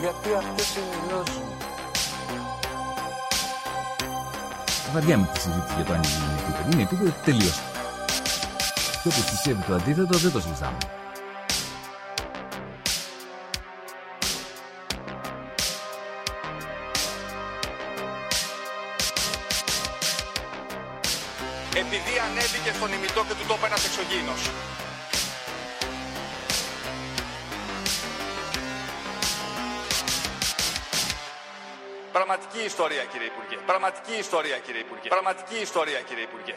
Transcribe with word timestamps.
Γιατί 0.00 0.34
αυτές 0.34 0.76
είναι 0.76 0.94
οι 0.94 1.08
γνώσεις 1.08 1.36
μου. 1.36 1.56
Βαριά 4.92 5.18
με 5.18 5.28
τη 5.32 5.40
συζήτηση 5.40 5.74
για 5.74 5.84
το 5.84 5.92
αν 5.92 6.02
είναι 6.02 6.32
επίπεδο. 6.38 6.70
Είναι 6.72 6.82
επίπεδο 6.82 7.12
τελείως. 7.24 7.60
Και 9.02 9.08
όποιο 9.08 9.22
πιστεύει 9.30 9.62
το 9.62 9.74
αντίθετο 9.74 10.18
δεν 10.18 10.32
το 10.32 10.40
συζητάμε. 10.40 10.78
επειδή 21.82 22.14
ανέβηκε 22.26 22.70
στον 22.76 22.92
ημιτό 22.96 23.20
και 23.28 23.34
του 23.38 23.46
τόπου 23.48 23.66
ένας 23.70 23.84
εξωγήινος. 23.88 24.40
Πραγματική 32.30 32.64
ιστορία 32.66 33.04
κύριε 33.12 33.26
Υπουργέ. 33.26 33.56
Πραγματική 33.66 34.14
ιστορία 34.18 34.58
κύριε 34.58 34.80
Υπουργέ. 34.80 35.08
Πραγματική 35.08 35.56
ιστορία 35.68 36.00
κύριε 36.08 36.22
Υπουργέ. 36.22 36.54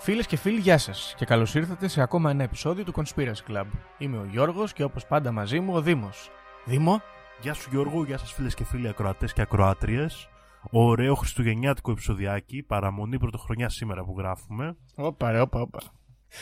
Φίλες 0.00 0.26
και 0.26 0.36
φίλοι, 0.36 0.60
γεια 0.60 0.78
σας 0.78 1.14
και 1.16 1.24
καλώς 1.24 1.54
ήρθατε 1.54 1.88
σε 1.88 2.02
ακόμα 2.02 2.30
ένα 2.30 2.42
επεισόδιο 2.42 2.84
του 2.84 2.92
Conspiracy 2.96 3.42
Club. 3.48 3.66
Είμαι 3.98 4.18
ο 4.18 4.24
Γιώργος 4.24 4.72
και 4.72 4.82
όπως 4.82 5.06
πάντα 5.06 5.32
μαζί 5.32 5.60
μου 5.60 5.74
ο 5.74 5.80
Δήμος. 5.80 6.30
Δήμο, 6.64 7.02
Γεια 7.40 7.54
σου 7.54 7.68
Γιώργο, 7.70 8.04
γεια 8.04 8.18
σας 8.18 8.32
φίλες 8.32 8.54
και 8.54 8.64
φίλοι 8.64 8.88
ακροατές 8.88 9.32
και 9.32 9.40
ακροάτριες. 9.40 10.28
Ωραίο 10.70 11.14
χριστουγεννιάτικο 11.14 11.90
επεισοδιάκι, 11.90 12.62
παραμονή 12.62 13.18
πρωτοχρονιά 13.18 13.68
σήμερα 13.68 14.04
που 14.04 14.14
γράφουμε. 14.18 14.76
Όπα 14.94 15.30
ρε, 15.30 15.40
όπα, 15.40 15.60
όπα. 15.60 15.97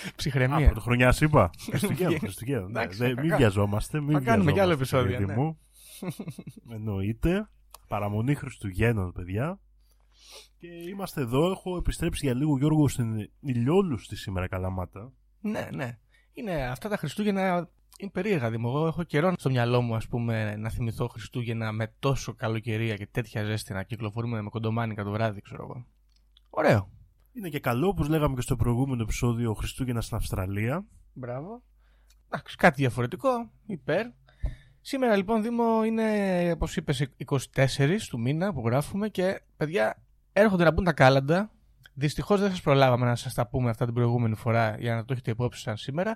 Α, 0.09 0.13
Ψυχραιμία. 0.17 0.67
πρωτοχρονιά 0.67 1.15
είπα. 1.21 1.51
Χριστουγέννο, 1.71 2.19
Χριστουγέννο. 2.19 2.69
Ναι, 2.69 2.81
Εντάξει, 2.81 2.99
δεν- 2.99 3.15
θα 3.15 3.21
μην 3.21 3.31
κα- 3.31 3.37
βιαζόμαστε, 3.37 4.01
μην 4.01 4.13
θα 4.19 4.21
κάνουμε 4.25 4.53
κι 4.53 4.61
άλλο 4.61 4.77
βιαζόμαστε, 4.77 4.99
επεισόδιο, 5.09 5.27
παιδί 5.27 5.41
ναι. 5.41 5.43
μου. 5.43 5.59
Εννοείται. 6.77 7.49
Παραμονή 7.89 8.35
Χριστουγέννων, 8.35 9.13
παιδιά. 9.13 9.61
Και 10.59 10.67
είμαστε 10.91 11.21
εδώ, 11.21 11.51
έχω 11.51 11.77
επιστρέψει 11.77 12.27
για 12.27 12.35
λίγο 12.35 12.59
Γιώργο 12.59 12.89
στην 12.89 13.31
ηλιόλουστη 13.41 14.17
σήμερα 14.17 14.49
Καλαμάτα. 14.49 15.13
Ναι, 15.41 15.69
ναι. 15.75 15.99
Είναι 16.33 16.67
αυτά 16.67 16.89
τα 16.89 16.97
Χριστούγεννα. 16.97 17.69
Είναι 17.99 18.11
περίεργα, 18.11 18.51
Δήμο. 18.51 18.73
Εγώ 18.75 18.87
έχω 18.87 19.03
καιρό 19.03 19.33
στο 19.39 19.51
μυαλό 19.51 19.81
μου, 19.81 19.95
ας 19.95 20.07
πούμε, 20.09 20.57
να 20.57 20.71
θυμηθώ 20.71 21.07
Χριστούγεννα 21.09 21.73
με 21.73 21.95
τόσο 21.99 22.35
καλοκαιρία 22.35 22.97
και 22.97 23.07
τέτοια 23.07 23.45
ζέστη 23.45 23.73
να 23.73 23.83
κυκλοφορούμε 23.83 24.43
με 24.43 24.49
κοντομάνικα 24.49 25.05
το 25.05 25.11
βράδυ, 25.11 25.41
ξέρω 25.41 25.63
εγώ. 25.63 25.87
Ωραίο. 26.51 26.91
Είναι 27.37 27.49
και 27.49 27.61
καλό, 27.61 27.89
όπως 27.89 28.09
λέγαμε 28.09 28.35
και 28.35 28.41
στο 28.41 28.57
προηγούμενο 28.57 29.03
επεισόδιο, 29.03 29.55
Χριστούγεννας 29.55 30.05
στην 30.05 30.17
Αυστραλία. 30.17 30.85
Μπράβο. 31.13 31.63
Εντάξει, 32.27 32.57
κάτι 32.57 32.81
διαφορετικό. 32.81 33.51
Υπέρ. 33.67 34.07
Σήμερα 34.81 35.17
λοιπόν, 35.17 35.43
Δήμο, 35.43 35.85
είναι, 35.85 36.51
όπως 36.53 36.77
είπες, 36.77 37.07
24 37.17 38.09
του 38.09 38.21
μήνα 38.21 38.53
που 38.53 38.67
γράφουμε 38.67 39.09
και 39.09 39.43
παιδιά 39.57 40.03
έρχονται 40.33 40.65
να 40.65 40.71
μπουν 40.71 40.85
τα 40.85 40.93
κάλαντα. 40.93 41.51
Δυστυχώς 41.95 42.41
δεν 42.41 42.51
σας 42.51 42.61
προλάβαμε 42.61 43.07
να 43.07 43.15
σας 43.15 43.35
τα 43.35 43.47
πούμε 43.49 43.71
αυτά 43.71 43.85
την 43.85 43.95
προηγούμενη 43.95 44.35
φορά 44.35 44.77
για 44.79 44.95
να 44.95 45.05
το 45.05 45.13
έχετε 45.13 45.31
υπόψη 45.31 45.61
σαν 45.61 45.77
σήμερα. 45.77 46.15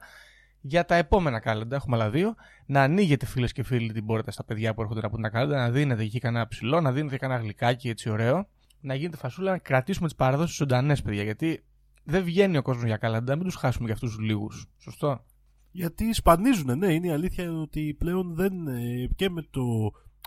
Για 0.61 0.85
τα 0.85 0.95
επόμενα 0.95 1.41
κάλαντα, 1.41 1.77
έχουμε 1.77 1.97
άλλα 1.97 2.11
δύο, 2.11 2.35
να 2.67 2.83
ανοίγετε 2.83 3.27
φίλες 3.27 3.53
και 3.53 3.63
φίλοι 3.63 3.93
την 3.93 4.07
πόρτα 4.07 4.31
στα 4.31 4.45
παιδιά 4.45 4.75
που 4.75 4.81
έρχονται 4.81 5.01
να 5.01 5.11
πούν 5.11 5.23
τα 5.23 5.29
κάλαντα, 5.29 5.57
να 5.57 5.71
δίνετε 5.71 6.03
εκεί 6.03 6.19
κανένα 6.19 6.47
ψηλό, 6.47 6.81
να 6.81 6.93
δίνετε 6.93 7.17
κανένα 7.17 7.41
γλυκάκι 7.41 7.89
έτσι 7.89 8.11
ωραίο, 8.11 8.49
να 8.81 8.95
γίνεται 8.95 9.17
φασούλα, 9.17 9.51
να 9.51 9.59
κρατήσουμε 9.59 10.07
τις 10.07 10.17
παραδόσεις 10.17 10.57
ζωντανές, 10.57 11.03
παιδιά. 11.03 11.23
Γιατί 11.23 11.65
δεν 12.05 12.25
βγαίνει 12.25 12.57
ο 12.57 12.63
κόσμος 12.63 12.85
για 12.85 12.97
κάλαντα, 12.97 13.37
μην 13.37 13.45
τους 13.45 13.55
χάσουμε 13.55 13.85
για 13.85 13.95
αυτούς 13.95 14.15
τους 14.15 14.25
λίγους. 14.25 14.67
Σωστό. 14.79 15.25
Γιατί 15.71 16.13
σπανίζουν, 16.13 16.79
ναι, 16.79 16.93
είναι 16.93 17.07
η 17.07 17.11
αλήθεια 17.11 17.53
ότι 17.53 17.95
πλέον 17.99 18.35
δεν. 18.35 18.67
ε, 18.67 19.09
και 19.17 19.31
με 19.31 19.43
το 19.51 19.63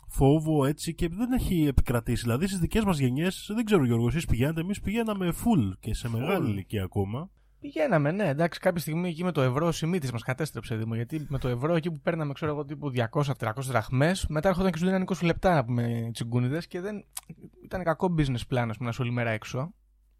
φόβο 0.08 0.66
έτσι 0.66 0.94
και 0.94 1.08
δεν 1.08 1.32
έχει 1.32 1.66
επικρατήσει. 1.66 2.22
Δηλαδή 2.22 2.48
στις 2.48 2.60
δικές 2.60 2.84
μας 2.84 2.98
γενιές, 2.98 3.52
δεν 3.56 3.66
ξέρω 3.66 3.86
Γιώργος, 3.86 4.16
εσείς 4.16 4.26
πηγαίνετε, 4.26 4.62
εμείς 4.62 4.80
πηγαίναμε 4.80 5.34
full 5.34 5.74
και 5.80 5.94
σε 5.94 6.10
μεγάλη 6.10 6.46
Full. 6.46 6.50
ηλικία 6.50 6.84
ακόμα. 6.84 7.30
Πηγαίναμε, 7.64 8.12
ναι, 8.12 8.28
εντάξει, 8.28 8.60
κάποια 8.60 8.82
στιγμή 8.82 9.10
εκεί 9.10 9.24
με 9.24 9.32
το 9.32 9.42
ευρώ 9.42 9.68
ο 9.68 9.72
Σιμίτης 9.72 10.12
μας 10.12 10.24
κατέστρεψε 10.24 10.76
Δήμο. 10.76 10.96
Γιατί 10.96 11.26
με 11.30 11.38
το 11.38 11.48
ευρώ 11.48 11.76
εκεί 11.76 11.92
που 11.92 12.00
παίρναμε, 12.00 12.34
ξέρω 12.34 12.52
εγώ, 12.52 12.66
τύπου 12.66 12.92
200-300 13.12 13.54
δραχμές, 13.56 14.26
μετά 14.30 14.50
έρχονταν 14.50 14.72
και 14.72 14.78
σου 14.78 14.86
δίνανε 14.86 15.04
20 15.08 15.24
λεπτά 15.24 15.54
να 15.54 15.66
πούμε 15.66 16.10
τσιγκούνιδες 16.14 16.68
και 16.68 16.82
δεν. 16.82 17.06
ήταν 17.64 17.84
κακό 17.84 18.16
business 18.18 18.22
plan, 18.50 18.66
ας 18.70 18.78
πούμε, 18.78 18.78
να 18.78 18.90
είσαι 18.90 19.02
όλη 19.02 19.12
μέρα 19.12 19.30
έξω. 19.30 19.74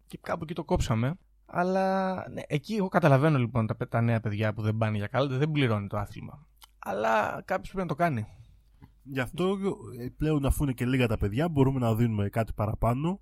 Και 0.06 0.18
κάπου 0.22 0.42
εκεί 0.42 0.54
το 0.54 0.64
κόψαμε. 0.64 1.14
Αλλά 1.46 2.14
ναι, 2.30 2.42
εκεί 2.46 2.74
εγώ 2.74 2.88
καταλαβαίνω 2.88 3.38
λοιπόν 3.38 3.66
τα, 3.66 3.76
τα 3.88 4.00
νέα 4.00 4.20
παιδιά 4.20 4.52
που 4.52 4.62
δεν 4.62 4.76
πάνε 4.76 4.96
για 4.96 5.06
κάλαντα, 5.06 5.36
δεν 5.36 5.50
πληρώνει 5.50 5.86
το 5.86 5.96
άθλημα. 5.96 6.46
Αλλά 6.78 7.42
κάποιος 7.44 7.72
πρέπει 7.72 7.88
να 7.88 7.94
το 7.94 7.94
κάνει. 7.94 8.26
Γι' 9.02 9.20
αυτό 9.20 9.58
ε, 10.00 10.06
πλέον 10.16 10.46
αφού 10.46 10.62
είναι 10.62 10.72
και 10.72 10.86
λίγα 10.86 11.06
τα 11.06 11.18
παιδιά, 11.18 11.48
μπορούμε 11.48 11.80
να 11.80 11.94
δίνουμε 11.94 12.28
κάτι 12.28 12.52
παραπάνω 12.52 13.20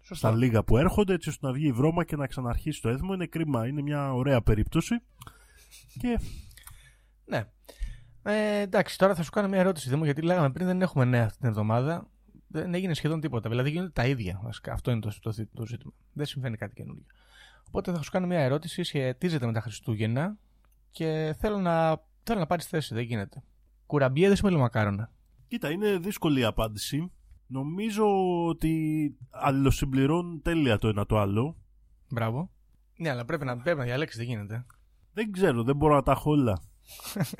στα 0.00 0.30
λίγα 0.30 0.64
που 0.64 0.76
έρχονται, 0.76 1.14
έτσι 1.14 1.28
ώστε 1.28 1.46
να 1.46 1.52
βγει 1.52 1.66
η 1.66 1.72
βρώμα 1.72 2.04
και 2.04 2.16
να 2.16 2.26
ξαναρχίσει 2.26 2.82
το 2.82 2.88
έθιμο. 2.88 3.14
Είναι 3.14 3.26
κρίμα, 3.26 3.66
είναι 3.66 3.82
μια 3.82 4.12
ωραία 4.12 4.42
περίπτωση. 4.42 4.94
Και 5.98 6.18
Ναι. 7.24 7.44
Ε, 8.22 8.60
εντάξει, 8.60 8.98
τώρα 8.98 9.14
θα 9.14 9.22
σου 9.22 9.30
κάνω 9.30 9.48
μια 9.48 9.58
ερώτηση, 9.58 9.88
Δήμο, 9.88 10.04
γιατί 10.04 10.22
λέγαμε 10.22 10.50
πριν 10.50 10.66
δεν 10.66 10.82
έχουμε 10.82 11.04
νέα 11.04 11.24
αυτή 11.24 11.38
την 11.38 11.48
εβδομάδα. 11.48 12.08
Δεν 12.46 12.74
έγινε 12.74 12.94
σχεδόν 12.94 13.20
τίποτα. 13.20 13.48
Δηλαδή 13.48 13.70
γίνονται 13.70 13.90
τα 13.90 14.06
ίδια. 14.06 14.40
Βασικά. 14.42 14.72
Αυτό 14.72 14.90
είναι 14.90 15.00
το, 15.00 15.12
το, 15.20 15.34
το 15.54 15.66
ζήτημα. 15.66 15.92
Δεν 16.12 16.26
συμβαίνει 16.26 16.56
κάτι 16.56 16.74
καινούργιο. 16.74 17.04
Οπότε 17.66 17.92
θα 17.92 18.02
σου 18.02 18.10
κάνω 18.10 18.26
μια 18.26 18.40
ερώτηση, 18.40 18.82
σχετίζεται 18.82 19.46
με 19.46 19.52
τα 19.52 19.60
Χριστούγεννα 19.60 20.36
και 20.90 21.36
θέλω 21.38 21.58
να, 21.58 22.00
θέλω 22.22 22.38
να 22.38 22.46
πάρεις 22.46 22.66
θέση. 22.66 22.94
Δεν 22.94 23.02
γίνεται. 23.02 23.42
Κουραμπιέδες 23.86 24.42
με 24.42 24.50
λεμακάρονα. 24.50 25.10
κοίτα, 25.48 25.70
είναι 25.70 25.98
δύσκολη 25.98 26.40
η 26.40 26.44
απάντηση. 26.44 27.10
Νομίζω 27.52 28.04
ότι 28.46 29.16
αλληλοσυμπληρώνουν 29.30 30.42
τέλεια 30.42 30.78
το 30.78 30.88
ένα 30.88 31.06
το 31.06 31.18
άλλο. 31.18 31.56
Μπράβο. 32.10 32.50
Ναι, 32.96 33.10
αλλά 33.10 33.24
πρέπει 33.24 33.44
να, 33.44 33.56
πρέπει 33.56 33.78
να 33.78 33.84
διαλέξεις, 33.84 34.18
δεν 34.18 34.26
γίνεται. 34.26 34.66
Δεν 35.12 35.32
ξέρω, 35.32 35.62
δεν 35.62 35.76
μπορώ 35.76 35.94
να 35.94 36.02
τα 36.02 36.12
έχω 36.12 36.30
όλα. 36.30 36.62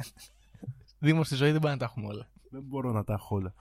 Δήμος 0.99 1.27
στη 1.27 1.35
ζωή 1.37 1.51
δεν 1.53 1.61
πάει 1.61 1.73
να 1.73 1.79
τα 1.79 1.85
έχουμε 1.85 2.07
όλα. 2.07 2.31
Δεν 2.51 2.63
μπορώ 2.63 2.93
να 2.93 3.05
τα 3.05 3.13
έχω 3.13 3.37
όλα. 3.37 3.55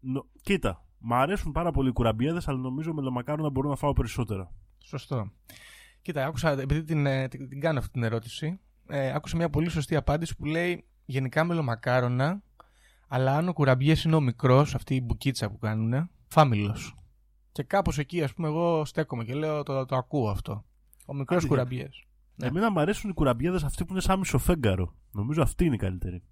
Νο- 0.00 0.26
Κοίτα, 0.42 0.84
μ' 0.98 1.14
αρέσουν 1.14 1.52
πάρα 1.52 1.70
πολύ 1.70 1.88
οι 1.88 1.92
κουραμπιέδες, 1.92 2.48
αλλά 2.48 2.58
νομίζω 2.58 2.92
με 2.94 3.02
λεμακάρονα 3.02 3.50
μπορώ 3.50 3.68
να 3.68 3.76
φάω 3.76 3.92
περισσότερα. 3.92 4.52
Σωστό. 4.78 5.32
Κοίτα, 6.02 6.26
άκουσα, 6.26 6.50
επειδή 6.50 6.82
την, 6.82 7.06
ε, 7.06 7.28
την, 7.28 7.48
την 7.48 7.60
κάνω 7.60 7.78
αυτή 7.78 7.92
την 7.92 8.02
ερώτηση, 8.02 8.60
ε, 8.86 9.12
άκουσα 9.12 9.36
μια 9.36 9.50
πολύ 9.50 9.68
σωστή 9.68 9.96
απάντηση 9.96 10.36
που 10.36 10.44
λέει 10.44 10.84
γενικά 11.04 11.44
μελομακάρονα, 11.44 12.42
αλλά 13.14 13.36
αν 13.36 13.48
ο 13.48 13.52
κουραμπιές 13.52 14.04
είναι 14.04 14.14
ο 14.14 14.20
μικρός, 14.20 14.74
αυτή 14.74 14.94
η 14.94 15.02
μπουκίτσα 15.04 15.50
που 15.50 15.58
κάνουν, 15.58 16.10
φάμιλος. 16.28 16.96
Και 17.52 17.62
κάπως 17.62 17.98
εκεί, 17.98 18.22
ας 18.22 18.34
πούμε, 18.34 18.48
εγώ 18.48 18.84
στέκομαι 18.84 19.24
και 19.24 19.34
λέω 19.34 19.62
το, 19.62 19.84
το 19.84 19.96
ακούω 19.96 20.28
αυτό. 20.30 20.64
Ο 21.06 21.14
μικρός 21.14 21.38
Άντε, 21.38 21.48
κουραμπιές. 21.48 22.04
Ναι. 22.34 22.46
Εμένα 22.46 22.70
μου 22.70 22.80
αρέσουν 22.80 23.10
οι 23.10 23.12
κουραμπιέδες 23.12 23.64
αυτοί 23.64 23.84
που 23.84 23.92
είναι 23.92 24.00
σαν 24.00 24.18
μισοφέγγαρο. 24.18 24.94
Νομίζω 25.10 25.42
αυτή 25.42 25.64
είναι 25.64 25.74
η 25.74 25.78
καλύτερη. 25.78 26.22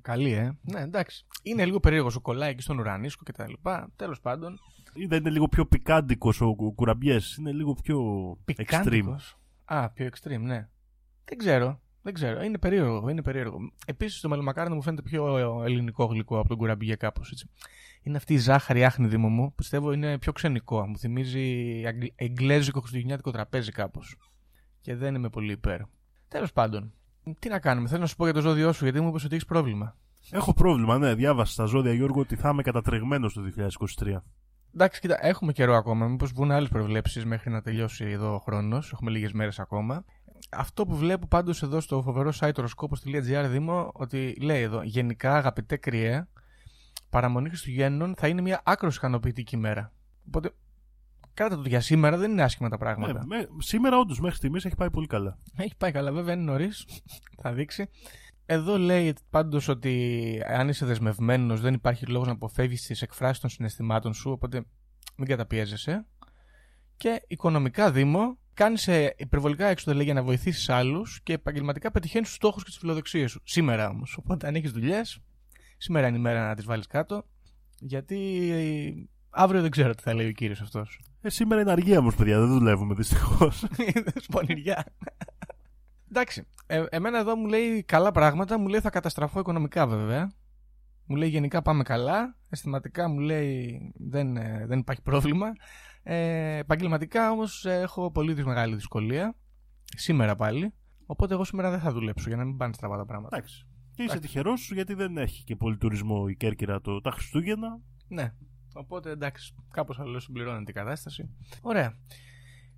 Καλή, 0.00 0.32
ε. 0.32 0.58
Ναι, 0.60 0.80
εντάξει. 0.80 1.26
Είναι 1.42 1.64
λίγο 1.64 1.80
περίεργο 1.80 2.10
ο 2.16 2.20
κολλάει 2.20 2.50
εκεί 2.50 2.62
στον 2.62 2.78
ουρανίσκο 2.78 3.24
και 3.24 3.32
τα 3.32 3.48
λοιπά. 3.48 3.92
Τέλος 3.96 4.20
πάντων. 4.20 4.58
Ή 4.94 5.06
δεν 5.06 5.18
είναι 5.18 5.30
λίγο 5.30 5.48
πιο 5.48 5.66
πικάντικος 5.66 6.40
ο 6.40 6.54
κουραμπιές, 6.74 7.36
είναι 7.36 7.52
λίγο 7.52 7.74
πιο 7.74 8.30
extreme. 8.32 8.54
Πικάντικος. 8.56 9.38
Α, 9.64 9.90
πιο 9.90 10.08
extreme, 10.12 10.40
ναι. 10.40 10.68
Δεν 11.24 11.38
ξέρω. 11.38 11.80
Δεν 12.06 12.14
ξέρω. 12.14 12.42
Είναι 12.42 12.58
περίεργο. 12.58 13.08
Είναι 13.08 13.22
περίεργο. 13.22 13.58
Επίσης 13.86 14.20
το 14.20 14.28
μελομακάρονο 14.28 14.74
μου 14.74 14.82
φαίνεται 14.82 15.02
πιο 15.02 15.62
ελληνικό 15.64 16.04
γλυκό 16.04 16.38
από 16.38 16.48
τον 16.48 16.56
κουραμπιέ 16.56 16.94
κάπως 16.94 17.30
έτσι. 17.30 17.50
Είναι 18.02 18.16
αυτή 18.16 18.34
η 18.34 18.38
ζάχαρη 18.38 18.84
άχνη 18.84 19.16
μου. 19.16 19.52
Πιστεύω 19.54 19.92
είναι 19.92 20.18
πιο 20.18 20.32
ξενικό. 20.32 20.86
Μου 20.86 20.98
θυμίζει 20.98 21.82
αγγλ- 21.86 22.12
εγγλέζικο 22.16 22.80
χριστουγεννιάτικο 22.80 23.30
τραπέζι 23.30 23.70
κάπως. 23.72 24.16
Και 24.80 24.94
δεν 24.94 25.14
είμαι 25.14 25.28
πολύ 25.28 25.52
υπέρ. 25.52 25.80
Τέλος 26.28 26.52
πάντων. 26.52 26.92
Τι 27.38 27.48
να 27.48 27.58
κάνουμε. 27.58 27.88
Θέλω 27.88 28.00
να 28.00 28.06
σου 28.06 28.16
πω 28.16 28.24
για 28.24 28.32
το 28.34 28.40
ζώδιό 28.40 28.72
σου 28.72 28.84
γιατί 28.84 29.00
μου 29.00 29.08
είπες 29.08 29.24
ότι 29.24 29.34
έχεις 29.34 29.46
πρόβλημα. 29.46 29.96
Έχω 30.30 30.54
πρόβλημα, 30.54 30.98
ναι. 30.98 31.14
Διάβασα 31.14 31.52
στα 31.52 31.64
ζώδια 31.64 31.92
Γιώργο 31.92 32.20
ότι 32.20 32.36
θα 32.36 32.48
είμαι 32.48 32.62
κατατρεγμένος 32.62 33.34
το 33.34 33.42
2023. 33.42 34.22
Εντάξει, 34.74 35.00
κοίτα, 35.00 35.26
έχουμε 35.26 35.52
καιρό 35.52 35.74
ακόμα. 35.74 36.06
Μήπως 36.06 36.32
βγουν 36.32 36.50
άλλες 36.50 36.68
προβλέψεις 36.68 37.24
μέχρι 37.24 37.50
να 37.50 37.62
τελειώσει 37.62 38.04
εδώ 38.04 38.34
ο 38.34 38.38
χρόνος. 38.38 38.92
Έχουμε 38.92 39.10
λίγες 39.10 39.32
μέρες 39.32 39.58
ακόμα. 39.58 40.04
Αυτό 40.50 40.86
που 40.86 40.96
βλέπω 40.96 41.26
πάντως 41.26 41.62
εδώ 41.62 41.80
στο 41.80 42.02
φοβερό 42.02 42.32
site 42.40 42.54
οροσκόπο.gr 42.56 43.46
Δήμο, 43.48 43.90
ότι 43.94 44.36
λέει 44.40 44.62
εδώ, 44.62 44.82
γενικά 44.82 45.36
αγαπητέ 45.36 45.76
κρυέ, 45.76 46.26
παραμονή 47.10 47.48
Χριστουγέννων 47.48 48.14
θα 48.16 48.28
είναι 48.28 48.40
μια 48.40 48.60
άκρος 48.64 48.96
ικανοποιητική 48.96 49.56
μέρα. 49.56 49.92
Οπότε, 50.28 50.50
κράτα 51.34 51.56
το 51.56 51.68
για 51.68 51.80
σήμερα 51.80 52.16
δεν 52.16 52.30
είναι 52.30 52.42
άσχημα 52.42 52.68
τα 52.68 52.78
πράγματα. 52.78 53.24
Ναι, 53.26 53.36
με- 53.36 53.48
σήμερα 53.58 53.98
όντως 53.98 54.20
μέχρι 54.20 54.36
στιγμής 54.36 54.64
έχει 54.64 54.76
πάει 54.76 54.90
πολύ 54.90 55.06
καλά. 55.06 55.38
Έχει 55.56 55.76
πάει 55.76 55.92
καλά, 55.92 56.12
βέβαια 56.12 56.34
είναι 56.34 56.42
νωρίς. 56.42 56.86
θα 57.42 57.52
δείξει. 57.52 57.88
Εδώ 58.46 58.78
λέει 58.78 59.14
πάντως 59.30 59.68
ότι 59.68 60.42
αν 60.46 60.68
είσαι 60.68 60.86
δεσμευμένος, 60.86 61.60
δεν 61.60 61.74
υπάρχει 61.74 62.06
λόγος 62.06 62.26
να 62.26 62.32
αποφεύγεις 62.32 62.86
τις 62.86 63.02
εκφράσεις 63.02 63.38
των 63.38 63.50
συναισθημάτων 63.50 64.14
σου, 64.14 64.30
οπότε 64.30 64.64
μην 65.16 65.28
καταπιέζεσαι. 65.28 66.06
Και 66.96 67.22
οικονομικά, 67.26 67.90
Δήμο, 67.90 68.38
κάνεις 68.56 68.88
υπερβολικά 69.16 69.66
έξοδα 69.66 69.96
λέει, 69.96 70.04
για 70.04 70.14
να 70.14 70.22
βοηθήσεις 70.22 70.68
άλλους 70.68 71.20
και 71.22 71.32
επαγγελματικά 71.32 71.90
πετυχαίνεις 71.90 72.28
τους 72.28 72.36
στόχους 72.36 72.62
και 72.64 72.68
τις 72.68 72.78
φιλοδοξίες 72.78 73.30
σου. 73.30 73.40
Σήμερα 73.44 73.88
όμως. 73.88 74.16
Οπότε 74.16 74.46
αν 74.46 74.54
έχεις 74.54 74.70
δουλειές, 74.70 75.18
σήμερα 75.76 76.06
είναι 76.06 76.16
η 76.16 76.20
μέρα 76.20 76.46
να 76.46 76.54
τις 76.54 76.64
βάλεις 76.64 76.86
κάτω. 76.86 77.26
Γιατί 77.80 79.08
αύριο 79.30 79.60
δεν 79.60 79.70
ξέρω 79.70 79.94
τι 79.94 80.02
θα 80.02 80.14
λέει 80.14 80.28
ο 80.28 80.32
κύριος 80.32 80.60
αυτός. 80.60 81.00
Ε, 81.20 81.28
σήμερα 81.28 81.60
είναι 81.60 81.70
αργία 81.70 81.98
όμως, 81.98 82.14
παιδιά, 82.14 82.38
δεν 82.38 82.48
δουλεύουμε 82.48 82.94
δυστυχώς. 82.94 83.64
Σπονηριά. 84.26 84.84
Εντάξει. 86.10 86.46
Ε, 86.66 86.84
εμένα 86.88 87.18
εδώ 87.18 87.36
μου 87.36 87.46
λέει 87.46 87.82
καλά 87.82 88.12
πράγματα. 88.12 88.58
Μου 88.58 88.68
λέει 88.68 88.80
θα 88.80 88.90
καταστραφώ 88.90 89.40
οικονομικά 89.40 89.86
βέβαια. 89.86 90.30
Μου 91.06 91.16
λέει 91.16 91.28
γενικά 91.28 91.62
πάμε 91.62 91.82
καλά. 91.82 92.36
Αισθηματικά 92.48 93.08
μου 93.08 93.18
λέει 93.18 93.80
δεν, 93.96 94.36
ε, 94.36 94.64
δεν 94.66 94.78
υπάρχει 94.78 95.02
πρόβλημα. 95.02 95.46
Ε, 96.02 96.56
επαγγελματικά 96.56 97.30
όμως 97.30 97.64
έχω 97.64 98.10
πολύ 98.10 98.32
δυσ- 98.34 98.46
μεγάλη 98.46 98.74
δυσκολία. 98.74 99.36
Σήμερα 99.96 100.34
πάλι. 100.34 100.72
Οπότε 101.06 101.34
εγώ 101.34 101.44
σήμερα 101.44 101.70
δεν 101.70 101.80
θα 101.80 101.92
δουλέψω 101.92 102.28
για 102.28 102.36
να 102.36 102.44
μην 102.44 102.56
πάνε 102.56 102.72
στραβά 102.72 102.96
τα 102.96 103.04
πράγματα. 103.06 103.36
Εντάξει. 103.36 103.66
Και 103.94 104.02
είσαι 104.02 104.18
τυχερός 104.18 104.70
γιατί 104.72 104.94
δεν 104.94 105.16
έχει 105.16 105.44
και 105.44 105.56
πολύ 105.56 105.76
τουρισμό 105.76 106.24
η 106.28 106.36
Κέρκυρα 106.36 106.80
το, 106.80 107.00
τα 107.00 107.10
Χριστούγεννα. 107.10 107.80
Ναι. 108.08 108.32
Οπότε 108.74 109.10
εντάξει, 109.10 109.54
κάπως 109.70 109.98
αλλιώς 109.98 110.24
συμπληρώνεται 110.24 110.70
η 110.70 110.74
κατάσταση. 110.74 111.30
Ωραία. 111.60 111.96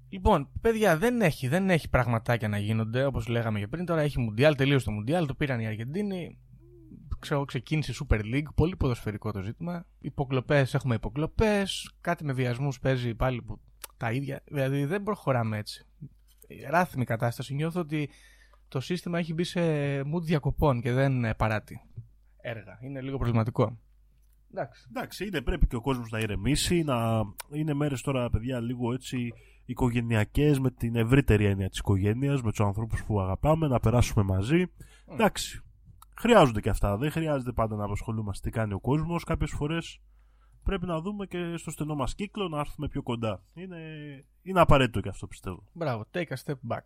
Λοιπόν, 0.08 0.48
παιδιά, 0.60 0.98
δεν 0.98 1.20
έχει, 1.20 1.48
δεν 1.48 1.70
έχει 1.70 1.88
πραγματάκια 1.88 2.48
να 2.48 2.58
γίνονται 2.58 3.04
όπως 3.04 3.26
λέγαμε 3.26 3.58
και 3.58 3.66
πριν. 3.68 3.84
Τώρα 3.84 4.00
έχει 4.00 4.20
Μουντιάλ, 4.20 4.54
τελείωσε 4.54 4.84
το 4.84 4.90
Μουντιάλ, 4.90 5.26
το 5.26 5.34
πήραν 5.34 5.60
οι 5.60 5.66
Αργεντίνοι. 5.66 6.38
Ξέρω, 7.18 7.44
ξεκίνησε 7.44 7.92
η 7.92 7.94
Super 8.00 8.20
League, 8.20 8.54
πολύ 8.54 8.76
ποδοσφαιρικό 8.76 9.32
το 9.32 9.42
ζήτημα. 9.42 9.86
Υποκλοπές, 9.98 10.74
έχουμε 10.74 10.94
υποκλοπές. 10.94 11.90
Κάτι 12.00 12.24
με 12.24 12.32
βιασμούς 12.32 12.80
παίζει 12.80 13.14
πάλι 13.14 13.42
που 13.42 13.60
τα 13.96 14.12
ίδια. 14.12 14.42
Δηλαδή 14.44 14.84
δεν 14.84 15.02
προχωράμε 15.02 15.58
έτσι. 15.58 15.86
Ράθιμη 16.70 17.04
κατάσταση. 17.04 17.54
Νιώθω 17.54 17.80
ότι 17.80 18.08
το 18.68 18.80
σύστημα 18.80 19.18
έχει 19.18 19.34
μπει 19.34 19.44
σε 19.44 19.60
mood 20.00 20.22
διακοπών 20.22 20.80
και 20.80 20.92
δεν 20.92 21.24
ε, 21.24 21.34
παράτει 21.34 21.80
έργα. 22.40 22.78
Είναι 22.80 23.00
λίγο 23.00 23.16
προβληματικό. 23.16 23.78
Εντάξει. 24.50 24.86
Εντάξει, 24.88 25.26
είναι, 25.26 25.40
πρέπει 25.40 25.66
και 25.66 25.76
ο 25.76 25.80
κόσμος 25.80 26.10
να 26.10 26.18
ηρεμήσει, 26.18 26.82
να 26.82 27.22
είναι 27.52 27.74
μέρες 27.74 28.00
τώρα, 28.00 28.30
παιδιά, 28.30 28.60
λίγο 28.60 28.92
έτσι 28.92 29.32
οικογενειακές 29.64 30.58
με 30.58 30.70
την 30.70 30.96
ευρύτερη 30.96 31.44
έννοια 31.44 31.68
της 31.68 31.78
οικογένειας, 31.78 32.42
με 32.42 32.50
τους 32.50 32.60
ανθρώπους 32.60 33.04
που 33.04 33.20
αγαπάμε, 33.20 33.68
να 33.68 33.80
περάσουμε 33.80 34.24
μαζί. 34.24 34.66
Εντάξει, 35.12 35.62
χρειάζονται 36.20 36.60
και 36.60 36.68
αυτά. 36.68 36.96
Δεν 36.96 37.10
χρειάζεται 37.10 37.52
πάντα 37.52 37.76
να 37.76 37.84
απασχολούμαστε 37.84 38.48
τι 38.50 38.56
κάνει 38.56 38.72
ο 38.72 38.80
κόσμος. 38.80 39.24
Κάποιες 39.24 39.50
φορές 39.50 40.00
πρέπει 40.62 40.86
να 40.86 41.00
δούμε 41.00 41.26
και 41.26 41.56
στο 41.56 41.70
στενό 41.70 41.94
μας 41.94 42.14
κύκλο 42.14 42.48
να 42.48 42.58
έρθουμε 42.58 42.88
πιο 42.88 43.02
κοντά. 43.02 43.42
Είναι, 43.54 43.78
είναι 44.42 44.60
απαραίτητο 44.60 45.00
και 45.00 45.08
αυτό 45.08 45.26
πιστεύω. 45.26 45.64
Μπράβο, 45.72 46.04
take 46.12 46.28
a 46.28 46.36
step 46.44 46.58
back. 46.68 46.84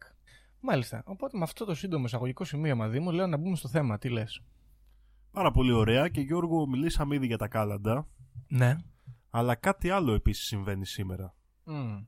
Μάλιστα. 0.60 1.02
Οπότε 1.06 1.38
με 1.38 1.44
αυτό 1.44 1.64
το 1.64 1.74
σύντομο 1.74 2.04
εισαγωγικό 2.04 2.44
σημείωμα 2.44 2.88
Δήμο, 2.88 3.10
λέω 3.10 3.26
να 3.26 3.36
μπούμε 3.36 3.56
στο 3.56 3.68
θέμα. 3.68 3.98
Τι 3.98 4.08
λες; 4.08 4.42
Πάρα 5.30 5.50
πολύ 5.50 5.72
ωραία 5.72 6.08
και 6.08 6.20
Γιώργο, 6.20 6.66
μιλήσαμε 6.66 7.14
ήδη 7.14 7.26
για 7.26 7.38
τα 7.38 7.48
κάλαντα, 7.48 8.08
Ναι. 8.48 8.76
αλλά 9.30 9.54
κάτι 9.54 9.90
άλλο 9.90 10.12
επίσης 10.12 10.46
συμβαίνει 10.46 10.86
σήμερα. 10.86 11.34
Mm. 11.66 12.06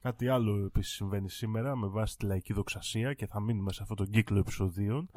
Κάτι 0.00 0.28
άλλο 0.28 0.64
επίσης 0.64 0.94
συμβαίνει 0.94 1.30
σήμερα 1.30 1.76
με 1.76 1.86
βάση 1.86 2.16
τη 2.16 2.26
λαϊκή 2.26 2.52
δοξασία 2.52 3.14
και 3.14 3.26
θα 3.26 3.40
μείνουμε 3.40 3.72
σε 3.72 3.82
αυτόν 3.82 3.96
τον 3.96 4.10
κύκλο 4.10 4.38
επεισοδίων 4.38 5.10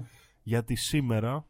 γιατί 0.44 0.76
σήμερα 0.76 1.46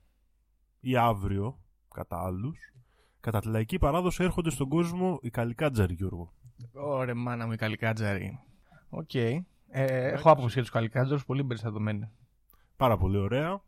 ή 0.80 0.98
αύριο, 0.98 1.60
κατά 1.94 2.24
άλλους, 2.24 2.74
κατά 3.20 3.40
τη 3.40 3.48
λαϊκή 3.48 3.78
παράδοση 3.78 4.24
έρχονται 4.24 4.50
στον 4.50 4.70
κόσμο 4.70 5.20
οι 5.22 5.30
καλικάτζαροι 5.30 5.94
Γιώργο. 5.94 6.34
Ωραία, 6.74 7.16
μάνα 7.16 7.46
μου, 7.46 7.52
η 7.52 7.56
καλικάτζαρη. 7.56 8.40
Οκ. 8.90 9.14
Ε, 9.14 9.44
έχω 9.68 10.30
άποψη 10.30 10.54
για 10.54 10.62
τους 10.62 10.72
καλικάτζαρους, 10.72 11.26
πολύ 11.26 11.44
εμπεριστατωμένη. 11.44 12.10
Πάρα 12.78 12.98
πολύ 12.98 13.18
ωραία. 13.18 13.62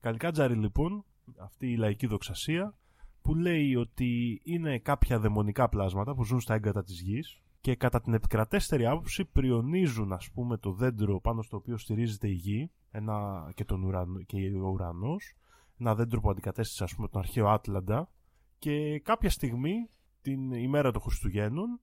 Καλικάτζαροι 0.00 0.54
λοιπόν, 0.54 1.04
αυτή 1.38 1.72
η 1.72 1.76
λαϊκή 1.76 2.06
δοξασία 2.06 2.74
που 3.22 3.34
λέει 3.34 3.76
ότι 3.76 4.40
είναι 4.44 4.78
κάποια 4.78 5.18
δαιμονικά 5.18 5.68
πλάσματα 5.68 6.14
που 6.14 6.24
ζουν 6.24 6.40
στα 6.40 6.54
έγκατα 6.54 6.82
της 6.82 7.00
γης 7.00 7.40
και 7.60 7.76
κατά 7.76 8.00
την 8.00 8.14
επικρατέστερη 8.14 8.86
άποψη 8.86 9.24
πριονίζουν 9.24 10.12
ας 10.12 10.30
πούμε 10.30 10.56
το 10.56 10.72
δέντρο 10.72 11.20
πάνω 11.20 11.42
στο 11.42 11.56
οποίο 11.56 11.76
στηρίζεται 11.76 12.28
η 12.28 12.32
γη 12.32 12.70
ένα, 12.96 13.48
και, 13.54 13.64
τον 13.64 13.82
ουρανό, 13.82 14.22
και 14.22 14.36
ο 14.62 14.68
ουρανός 14.68 15.34
ένα 15.78 15.94
δέντρο 15.94 16.20
που 16.20 16.30
αντικατέστησε 16.30 16.84
ας 16.84 16.94
πούμε 16.94 17.08
τον 17.08 17.20
αρχαίο 17.20 17.48
Άτλαντα 17.48 18.10
και 18.58 19.00
κάποια 19.00 19.30
στιγμή 19.30 19.88
την 20.22 20.52
ημέρα 20.52 20.90
των 20.90 21.02
Χριστουγέννων 21.02 21.80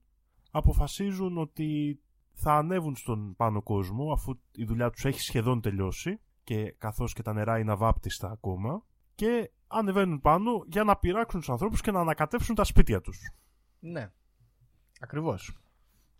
αποφασίζουν 0.50 1.38
ότι 1.38 2.00
θα 2.32 2.54
ανέβουν 2.54 2.96
στον 2.96 3.34
πάνω 3.36 3.62
κόσμο 3.62 4.12
αφού 4.12 4.38
η 4.52 4.64
δουλειά 4.64 4.90
τους 4.90 5.04
έχει 5.04 5.20
σχεδόν 5.20 5.60
τελειώσει 5.60 6.20
και 6.44 6.74
καθώς 6.78 7.12
και 7.12 7.22
τα 7.22 7.32
νερά 7.32 7.58
είναι 7.58 7.72
αβάπτιστα 7.72 8.30
ακόμα 8.30 8.84
και 9.14 9.50
ανεβαίνουν 9.66 10.20
πάνω 10.20 10.64
για 10.66 10.84
να 10.84 10.96
πειράξουν 10.96 11.40
τους 11.40 11.48
ανθρώπους 11.50 11.80
και 11.80 11.90
να 11.90 12.00
ανακατεύσουν 12.00 12.54
τα 12.54 12.64
σπίτια 12.64 13.00
τους. 13.00 13.18
Ναι. 13.80 14.12
Ακριβώς. 15.00 15.58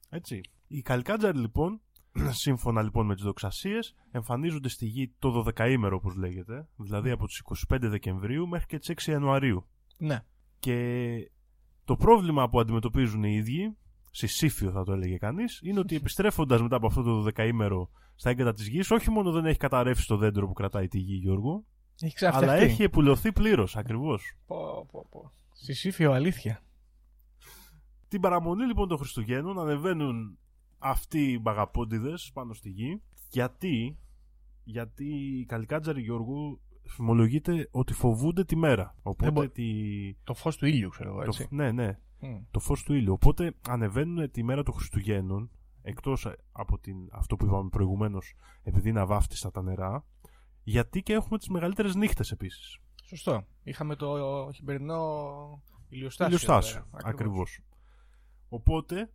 Έτσι. 0.08 0.40
Οι 0.66 0.82
καλικάτζαροι 0.82 1.38
λοιπόν, 1.38 1.80
σύμφωνα 2.42 2.82
λοιπόν 2.82 3.06
με 3.06 3.14
τις 3.14 3.24
δοξασίες, 3.24 3.94
εμφανίζονται 4.10 4.68
στη 4.68 4.86
γη 4.86 5.14
το 5.18 5.44
12ήμερο 5.46 5.92
όπως 5.92 6.14
λέγεται, 6.16 6.68
δηλαδή 6.76 7.10
από 7.10 7.26
τις 7.26 7.42
25 7.72 7.78
Δεκεμβρίου 7.80 8.48
μέχρι 8.48 8.66
και 8.66 8.78
τις 8.78 8.92
6 9.06 9.10
Ιανουαρίου. 9.10 9.66
Ναι. 9.98 10.24
Και 10.58 11.30
το 11.84 11.96
πρόβλημα 11.96 12.48
που 12.48 12.60
αντιμετωπίζουν 12.60 13.24
οι 13.24 13.34
ίδιοι, 13.34 13.76
συσήφιο 14.10 14.70
θα 14.70 14.84
το 14.84 14.92
έλεγε 14.92 15.16
κανείς, 15.16 15.60
είναι 15.62 15.78
ότι 15.78 15.96
επιστρέφοντας 16.00 16.62
μετά 16.62 16.76
από 16.76 16.86
αυτό 16.86 17.02
το 17.02 17.30
12ήμερο 17.34 17.88
στα 18.14 18.30
έγκατα 18.30 18.52
της 18.52 18.68
γης, 18.68 18.90
όχι 18.90 19.10
μόνο 19.10 19.32
δεν 19.32 19.44
έχει 19.46 19.58
καταρρεύσει 19.58 20.06
το 20.06 20.16
δέντρο 20.16 20.46
που 20.46 20.52
κρατάει 20.52 20.88
τη 20.88 20.98
γη, 20.98 21.14
Γιώργο, 21.14 21.64
Έχει 22.00 22.14
ξαφτιαχτεί. 22.14 22.50
αλλά 22.50 22.60
έχει 22.62 22.82
επουλωθεί 22.82 23.32
πλήρως, 23.32 23.76
ακριβώς. 23.76 24.36
Πω, 24.46 24.86
πω, 24.90 25.06
πω. 25.10 25.32
Συσήφιο, 25.52 26.12
αλήθεια. 26.12 26.62
Την 28.08 28.20
παραμονή 28.20 28.64
λοιπόν 28.66 28.88
των 28.88 28.98
Χριστουγέννων 28.98 29.58
ανεβαίνουν 29.58 30.38
αυτοί 30.84 31.32
οι 31.32 31.38
μπαγαπόντιδες 31.42 32.30
πάνω 32.34 32.52
στη 32.52 32.68
γη. 32.68 33.02
Γιατί, 33.30 33.98
γιατί 34.64 35.04
οι 35.04 35.44
καλικάτζαροι 35.44 36.02
Γιώργου 36.02 36.60
φημολογείται 36.86 37.68
ότι 37.70 37.92
φοβούνται 37.92 38.44
τη 38.44 38.56
μέρα. 38.56 38.94
Οπότε 39.02 39.30
μπο- 39.30 39.48
τη... 39.48 39.64
Το 40.24 40.34
φως 40.34 40.56
του 40.56 40.66
ήλιου, 40.66 40.88
ξέρω 40.88 41.08
εγώ, 41.08 41.18
το... 41.18 41.24
έτσι. 41.24 41.46
Ναι, 41.50 41.72
ναι. 41.72 41.98
Μμ. 42.20 42.36
Το 42.50 42.58
φως 42.58 42.82
του 42.82 42.94
ήλιου. 42.94 43.12
Οπότε 43.12 43.54
ανεβαίνουν 43.68 44.30
τη 44.30 44.42
μέρα 44.42 44.62
των 44.62 44.74
Χριστουγέννων, 44.74 45.50
εκτός 45.82 46.28
από 46.52 46.78
την... 46.78 46.96
αυτό 47.12 47.36
που 47.36 47.44
είπαμε 47.44 47.68
προηγουμένως, 47.68 48.34
επειδή 48.62 48.88
είναι 48.88 49.00
αβάφτιστα 49.00 49.50
τα 49.50 49.62
νερά, 49.62 50.04
γιατί 50.62 51.02
και 51.02 51.12
έχουμε 51.12 51.38
τις 51.38 51.48
μεγαλύτερες 51.48 51.94
νύχτες 51.94 52.30
επίσης. 52.30 52.78
Σωστό. 53.04 53.46
Είχαμε 53.62 53.96
το 53.96 54.16
χειμερινό 54.54 55.02
ηλιοστάσιο. 55.88 56.26
Ηλιοστάσιο, 56.26 56.78
εδώ 56.78 56.88
πέρα. 56.90 57.08
ακριβώς. 57.08 57.60
Οπότε 58.48 59.12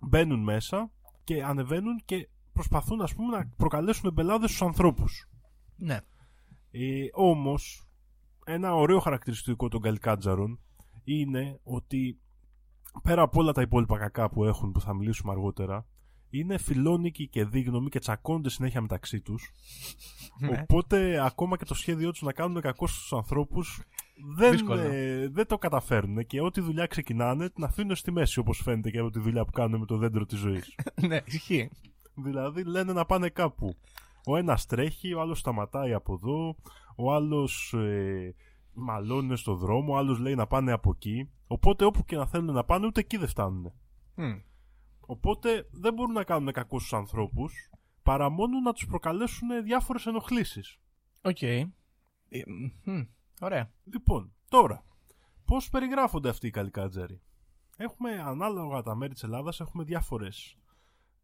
μπαίνουν 0.00 0.42
μέσα 0.42 0.90
και 1.24 1.44
ανεβαίνουν 1.44 2.02
και 2.04 2.28
προσπαθούν 2.52 3.00
ας 3.00 3.14
πούμε 3.14 3.36
να 3.36 3.50
προκαλέσουν 3.56 4.08
εμπελάδες 4.08 4.48
στους 4.48 4.62
ανθρώπους. 4.62 5.28
Ναι. 5.76 5.98
Ε, 6.70 7.08
όμως 7.12 7.88
ένα 8.44 8.74
ωραίο 8.74 8.98
χαρακτηριστικό 8.98 9.68
των 9.68 9.80
καλικάτζαρων 9.80 10.60
είναι 11.04 11.60
ότι 11.62 12.20
πέρα 13.02 13.22
από 13.22 13.40
όλα 13.40 13.52
τα 13.52 13.62
υπόλοιπα 13.62 13.98
κακά 13.98 14.30
που 14.30 14.44
έχουν 14.44 14.72
που 14.72 14.80
θα 14.80 14.94
μιλήσουμε 14.94 15.32
αργότερα 15.32 15.86
είναι 16.30 16.58
φιλόνικοι 16.58 17.28
και 17.28 17.44
δίγνωμοι 17.44 17.88
και 17.88 17.98
τσακώνται 17.98 18.50
συνέχεια 18.50 18.80
μεταξύ 18.80 19.20
τους 19.20 19.52
Ναι. 20.40 20.60
Οπότε 20.62 21.24
ακόμα 21.24 21.56
και 21.56 21.64
το 21.64 21.74
σχέδιό 21.74 22.10
τους 22.10 22.22
να 22.22 22.32
κάνουν 22.32 22.60
κακό 22.60 22.86
στους 22.86 23.12
ανθρώπους 23.12 23.82
δεν, 24.36 24.50
Δύσκολο. 24.50 24.80
ε, 24.80 25.28
δεν 25.28 25.46
το 25.46 25.58
καταφέρνουν 25.58 26.26
και 26.26 26.40
ό,τι 26.40 26.60
δουλειά 26.60 26.86
ξεκινάνε 26.86 27.50
την 27.50 27.64
αφήνουν 27.64 27.96
στη 27.96 28.10
μέση 28.10 28.38
όπως 28.38 28.60
φαίνεται 28.62 28.90
και 28.90 28.98
από 28.98 29.10
τη 29.10 29.18
δουλειά 29.18 29.44
που 29.44 29.52
κάνουν 29.52 29.80
με 29.80 29.86
το 29.86 29.96
δέντρο 29.96 30.26
της 30.26 30.38
ζωής. 30.38 30.74
ναι, 31.08 31.20
ισχύει. 31.24 31.70
δηλαδή 32.14 32.64
λένε 32.64 32.92
να 32.92 33.04
πάνε 33.04 33.28
κάπου. 33.28 33.74
Ο 34.26 34.36
ένας 34.36 34.66
τρέχει, 34.66 35.14
ο 35.14 35.20
άλλος 35.20 35.38
σταματάει 35.38 35.92
από 35.92 36.12
εδώ, 36.12 36.56
ο 36.96 37.12
άλλος 37.14 37.72
ε, 37.72 38.34
μαλώνουν 38.72 39.36
στο 39.36 39.54
δρόμο, 39.54 39.96
άλλος 39.96 40.18
λέει 40.18 40.34
να 40.34 40.46
πάνε 40.46 40.72
από 40.72 40.90
εκεί. 40.94 41.30
Οπότε 41.46 41.84
όπου 41.84 42.04
και 42.04 42.16
να 42.16 42.26
θέλουν 42.26 42.54
να 42.54 42.64
πάνε, 42.64 42.86
ούτε 42.86 43.00
εκεί 43.00 43.16
δεν 43.16 43.28
φτάνουν. 43.28 43.72
Μμ. 44.14 44.32
Οπότε 45.10 45.68
δεν 45.70 45.94
μπορούν 45.94 46.12
να 46.12 46.24
κάνουν 46.24 46.52
κακό 46.52 46.86
στους 46.86 46.96
ανθρώπους, 46.96 47.70
παρά 48.02 48.28
μόνο 48.28 48.60
να 48.60 48.72
τους 48.72 48.86
προκαλέσουν 48.86 49.62
διάφορες 49.64 50.06
ενοχλήσεις. 50.06 50.78
Οκ. 51.22 51.42
Ε, 51.42 51.64
μμ, 52.84 53.00
Ωραία. 53.40 53.72
Λοιπόν, 53.84 54.32
τώρα, 54.48 54.84
πώς 55.44 55.68
περιγράφονται 55.68 56.28
αυτοί 56.28 56.46
οι 56.46 56.50
καλικάτζαροι; 56.50 57.20
Έχουμε 57.76 58.10
ανάλογα 58.10 58.82
τα 58.82 58.94
μέρη 58.94 59.12
της 59.12 59.22
Ελλάδας, 59.22 59.60
έχουμε 59.60 59.84
διάφορες 59.84 60.56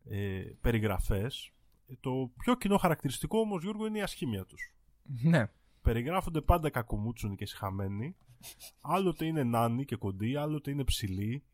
ε, 0.05 0.43
περιγραφές. 0.61 1.53
Το 2.01 2.33
πιο 2.39 2.55
κοινό 2.55 2.77
χαρακτηριστικό 2.77 3.39
όμως, 3.39 3.63
Γιώργο, 3.63 3.87
είναι 3.87 3.99
η 3.99 4.03
ασχήμια 4.03 4.45
τους. 4.45 4.75
Ναι. 5.23 5.51
Περιγράφονται 5.83 6.41
πάντα 6.41 6.71
κακομούτσουνοι 6.71 7.37
και 7.37 7.47
σιχαμένοι. 7.47 8.17
Άλλοτε 8.81 9.25
είναι 9.25 9.43
νάνοι 9.43 9.85
και 9.85 9.97
κοντοί, 9.97 10.37
άλλοτε 10.37 10.71
είναι 10.71 10.85
ψηλοί, 10.85 11.45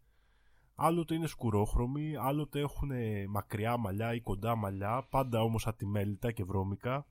άλλοτε 0.82 1.14
είναι 1.14 1.26
σκουρόχρωμοι, 1.26 2.16
άλλοτε 2.16 2.60
έχουν 2.60 2.90
μακριά 3.28 3.76
μαλλιά 3.76 4.14
ή 4.14 4.20
κοντά 4.20 4.56
μαλλιά, 4.56 5.06
πάντα 5.10 5.42
όμως 5.42 5.66
ατιμέλητα 5.66 6.32
και 6.32 6.44
βρώμικα. 6.44 7.06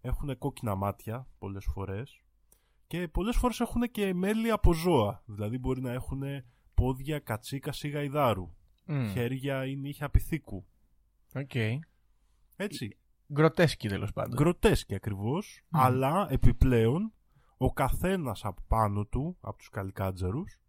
Έχουν 0.00 0.38
κόκκινα 0.38 0.74
μάτια 0.74 1.26
πολλές 1.38 1.64
φορές 1.64 2.22
και 2.86 3.08
πολλές 3.08 3.36
φορές 3.36 3.60
έχουν 3.60 3.82
και 3.90 4.14
μέλη 4.14 4.50
από 4.50 4.72
ζώα, 4.72 5.22
δηλαδή 5.26 5.58
μπορεί 5.58 5.80
να 5.80 5.92
έχουν 5.92 6.22
πόδια 6.74 7.18
κατσίκας 7.18 7.82
ή 7.82 7.88
γαϊδάρου, 7.88 8.50
Μμ. 8.84 9.08
χέρια 9.10 9.66
ή 9.66 9.76
νύχια 9.76 10.08
πυθίκου. 10.10 10.66
Οκ. 11.34 11.54
Έτσι, 12.56 12.96
Γκροτέσκοι 13.32 13.88
τέλος 13.88 14.12
πάντων. 14.12 14.34
γκροτέσκοι 14.34 14.94
ακριβώς, 14.94 15.60
αλλά 15.70 16.26
επιπλέον 16.30 17.12
ο 17.56 17.72
καθένας 17.72 18.44
από 18.44 18.62
πάνω 18.68 19.04
του, 19.04 19.36
από 19.40 19.58
τους 19.58 19.68
καλικάτζαρους, 19.68 20.60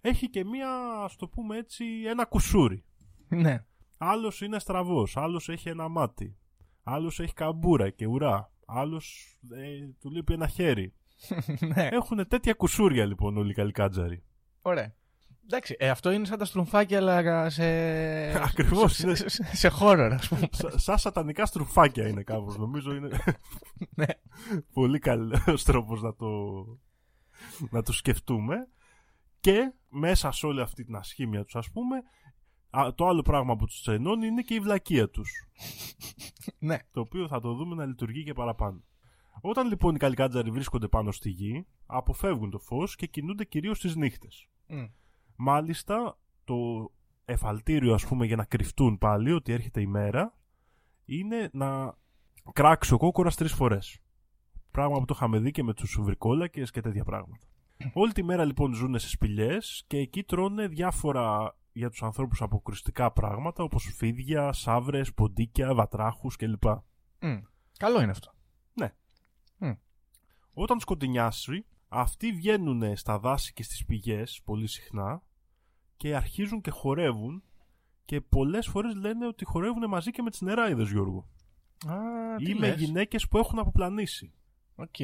έχει 0.00 0.30
και 0.30 0.44
μία, 0.44 0.70
ας 1.04 1.16
το 1.16 1.28
πούμε 1.28 1.56
έτσι, 1.56 1.84
ένα 2.06 2.24
κουσούρι. 2.24 2.84
Ναι. 3.28 3.64
Άλλος 3.98 4.40
είναι 4.40 4.58
στραβός, 4.58 5.16
άλλος 5.16 5.48
έχει 5.48 5.68
ένα 5.68 5.88
μάτι, 5.88 6.36
άλλος 6.82 7.20
έχει 7.20 7.32
καμπούρα 7.32 7.90
και 7.90 8.06
ουρά, 8.06 8.52
άλλος 8.66 9.36
ε, 9.50 9.86
του 10.00 10.10
λείπει 10.10 10.32
ένα 10.32 10.46
χέρι. 10.46 10.94
ναι. 11.74 11.88
Έχουν 11.92 12.28
τέτοια 12.28 12.52
κουσούρια 12.54 13.04
λοιπόν 13.06 13.36
όλοι 13.36 13.50
οι 13.50 13.54
καλικάτζαροι. 13.54 14.22
Ωραία. 14.62 14.94
Εντάξει, 15.44 15.76
ε, 15.78 15.88
αυτό 15.90 16.10
είναι 16.10 16.24
σαν 16.24 16.38
τα 16.38 16.44
στρουμφάκια, 16.44 16.98
αλλά 16.98 17.50
σε. 17.50 17.64
Ακριβώς, 18.48 18.94
σε, 18.94 19.06
είναι. 19.06 19.14
σε, 19.14 19.28
σε, 19.28 19.56
σε 19.56 19.68
χώρο, 19.68 20.14
ας 20.14 20.28
πούμε. 20.28 20.48
Σα- 20.50 20.78
σαν 20.78 20.98
σατανικά 20.98 21.46
στρουφάκια 21.46 22.08
είναι 22.08 22.22
κάπως, 22.22 22.56
νομίζω 22.58 22.94
είναι 22.94 23.08
Ναι. 23.96 24.06
πολύ 24.72 24.98
καλός 24.98 25.64
τρόπος 25.64 26.02
να 26.02 26.14
το, 26.14 26.26
να 27.70 27.82
το 27.82 27.92
σκεφτούμε. 27.92 28.68
Και 29.40 29.72
μέσα 29.90 30.30
σε 30.30 30.46
όλη 30.46 30.60
αυτή 30.60 30.84
την 30.84 30.96
ασχήμια 30.96 31.44
τους 31.44 31.56
ας 31.56 31.70
πούμε, 31.70 32.02
α, 32.70 32.94
το 32.94 33.06
άλλο 33.06 33.22
πράγμα 33.22 33.56
που 33.56 33.66
τους 33.66 33.88
ενώνει 33.88 34.26
είναι 34.26 34.42
και 34.42 34.54
η 34.54 34.60
βλακεία 34.60 35.08
τους. 35.08 35.30
ναι. 36.58 36.78
το 36.92 37.00
οποίο 37.00 37.28
θα 37.28 37.40
το 37.40 37.54
δούμε 37.54 37.74
να 37.74 37.84
λειτουργεί 37.84 38.24
και 38.24 38.32
παραπάνω. 38.32 38.82
Όταν 39.40 39.68
λοιπόν 39.68 39.94
οι 39.94 39.98
καλικάτζαροι 39.98 40.50
βρίσκονται 40.50 40.88
πάνω 40.88 41.12
στη 41.12 41.30
γη, 41.30 41.66
αποφεύγουν 41.86 42.50
το 42.50 42.58
φως 42.58 42.96
και 42.96 43.06
κινούνται 43.06 43.44
κυρίως 43.44 43.78
στις 43.78 43.96
νύχτες. 43.96 44.48
Μμ. 44.66 44.84
Μάλιστα, 45.36 46.18
το 46.44 46.90
εφαλτήριο 47.24 47.94
ας 47.94 48.06
πούμε 48.06 48.26
για 48.26 48.36
να 48.36 48.44
κρυφτούν 48.44 48.98
πάλι 48.98 49.32
ότι 49.32 49.52
έρχεται 49.52 49.80
η 49.80 49.86
μέρα 49.86 50.38
είναι 51.04 51.50
να 51.52 51.98
κράξει 52.52 52.94
ο 52.94 52.96
κόκορας 52.96 53.36
τρεις 53.36 53.52
φορές. 53.52 53.98
Πράγμα 54.70 54.98
που 54.98 55.04
το 55.04 55.14
είχαμε 55.16 55.38
δει 55.38 55.50
και 55.50 55.62
με 55.62 55.74
τους 55.74 55.98
βρικόλακες 56.00 56.70
και 56.70 56.80
τέτοια 56.80 57.04
πράγματα. 57.04 57.46
Όλη 57.92 58.12
τη 58.12 58.22
μέρα 58.22 58.44
λοιπόν 58.44 58.74
ζουν 58.74 58.98
σε 58.98 59.08
σπηλιές 59.08 59.84
και 59.86 59.96
εκεί 59.96 60.22
τρώνε 60.22 60.66
διάφορα 60.68 61.56
για 61.72 61.90
τους 61.90 62.02
ανθρώπους 62.02 62.42
αποκρουστικά 62.42 63.12
πράγματα 63.12 63.62
όπως 63.62 63.92
φίδια, 63.96 64.52
σαύρες, 64.52 65.14
ποντίκια, 65.14 65.74
βατράχους 65.74 66.36
κλπ. 66.36 66.64
Μμ. 67.20 67.38
Καλό 67.78 68.00
είναι 68.02 68.10
αυτό. 68.10 68.32
Όταν 70.52 70.80
σκοτεινιάσει, 70.80 71.66
αυτοί 71.88 72.32
βγαίνουν 72.32 72.96
στα 72.96 73.18
δάση 73.18 73.52
και 73.52 73.62
στις 73.62 73.84
πηγές 73.84 74.40
πολύ 74.44 74.66
συχνά 74.66 75.22
και 75.96 76.16
αρχίζουν 76.16 76.60
και 76.60 76.70
χορεύουν 76.70 77.42
και 78.04 78.20
πολλές 78.20 78.66
φορές 78.66 78.94
λένε 78.94 79.26
ότι 79.26 79.44
χορεύουν 79.44 79.88
μαζί 79.88 80.10
και 80.10 80.22
με 80.22 80.30
τις 80.30 80.40
νεράιδες 80.40 80.90
Γιώργο. 80.90 81.28
Α, 81.86 81.96
τι 82.36 82.50
Ή 82.50 82.54
με 82.54 82.68
λες. 82.68 82.80
γυναίκες 82.80 83.28
που 83.28 83.38
έχουν 83.38 83.58
αποπλανήσει. 83.58 84.32
Οκ. 84.74 84.96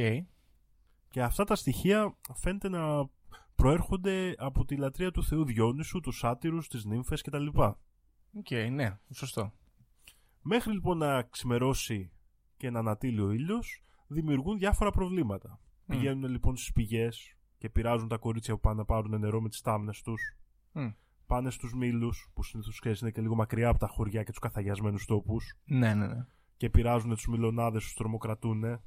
Και 1.16 1.22
αυτά 1.22 1.44
τα 1.44 1.54
στοιχεία 1.54 2.16
φαίνεται 2.34 2.68
να 2.68 3.08
προέρχονται 3.54 4.34
από 4.38 4.64
τη 4.64 4.76
λατρεία 4.76 5.10
του 5.10 5.24
Θεού 5.24 5.44
Διόνυσου, 5.44 6.00
τους 6.00 6.18
σάτυρους, 6.18 6.68
τις 6.68 6.84
νύμφες 6.84 7.22
κτλ. 7.22 7.46
Οκ, 8.32 8.50
ναι, 8.70 8.98
σωστό. 9.12 9.52
Μέχρι 10.42 10.72
λοιπόν 10.72 10.98
να 10.98 11.22
ξημερώσει 11.22 12.10
και 12.56 12.70
να 12.70 12.78
ανατείλει 12.78 13.20
ο 13.20 13.30
ήλιος, 13.30 13.82
δημιουργούν 14.06 14.58
διάφορα 14.58 14.90
προβλήματα. 14.90 15.60
Μμ. 15.84 15.96
Πηγαίνουν 15.96 16.30
λοιπόν 16.30 16.56
στις 16.56 16.72
πηγές 16.72 17.36
και 17.58 17.68
πειράζουν 17.68 18.08
τα 18.08 18.16
κορίτσια 18.16 18.54
που 18.54 18.60
πάνε 18.60 18.76
να 18.76 18.84
πάρουν 18.84 19.20
νερό 19.20 19.40
με 19.40 19.48
τις 19.48 19.60
στάμνες 19.60 20.02
τους. 20.02 20.36
Μμ. 20.72 20.88
Πάνε 21.26 21.50
στους 21.50 21.74
μύλους, 21.74 22.30
που 22.34 22.42
συνήθως 22.42 22.80
ξέρεις 22.80 23.00
είναι 23.00 23.10
και 23.10 23.20
λίγο 23.20 23.34
μακριά 23.34 23.68
από 23.68 23.78
τα 23.78 23.86
χωριά 23.86 24.22
και 24.22 24.30
τους 24.30 24.40
καθαγιασμένους 24.40 25.06
τόπους. 25.06 25.56
Ναι, 25.64 25.94
ναι, 25.94 26.06
ναι. 26.06 26.26
Και 26.56 26.70
πειράζουν 26.70 27.10
τους 27.10 27.26
μιλονάδες, 27.26 27.82
τους 27.82 27.94
τρομοκρατούν. 27.94 28.80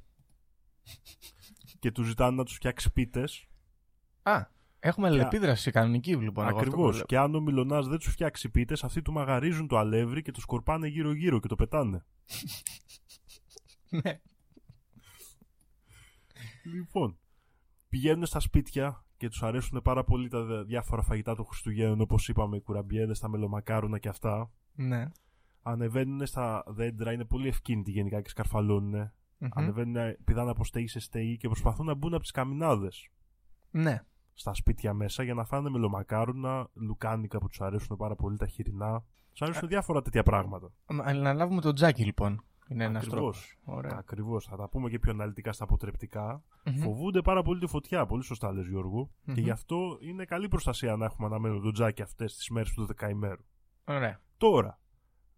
Και 1.78 1.90
τους 1.92 2.06
ζητάνε 2.06 2.36
να 2.36 2.44
τους 2.44 2.54
φτιάξει 2.54 2.92
πίτες. 2.92 3.46
Α, 4.22 4.44
έχουμε 4.78 5.06
αλληλεπίδραση 5.06 5.70
κανονική 5.70 6.16
λοιπόν. 6.16 6.32
εγώ 6.34 6.42
αυτό 6.42 6.54
που 6.54 6.58
Ακριβώς. 6.70 6.90
βλέπω. 6.92 7.06
Και 7.06 7.18
αν 7.18 7.34
ο 7.34 7.40
μιλονάς 7.40 7.86
δεν 7.88 7.98
τους 7.98 8.12
φτιάξει 8.12 8.48
πίτες, 8.50 8.84
αυτοί 8.84 9.02
του 9.02 9.12
μαγαρίζουν 9.12 9.68
το 9.68 9.78
αλεύρι 9.78 10.22
και 10.22 10.30
το 10.32 10.40
σκορπάνε 10.40 10.86
γύρω-γύρω 10.86 11.40
και 11.40 11.48
το 11.48 11.54
πετάνε. 11.56 12.04
Ναι. 14.02 14.20
Λοιπόν, 16.64 17.18
πηγαίνουν 17.88 18.26
στα 18.26 18.40
σπίτια 18.40 19.04
και 19.16 19.28
τους 19.28 19.42
αρέσουν 19.42 19.80
πάρα 19.82 20.04
πολύ 20.04 20.28
τα 20.28 20.42
δε- 20.44 20.62
διάφορα 20.62 21.02
φαγητά 21.02 21.34
των 21.34 21.44
Χριστουγέννων, 21.44 22.00
όπως 22.00 22.28
είπαμε, 22.28 22.56
οι 22.56 22.60
κουραμπιέδε, 22.60 23.12
τα 23.20 23.28
μελομακάρονα 23.28 23.98
και 23.98 24.08
αυτά. 24.08 24.50
Ναι. 24.74 25.06
Ανεβαίνουν 25.62 26.26
στα 26.26 26.64
δέντρα, 26.66 27.12
είναι 27.12 27.24
πολύ 27.24 27.48
ευκίνητοι 27.48 27.90
γενικά 27.90 28.20
και 28.20 28.28
σκαρφαλώνουν. 28.28 29.12
Μμμ. 29.40 29.48
Ανεβαίνουν, 29.54 29.96
πηδάνε 30.24 30.50
από 30.50 30.64
στέη 30.64 30.86
σε 30.86 31.00
στέη 31.00 31.36
και 31.36 31.48
προσπαθούν 31.48 31.86
να 31.86 31.94
μπουν 31.94 32.12
από 32.14 32.22
τις 32.22 32.30
καμινάδες 32.30 33.08
Ναι. 33.70 34.04
στα 34.34 34.54
σπίτια 34.54 34.94
μέσα 34.94 35.22
για 35.22 35.34
να 35.34 35.44
φάνε 35.44 35.70
μελομακάρονα, 35.70 36.68
λουκάνικα 36.74 37.38
που 37.38 37.48
τους 37.48 37.60
αρέσουν 37.60 37.96
πάρα 37.96 38.16
πολύ, 38.16 38.36
τα 38.36 38.46
χοιρινά. 38.46 39.04
Τους 39.30 39.42
αρέσουν 39.42 39.68
διάφορα 39.68 40.02
τέτοια 40.02 40.22
πράγματα. 40.22 40.72
Μα, 40.90 41.12
Να 41.12 41.32
λάβουμε 41.32 41.60
τον 41.60 41.74
Τζάκι 41.74 42.04
λοιπόν. 42.04 42.44
Είναι 42.68 42.84
ένας 42.84 43.08
τρόπος. 43.08 43.38
Ακριβώς. 43.38 43.76
Ωραία. 43.76 43.96
Ακριβώς. 43.98 44.46
Θα 44.46 44.56
τα 44.56 44.68
πούμε 44.68 44.90
και 44.90 44.98
πιο 44.98 45.12
αναλυτικά 45.12 45.52
στα 45.52 45.64
αποτρεπτικά. 45.64 46.42
Μμμ. 46.64 46.76
Φοβούνται 46.76 47.22
πάρα 47.22 47.42
πολύ 47.42 47.60
τη 47.60 47.66
φωτιά. 47.66 48.06
Πολύ 48.06 48.24
σωστά 48.24 48.52
λες 48.52 48.66
Γιώργο. 48.66 49.10
Μμμ. 49.24 49.34
Και 49.34 49.40
γι' 49.40 49.50
αυτό 49.50 49.98
είναι 50.00 50.24
καλή 50.24 50.48
προστασία 50.48 50.96
να 50.96 51.04
έχουμε 51.04 51.26
αναμένο 51.26 51.58
τον 51.60 51.72
τζάκι 51.72 52.02
αυτές 52.02 52.36
τις 52.36 52.48
μέρες 52.50 52.72
του 52.72 52.84
δεκαημέρου. 52.86 53.42
Ωραία. 53.84 54.20
Τώρα, 54.36 54.80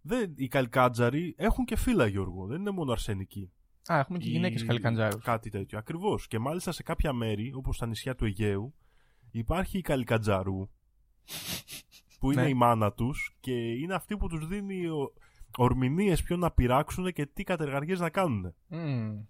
δεν, 0.01 0.33
οι 0.37 0.49
καλκάτζαροι 0.49 1.35
έχουν 1.39 1.65
και 1.65 1.77
φύλλα 1.77 2.07
Γιώργο. 2.07 2.47
Δεν 2.47 2.61
είναι 2.61 2.71
μόνο 2.71 2.93
αρσενικοί. 2.93 3.53
Α, 3.87 3.99
έχουμε 3.99 4.19
και 4.19 4.29
Οι- 4.29 4.31
γυναίκες 4.33 4.65
καλικαντζάρου. 4.65 5.19
Κάτι 5.19 5.51
τέτοιο. 5.51 5.79
Ακριβώς. 5.79 6.27
Και 6.27 6.39
μάλιστα 6.39 6.73
σε 6.73 6.83
κάποια 6.83 7.13
μέρη, 7.13 7.53
όπως 7.55 7.77
στα 7.77 7.87
νησιά 7.87 8.15
του 8.15 8.25
Αιγαίου, 8.25 8.75
υπάρχει 9.31 9.79
η 9.79 9.81
καλικατζάρου. 9.81 10.69
που 12.19 12.33
είναι 12.33 12.43
Ναι. 12.43 12.49
η 12.49 12.55
μάνα 12.55 12.93
τους 12.93 13.37
και 13.41 13.53
είναι 13.53 13.95
αυτή 13.95 14.17
που 14.17 14.29
τους 14.29 14.47
δίνει 14.47 14.83
ορμηνίες 15.57 16.23
ποιο 16.23 16.37
να 16.37 16.51
πειράξουν 16.51 17.13
και 17.13 17.27
τι 17.27 17.43
κατεργαριές 17.43 18.01
να 18.01 18.11
κάνουν. 18.11 18.55
Μμμ. 18.69 19.23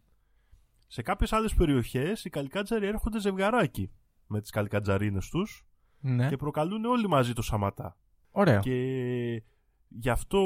Σε 0.86 1.02
κάποιες 1.02 1.32
άλλες 1.32 1.54
περιοχές 1.54 2.24
οι 2.24 2.30
καλικάτζαροι 2.30 2.86
έρχονται 2.86 3.20
ζευγαράκι 3.20 3.90
με 4.26 4.40
τις 4.40 4.50
καλικατζαρίνες 4.50 5.28
τους 5.28 5.64
Ναι. 6.00 6.28
και 6.28 6.36
προκαλούν 6.36 6.84
όλοι 6.84 7.08
μαζί 7.08 7.32
το 7.32 7.42
σαματά. 7.42 7.96
Ωραίο. 8.30 8.60
Και 8.60 9.42
γι' 9.88 10.10
αυτό 10.10 10.40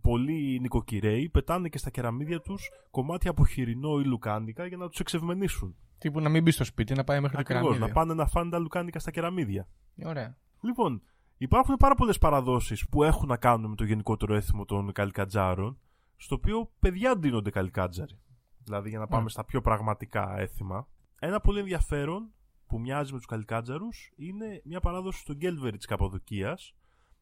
πολλοί 0.00 0.58
νοικοκυρέοι 0.60 1.28
πετάνε 1.28 1.68
και 1.68 1.78
στα 1.78 1.90
κεραμίδια 1.90 2.40
τους 2.40 2.70
κομμάτια 2.90 3.30
από 3.30 3.46
χοιρινό 3.46 3.98
ή 4.00 4.04
λουκάνικα 4.04 4.66
για 4.66 4.76
να 4.76 4.88
τους 4.88 4.98
εξευμενήσουν. 5.00 5.76
Τύπου 5.98 6.20
να 6.20 6.28
μην 6.28 6.42
μπει 6.42 6.50
στο 6.50 6.64
σπίτι, 6.64 6.94
να 6.94 7.04
πάει 7.04 7.20
μέχρι 7.20 7.34
το 7.34 7.40
Ακριβώς, 7.40 7.62
κεραμίδιο. 7.62 7.86
να 7.86 7.92
πάνε 7.92 8.14
να 8.14 8.26
φάνε 8.26 8.50
τα 8.50 8.58
λουκάνικα 8.58 8.98
στα 8.98 9.10
κεραμίδια. 9.10 9.68
Ωραία. 10.04 10.36
Λοιπόν, 10.60 11.02
υπάρχουν 11.36 11.76
πάρα 11.76 11.94
πολλές 11.94 12.18
παραδόσεις 12.18 12.88
που 12.88 13.02
έχουν 13.02 13.28
να 13.28 13.36
κάνουν 13.36 13.70
με 13.70 13.76
το 13.76 13.84
γενικότερο 13.84 14.34
έθιμο 14.34 14.64
των 14.64 14.92
καλικατζάρων, 14.92 15.78
στο 16.16 16.34
οποίο 16.34 16.70
παιδιά 16.80 17.16
ντύνονται 17.16 17.50
καλικάτζαροι. 17.50 18.18
Δηλαδή, 18.64 18.88
για 18.88 18.98
να 18.98 19.06
πάμε 19.06 19.24
Μμ. 19.24 19.30
στα 19.30 19.44
πιο 19.44 19.60
πραγματικά 19.60 20.38
έθιμα. 20.38 20.88
Ένα 21.18 21.40
πολύ 21.40 21.58
ενδιαφέρον 21.58 22.30
που 22.66 22.80
μοιάζει 22.80 23.12
με 23.12 23.16
τους 23.18 23.26
καλικάτζαρους 23.26 23.86
είναι 24.16 24.60
μια 24.64 24.80
παράδοση 24.80 25.20
στο 25.20 25.34
Γκέλβερι 25.34 25.76
της 25.76 25.86
Καππαδοκίας, 25.86 26.58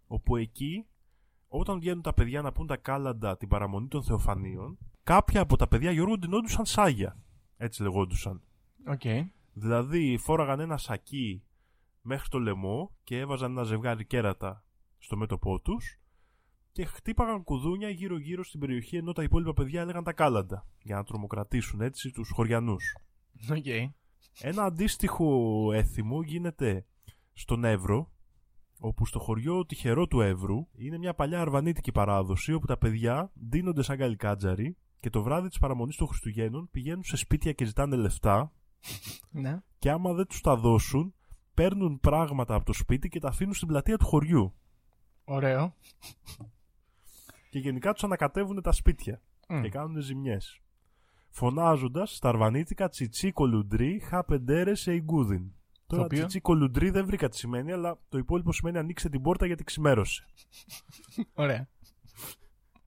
όπου 0.06 0.36
εκεί, 0.36 0.86
όταν 1.58 1.78
βγαίνουν 1.78 2.02
τα 2.02 2.12
παιδιά 2.12 2.42
να 2.42 2.52
πουν 2.52 2.66
τα 2.66 2.76
κάλαντα 2.76 3.36
την 3.36 3.48
παραμονή 3.48 3.88
των 3.88 4.02
Θεοφανίων, 4.02 4.78
κάποια 5.02 5.40
από 5.40 5.56
τα 5.56 5.68
παιδιά 5.68 5.90
Γιώργο 5.90 6.18
ντυνόντουσαν 6.18 6.64
σάγια. 6.64 7.18
Έτσι 7.56 7.82
λεγόντουσαν. 7.82 8.42
Οκ. 8.86 9.00
Δηλαδή 9.52 10.18
φόραγαν 10.18 10.60
ένα 10.60 10.76
σακί 10.76 11.42
μέχρι 12.00 12.28
το 12.28 12.38
λαιμό 12.38 12.96
και 13.04 13.18
έβαζαν 13.18 13.50
ένα 13.50 13.62
ζευγάρι 13.62 14.04
κέρατα 14.04 14.64
στο 14.98 15.16
μέτωπό 15.16 15.60
τους 15.60 15.98
και 16.72 16.84
χτύπαγαν 16.84 17.44
κουδούνια 17.44 17.88
γύρω-γύρω 17.88 18.44
στην 18.44 18.60
περιοχή 18.60 18.96
ενώ 18.96 19.12
τα 19.12 19.22
υπόλοιπα 19.22 19.52
παιδιά 19.52 19.80
έλεγαν 19.80 20.04
τα 20.04 20.12
κάλαντα 20.12 20.66
για 20.82 20.96
να 20.96 21.04
τρομοκρατήσουν 21.04 21.80
έτσι 21.80 22.10
τους 22.10 22.30
χωριανούς. 22.30 22.96
Οκ. 23.50 23.66
Ένα 24.40 24.64
αντίστοιχο 24.64 25.70
έθιμο 25.72 26.22
γίνεται 26.22 26.86
στον 27.32 27.64
Εύρο, 27.64 28.13
όπου 28.86 29.06
στο 29.06 29.18
χωριό 29.18 29.66
Τυχερό 29.66 30.06
του 30.06 30.20
Έβρου 30.20 30.66
είναι 30.76 30.98
μια 30.98 31.14
παλιά 31.14 31.40
αρβανίτικη 31.40 31.92
παράδοση 31.92 32.52
όπου 32.52 32.66
τα 32.66 32.78
παιδιά 32.78 33.32
ντύνονται 33.48 33.82
σαν 33.82 33.96
καλικάτζαροι 33.96 34.76
και 35.00 35.10
το 35.10 35.22
βράδυ 35.22 35.48
της 35.48 35.58
παραμονής 35.58 35.96
των 35.96 36.06
Χριστουγέννων 36.06 36.68
πηγαίνουν 36.70 37.04
σε 37.04 37.16
σπίτια 37.16 37.52
και 37.52 37.64
ζητάνε 37.64 37.96
λεφτά 37.96 38.52
Ναι. 39.30 39.62
και 39.78 39.90
άμα 39.90 40.12
δεν 40.12 40.26
τους 40.26 40.40
τα 40.40 40.56
δώσουν 40.56 41.14
παίρνουν 41.54 42.00
πράγματα 42.00 42.54
από 42.54 42.64
το 42.64 42.72
σπίτι 42.72 43.08
και 43.08 43.20
τα 43.20 43.28
αφήνουν 43.28 43.54
στην 43.54 43.68
πλατεία 43.68 43.98
του 43.98 44.04
χωριού 44.06 44.54
Ωραίο. 45.24 45.74
και 47.50 47.58
γενικά 47.58 47.92
τους 47.92 48.04
ανακατεύουν 48.04 48.62
τα 48.62 48.72
σπίτια 48.72 49.22
Μμ. 49.48 49.62
και 49.62 49.68
κάνουν 49.68 50.00
ζημιές 50.00 50.60
φωνάζοντας 51.30 52.16
στα 52.16 52.28
αρβανίτικα 52.28 52.88
τσιτσί 52.88 53.32
κολουντρί 53.32 53.98
χαπεντέρε 53.98 54.74
σε 54.74 54.94
ιγκούδιν. 54.94 55.52
Τώρα 55.94 56.06
οποίο; 56.06 56.18
τσιτσί 56.18 56.40
κολουντρί 56.40 56.90
δεν 56.90 57.06
βρήκα 57.06 57.28
τι 57.28 57.36
σημαίνει, 57.36 57.72
αλλά 57.72 57.98
το 58.08 58.18
υπόλοιπο 58.18 58.52
σημαίνει 58.52 58.78
ανοίξε 58.78 59.08
την 59.08 59.22
πόρτα 59.22 59.46
γιατί 59.46 59.64
ξημέρωσε. 59.64 60.24
Ωραία. 61.34 61.68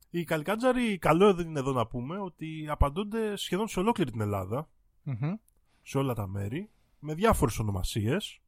Οι 0.10 0.24
καλικάτζαροι, 0.24 0.98
καλό 0.98 1.34
δεν 1.34 1.48
είναι 1.48 1.60
εδώ 1.60 1.72
να 1.72 1.88
πούμε, 1.88 2.20
ότι 2.20 2.68
απαντώνται 2.70 3.36
σχεδόν 3.36 3.68
σε 3.68 3.80
ολόκληρη 3.80 4.12
την 4.12 4.22
Ελλάδα, 4.22 4.70
Μμμ. 5.04 5.34
σε 5.82 5.98
όλα 5.98 6.14
τα 6.14 6.28
μέρη, 6.28 6.70
με 7.00 7.14
διάφορες 7.14 7.60
ονομασίες. 7.60 8.42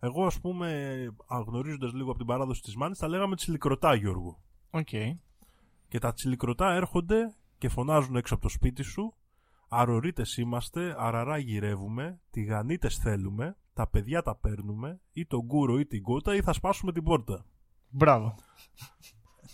Εγώ, 0.00 0.26
ας 0.26 0.40
πούμε, 0.40 1.08
γνωρίζοντας 1.46 1.90
λίγο 1.94 2.08
από 2.08 2.18
την 2.18 2.26
παράδοση 2.26 2.62
της 2.62 2.76
Μάνης, 2.76 2.98
τα 2.98 3.08
λέγαμε 3.08 3.36
τσιλικροτά, 3.36 3.94
Γιώργο. 3.94 4.42
Οκ. 4.70 4.88
Και 5.88 5.98
τα 5.98 6.12
τσιλικροτά 6.12 6.72
έρχονται 6.72 7.34
και 7.58 7.68
φωνάζουν 7.68 8.16
έξω 8.16 8.34
από 8.34 8.42
το 8.42 8.48
σπίτι 8.48 8.82
σου. 8.82 9.14
Αρορίτες 9.68 10.36
είμαστε, 10.36 10.94
αραρά 10.98 11.38
γυρεύουμε, 11.38 12.20
τηγανίτες 12.30 12.96
θέλουμε, 12.96 13.56
τα 13.80 13.86
παιδιά 13.88 14.22
τα 14.22 14.34
παίρνουμε, 14.36 15.00
ή 15.12 15.26
τον 15.26 15.46
κούρο 15.46 15.78
ή 15.78 15.86
την 15.86 16.02
κότα 16.02 16.34
ή 16.34 16.42
θα 16.42 16.52
σπάσουμε 16.52 16.92
την 16.92 17.02
πόρτα. 17.02 17.44
Μπράβο. 17.88 18.34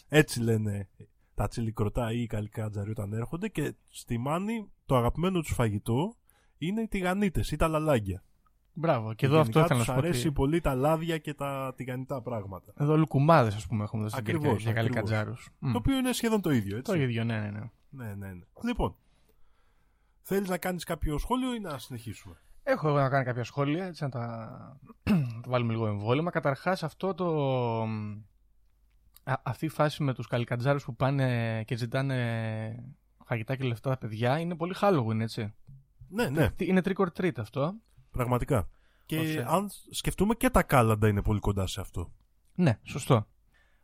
Έτσι 0.09 0.41
λένε 0.41 0.89
τα 1.35 1.49
τσιλικροτά 1.49 2.13
ή 2.13 2.21
οι 2.23 2.27
καλικάτζαροι 2.27 2.91
όταν 2.91 3.13
έρχονται 3.13 3.49
και 3.49 3.75
στη 3.89 4.19
Μάνη 4.19 4.71
το 4.87 4.97
αγαπημένο 4.97 5.41
τους 5.41 5.53
φαγητό 5.55 6.17
είναι 6.59 6.81
οι 6.83 6.89
τηγανίτες 6.89 7.51
ή 7.51 7.57
τα 7.57 7.69
λαλάγια. 7.69 8.25
Μπράβο. 8.73 9.15
Και 9.15 9.27
εδώ 9.27 9.39
αυτό 9.41 9.59
Γενικά 9.59 9.65
ήθελα 9.65 9.79
να 9.79 9.85
τους 9.85 9.95
σου 9.95 10.01
πω. 10.01 10.07
αρέσει 10.07 10.27
ότι- 10.27 10.37
πολύ 10.37 10.61
τα 10.61 10.75
λάδια 10.75 11.19
και 11.19 11.35
τα 11.35 11.73
τηγανιτά 11.77 12.23
πράγματα. 12.23 12.73
Εδώ 12.77 12.97
λουκουμάδες, 12.97 13.55
ας 13.55 13.67
πούμε, 13.67 13.83
έχουμε 13.85 14.01
εδώ 14.03 14.11
στην 14.11 14.23
Ακριβώς, 14.23 14.47
Κυρκή 14.47 14.63
για 14.63 14.73
καλή 14.73 14.87
ακριβώς. 14.87 15.11
κατζάρου. 15.11 15.35
Το 15.73 15.79
οποίο 15.79 15.97
είναι 15.97 16.13
σχεδόν 16.13 16.41
το 16.41 16.51
ίδιο, 16.51 16.77
έτσι. 16.77 16.93
Το 16.93 16.99
ίδιο, 16.99 17.25
ναι, 17.25 17.41
ναι, 17.41 17.51
ναι. 17.51 17.71
Ναι, 17.91 18.15
ναι, 18.15 18.33
ναι. 18.33 18.45
Λοιπόν, 18.65 18.97
θέλεις 20.23 20.49
να 20.49 20.59
κάνεις 20.59 20.85
κάποιο 20.85 21.19
σχόλιο 21.19 21.55
ή 21.55 21.61
να 21.61 21.79
συνεχίσουμε; 21.79 22.37
Έχω 22.69 22.89
εγώ 22.89 22.99
να 22.99 23.09
κάνω 23.09 23.25
κάποια 23.25 23.45
σχόλια, 23.45 23.85
έτσι 23.87 24.03
να 24.03 24.09
τα, 24.11 24.21
να 25.05 25.17
το 25.43 25.51
βάλουμε 25.51 25.73
λίγο 25.73 25.87
εμβόλυμα. 25.87 26.31
Καταρχάς, 26.31 26.83
αυτό 26.83 27.15
το. 27.15 27.27
α- 29.25 29.41
αυτή 29.43 29.65
η 29.65 29.69
φάση 29.69 30.03
με 30.03 30.15
τους 30.15 30.27
καλικατζάρου 30.27 30.79
που 30.79 30.97
πάνε 30.97 31.63
και 31.65 31.77
ζητάνε 31.77 32.95
φαγητά 33.25 33.57
και 33.57 33.65
λεφτά 33.65 33.91
τα 33.91 33.97
παιδιά 33.99 34.39
είναι 34.39 34.55
πολύ 34.57 34.75
Halloween, 34.81 35.21
έτσι. 35.21 35.55
Ναι, 36.09 36.29
ναι, 36.29 36.51
Τι- 36.51 36.67
Είναι 36.67 36.81
trick 36.85 36.97
or 36.97 37.07
treat 37.21 37.39
αυτό. 37.39 37.75
πραγματικά. 38.11 38.69
Και 39.07 39.19
Ώστε- 39.19 39.47
αν 39.49 39.69
σκεφτούμε 39.91 40.35
και 40.35 40.51
τα 40.51 40.63
κάλαντα 40.63 41.09
είναι 41.09 41.23
πολύ 41.23 41.41
κοντά 41.41 41.67
σε 41.67 41.81
αυτό. 41.81 42.13
Ναι, 42.55 42.79
σωστό. 42.83 43.27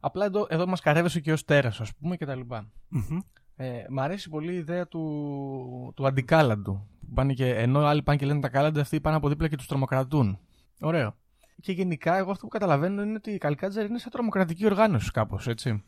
Απλά 0.00 0.24
εδώ, 0.24 0.46
εδώ 0.50 0.66
μας 0.66 0.80
καρέβασε 0.80 1.20
και 1.20 1.32
ω 1.32 1.36
τέρα, 1.44 1.68
ας 1.68 1.94
πούμε, 1.94 2.16
και 2.16 2.24
τα 2.26 2.34
λοιπά. 2.34 2.70
Μμμ. 2.88 3.18
Ε, 3.56 3.84
μ' 3.90 4.00
αρέσει 4.00 4.28
πολύ 4.28 4.52
η 4.52 4.56
ιδέα 4.56 4.86
του, 4.88 5.92
του 5.96 6.06
αντικάλαντου. 6.06 6.86
Που 7.00 7.12
Πάνε 7.14 7.32
και, 7.32 7.54
ενώ 7.54 7.78
άλλοι 7.78 8.02
πάνε 8.02 8.18
και 8.18 8.26
λένε 8.26 8.40
τα 8.40 8.48
κάλαντα, 8.48 8.80
αυτοί 8.80 9.00
πάνε 9.00 9.16
από 9.16 9.28
δίπλα 9.28 9.48
και 9.48 9.56
τους 9.56 9.66
τρομοκρατούν. 9.66 10.38
Ωραίο. 10.80 11.16
Και 11.60 11.72
γενικά, 11.72 12.16
εγώ 12.16 12.30
αυτό 12.30 12.42
που 12.44 12.50
καταλαβαίνω 12.50 13.02
είναι 13.02 13.14
ότι 13.14 13.30
η 13.30 13.38
Καλικάτζαρ 13.38 13.84
είναι 13.86 13.98
σαν 13.98 14.10
τρομοκρατική 14.10 14.66
οργάνωση, 14.66 15.10
κάπως, 15.10 15.46
έτσι. 15.46 15.84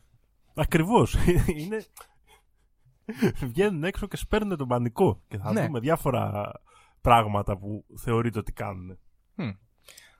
Ακριβώς. 0.54 1.16
είναι... 1.60 1.84
Βγαίνουν 3.40 3.84
έξω 3.84 4.06
και 4.06 4.16
σπέρνουν 4.16 4.56
τον 4.56 4.68
πανικό. 4.68 5.22
Και 5.28 5.38
θα 5.38 5.52
Ναι. 5.52 5.66
δούμε 5.66 5.80
διάφορα 5.80 6.52
πράγματα 7.00 7.58
που 7.58 7.84
θεωρείται 7.98 8.38
ότι 8.38 8.52
κάνουν. 8.52 8.98
Μμ. 9.34 9.50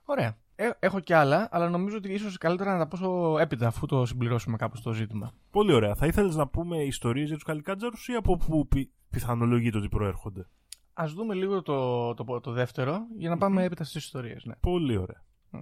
Ωραία. 0.04 0.36
Ε, 0.56 0.70
έχω 0.78 1.00
κι 1.00 1.12
άλλα, 1.12 1.48
αλλά 1.50 1.68
νομίζω 1.68 1.96
ότι 1.96 2.12
ίσως 2.12 2.38
καλύτερα 2.38 2.72
να 2.72 2.78
τα 2.78 2.88
πω 2.88 2.96
στο 2.96 3.36
έπειτα, 3.40 3.66
αφού 3.66 3.86
το 3.86 4.06
συμπληρώσουμε 4.06 4.56
κάπως 4.56 4.82
το 4.82 4.92
ζήτημα. 4.92 5.32
Πολύ 5.50 5.72
ωραία. 5.72 5.94
Θα 5.94 6.06
ήθελες 6.06 6.36
να 6.36 6.48
πούμε 6.48 6.82
ιστορίες 6.82 7.26
για 7.26 7.34
τους 7.34 7.44
καλικάτζαρους 7.44 8.08
ή 8.08 8.12
από 8.12 8.36
πού 8.36 8.68
πι... 8.68 8.90
πιθανολογείται 9.10 9.78
ότι 9.78 9.88
προέρχονται; 9.88 10.48
Α 10.92 11.04
δούμε 11.14 11.34
λίγο 11.34 11.62
το, 11.62 12.14
το, 12.14 12.40
το 12.40 12.52
δεύτερο, 12.52 13.06
για 13.16 13.28
να 13.28 13.36
πάμε 13.36 13.64
έπειτα 13.64 13.84
στις 13.84 14.04
ιστορίες. 14.04 14.44
Ναι. 14.44 14.54
Πολύ 14.60 14.96
ωραία. 14.96 15.24
Μμ. 15.50 15.60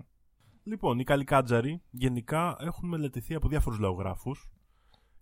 Λοιπόν, 0.65 0.99
οι 0.99 1.05
καλικάτζαροι 1.05 1.83
γενικά 1.91 2.57
έχουν 2.61 2.89
μελετηθεί 2.89 3.35
από 3.35 3.49
διάφορους 3.49 3.79
λαογράφους 3.79 4.51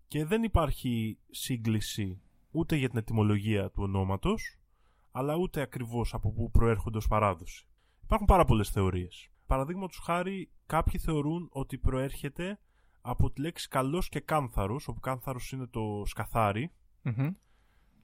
και 0.09 0.25
δεν 0.25 0.43
υπάρχει 0.43 1.19
σύγκληση 1.31 2.21
ούτε 2.51 2.77
για 2.77 2.89
την 2.89 2.99
ετυμολογία 2.99 3.71
του 3.71 3.83
ονόματος, 3.83 4.59
αλλά 5.13 5.37
ούτε 5.37 5.61
ακριβώς 5.61 6.15
από 6.15 6.33
πού 6.33 6.51
προέρχονται 6.51 6.97
ως 6.97 7.07
παράδοση. 7.07 7.67
Υπάρχουν 8.05 8.27
πάρα 8.27 8.45
πολλές 8.45 8.71
θεωρίες. 8.71 9.30
Παραδείγματος 9.51 9.99
χάρη, 9.99 10.51
κάποιοι 10.67 11.01
θεωρούν 11.01 11.49
ότι 11.53 11.79
προέρχεται 11.79 12.61
από 13.01 13.31
τη 13.31 13.41
λέξη 13.41 13.69
καλός 13.69 14.09
και 14.09 14.21
κάνθαρος, 14.21 14.89
όπου 14.89 15.01
κάνθαρος 15.01 15.53
είναι 15.53 15.67
το 15.67 16.03
σκαθάρι, 16.05 16.73
Μμμ. 17.03 17.29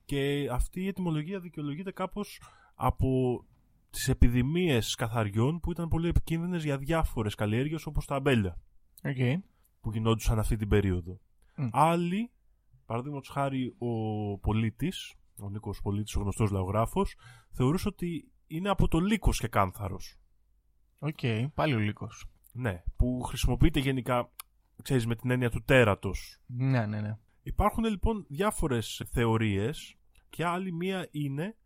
και 0.05 0.49
αυτή 0.53 0.81
η 0.83 0.87
ετυμολογία 0.87 1.41
δικαιολογείται 1.41 1.93
κάπως 1.93 2.41
από 2.75 3.45
τις 3.91 4.09
επιδημίες 4.09 4.95
κανθάρων 4.95 5.61
που 5.61 5.71
ήταν 5.71 5.89
πολύ 5.89 6.09
επικίνδυνες 6.09 6.65
για 6.65 6.79
διάφορες 6.79 7.35
καλλιέργειες 7.35 7.87
όπως 7.87 8.07
τα 8.07 8.15
αμπέλια 8.15 8.59
Οκ. 9.05 9.43
που 9.81 9.91
γινόντουσαν 9.93 10.39
αυτή 10.39 10.57
την 10.57 10.69
περίοδο. 10.69 11.21
Μμ. 11.57 11.69
Άλλοι, 11.73 12.31
παραδείγματος 12.87 13.29
χάρη 13.29 13.75
ο 13.79 13.91
Πολίτης, 14.38 15.14
ο 15.39 15.49
Νίκος 15.49 15.81
Πολίτης, 15.83 16.17
ο 16.17 16.21
γνωστός 16.21 16.51
λαογράφος, 16.51 17.17
θεωρούσε 17.51 17.89
ότι 17.89 18.31
είναι 18.47 18.69
από 18.69 18.89
το 18.89 18.99
λύκος 18.99 19.39
και 19.39 19.49
κάνθαρος. 19.49 20.19
Οκ. 20.99 21.19
Πάλι 21.55 21.75
ο 21.75 21.79
λύκος. 21.79 22.25
Ναι, 22.53 22.83
που 22.97 23.21
χρησιμοποιείται 23.23 23.81
γενικά, 23.81 24.31
ξέρεις, 24.83 25.07
με 25.07 25.17
την 25.17 25.31
έννοια 25.31 25.51
του 25.51 25.63
τέρατος. 25.65 26.39
Ναι, 26.47 26.87
ναι, 26.87 27.01
ναι. 27.01 27.17
Υπάρχουν 27.43 27.85
λοιπόν 27.85 28.25
διάφορες 28.29 29.03
θεωρίες 29.11 29.97
και 30.31 30.45
άλλη 30.45 30.73
μία 30.73 31.09
είναι 31.11 31.57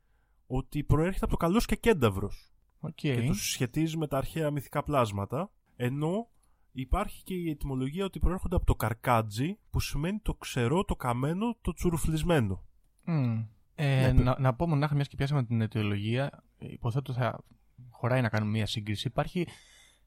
ότι 0.46 0.84
προέρχεται 0.84 1.24
από 1.24 1.30
το 1.32 1.36
καλός 1.36 1.66
και 1.66 1.76
κένταυρος 1.76 2.52
Οκ. 2.80 2.94
και 2.94 3.22
το 3.26 3.34
συσχετίζει 3.34 3.96
με 3.96 4.06
τα 4.06 4.16
αρχαία 4.16 4.50
μυθικά 4.50 4.82
πλάσματα 4.82 5.50
ενώ 5.76 6.28
υπάρχει 6.72 7.22
και 7.22 7.34
η 7.34 7.50
ετυμολογία 7.50 8.04
ότι 8.04 8.18
προέρχονται 8.18 8.56
από 8.56 8.64
το 8.66 8.74
καρκάτζι 8.74 9.58
που 9.70 9.80
σημαίνει 9.80 10.18
το 10.18 10.34
ξερό, 10.34 10.84
το 10.84 10.96
καμένο, 10.96 11.56
το 11.60 11.72
τσουρουφλισμένο. 11.72 12.64
Μμ. 13.04 13.42
Ε, 13.74 14.12
Ναι, 14.12 14.22
να, 14.22 14.36
να 14.38 14.54
πω 14.54 14.66
μονάχα 14.66 14.94
μιας 14.94 15.08
και 15.08 15.16
πιάσαμε 15.16 15.44
την 15.44 15.60
αιτιολογία. 15.60 16.44
Υποθέτω 16.58 17.12
θα 17.12 17.44
χωράει 18.00 18.20
να 18.20 18.28
κάνουμε 18.28 18.50
μια 18.50 18.66
σύγκριση. 18.66 19.06
Υπάρχει 19.08 19.46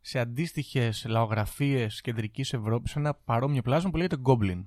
σε 0.01 0.19
αντίστοιχες 0.19 1.05
λαογραφίες 1.07 2.01
κεντρικής 2.01 2.53
Ευρώπης 2.53 2.95
ένα 2.95 3.13
παρόμοιο 3.13 3.61
πλάσμα 3.61 3.89
που 3.89 3.97
λέγεται 3.97 4.17
Goblin. 4.25 4.63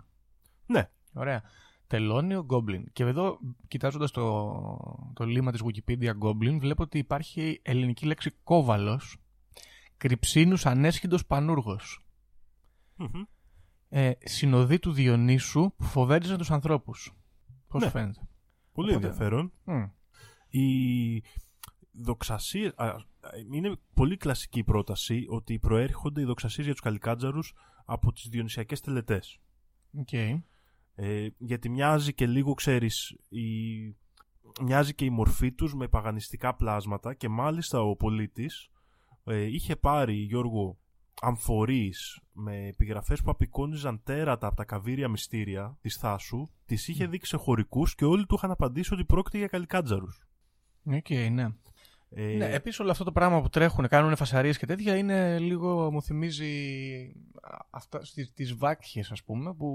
Ναι, 0.67 0.91
Ωραία. 1.13 1.43
Τελώνιο 1.87 2.47
Goblin. 2.51 2.83
Και 2.93 3.03
εδώ, 3.05 3.39
κοιτάζοντας 3.69 4.11
το, 4.11 5.13
το 5.15 5.25
λίμα 5.25 5.53
της 5.53 5.63
Wikipedia 5.65 6.13
Goblin, 6.23 6.57
βλέπω 6.59 6.83
ότι 6.83 6.99
υπάρχει 6.99 7.61
ελληνική 7.63 8.07
λέξη 8.07 8.31
κόβαλος. 8.45 9.17
Κρυψίνους 9.97 10.67
ανέσχυντος 10.67 11.27
πανούργος. 11.27 12.07
Μμμ. 12.97 13.23
Ε, 13.89 14.13
συνοδή 14.25 14.79
του 14.79 14.93
Διονύσου 14.93 15.73
που 15.77 15.85
φοβέριζε 15.85 16.37
τους 16.37 16.51
ανθρώπους. 16.51 17.15
Πώς 17.69 17.81
Ναι. 17.81 17.87
σου 17.87 17.93
φαίνεται. 17.93 18.21
πολύ 18.73 18.91
Οπότε- 18.95 19.07
ενδιαφέρον. 19.07 19.53
Μμ. 19.65 19.85
Η 20.49 21.23
δοξασία. 22.01 22.73
α, 22.77 22.97
είναι 23.53 23.77
πολύ 23.95 24.17
κλασική 24.17 24.59
η 24.59 24.65
πρόταση 24.65 25.27
ότι 25.29 25.59
προέρχονται 25.59 26.21
οι 26.21 26.25
δοξασίες 26.25 26.65
για 26.65 26.75
τους 26.75 26.83
καλικάτζαρους 26.83 27.55
από 27.85 28.13
τις 28.13 28.29
διονυσιακές 28.29 28.81
τελετές. 28.81 29.41
Οκ. 29.99 30.13
Ε, 30.99 31.29
γιατί 31.39 31.69
μοιάζει 31.69 32.15
και 32.15 32.27
λίγο, 32.27 32.55
ξέρεις, 32.55 33.17
η... 33.29 33.43
μοιάζει 34.63 34.95
και 34.95 35.05
η 35.05 35.11
μορφή 35.11 35.53
τους 35.53 35.75
με 35.75 35.89
παγανιστικά 35.89 36.55
πλάσματα 36.55 37.15
και 37.15 37.29
μάλιστα 37.29 37.81
ο 37.81 37.97
Πολίτης 37.97 38.71
ε, 39.25 39.43
είχε 39.43 39.77
πάρει, 39.77 40.15
Γιώργο, 40.15 40.79
αμφορείς 41.21 42.21
με 42.33 42.67
επιγραφές 42.67 43.23
που 43.23 43.31
απεικόνιζαν 43.31 44.03
τέρατα 44.03 44.47
από 44.47 44.57
τα 44.57 44.65
Καβείρια 44.65 45.09
μυστήρια 45.09 45.77
της 45.81 45.97
Θάσου, 45.97 46.49
τις 46.65 46.89
είχε 46.89 47.07
δείξει 47.07 47.31
σε 47.31 47.37
χωρικούς 47.37 47.95
και 47.95 48.05
όλοι 48.05 48.27
του 48.27 48.35
είχαν 48.35 48.51
απαντήσει 48.51 48.95
ότι 48.95 49.05
πρόκειται 49.05 49.39
για 49.39 49.47
καλικάτζαρους. 49.47 50.27
Οκ, 50.85 51.11
ναι. 51.31 51.49
Ε, 52.19 52.37
Ναι, 52.37 52.47
επίσης 52.47 52.81
όλο 52.81 52.91
αυτό 52.91 53.05
το 53.05 53.13
πράγμα 53.13 53.43
που 53.43 53.49
τρέχουν, 53.49 53.89
κάνουν 53.89 54.17
φασαρίες 54.17 54.59
και 54.59 54.67
τέτοια 54.67 54.97
είναι 54.97 55.39
λίγο, 55.39 55.93
μου 55.93 56.03
θυμίζει 56.03 56.55
α, 57.41 57.57
αυτά 57.71 58.05
στις, 58.05 58.33
τις 58.33 58.55
βάκχες 58.55 59.11
ας 59.11 59.23
πούμε 59.23 59.55
που 59.55 59.71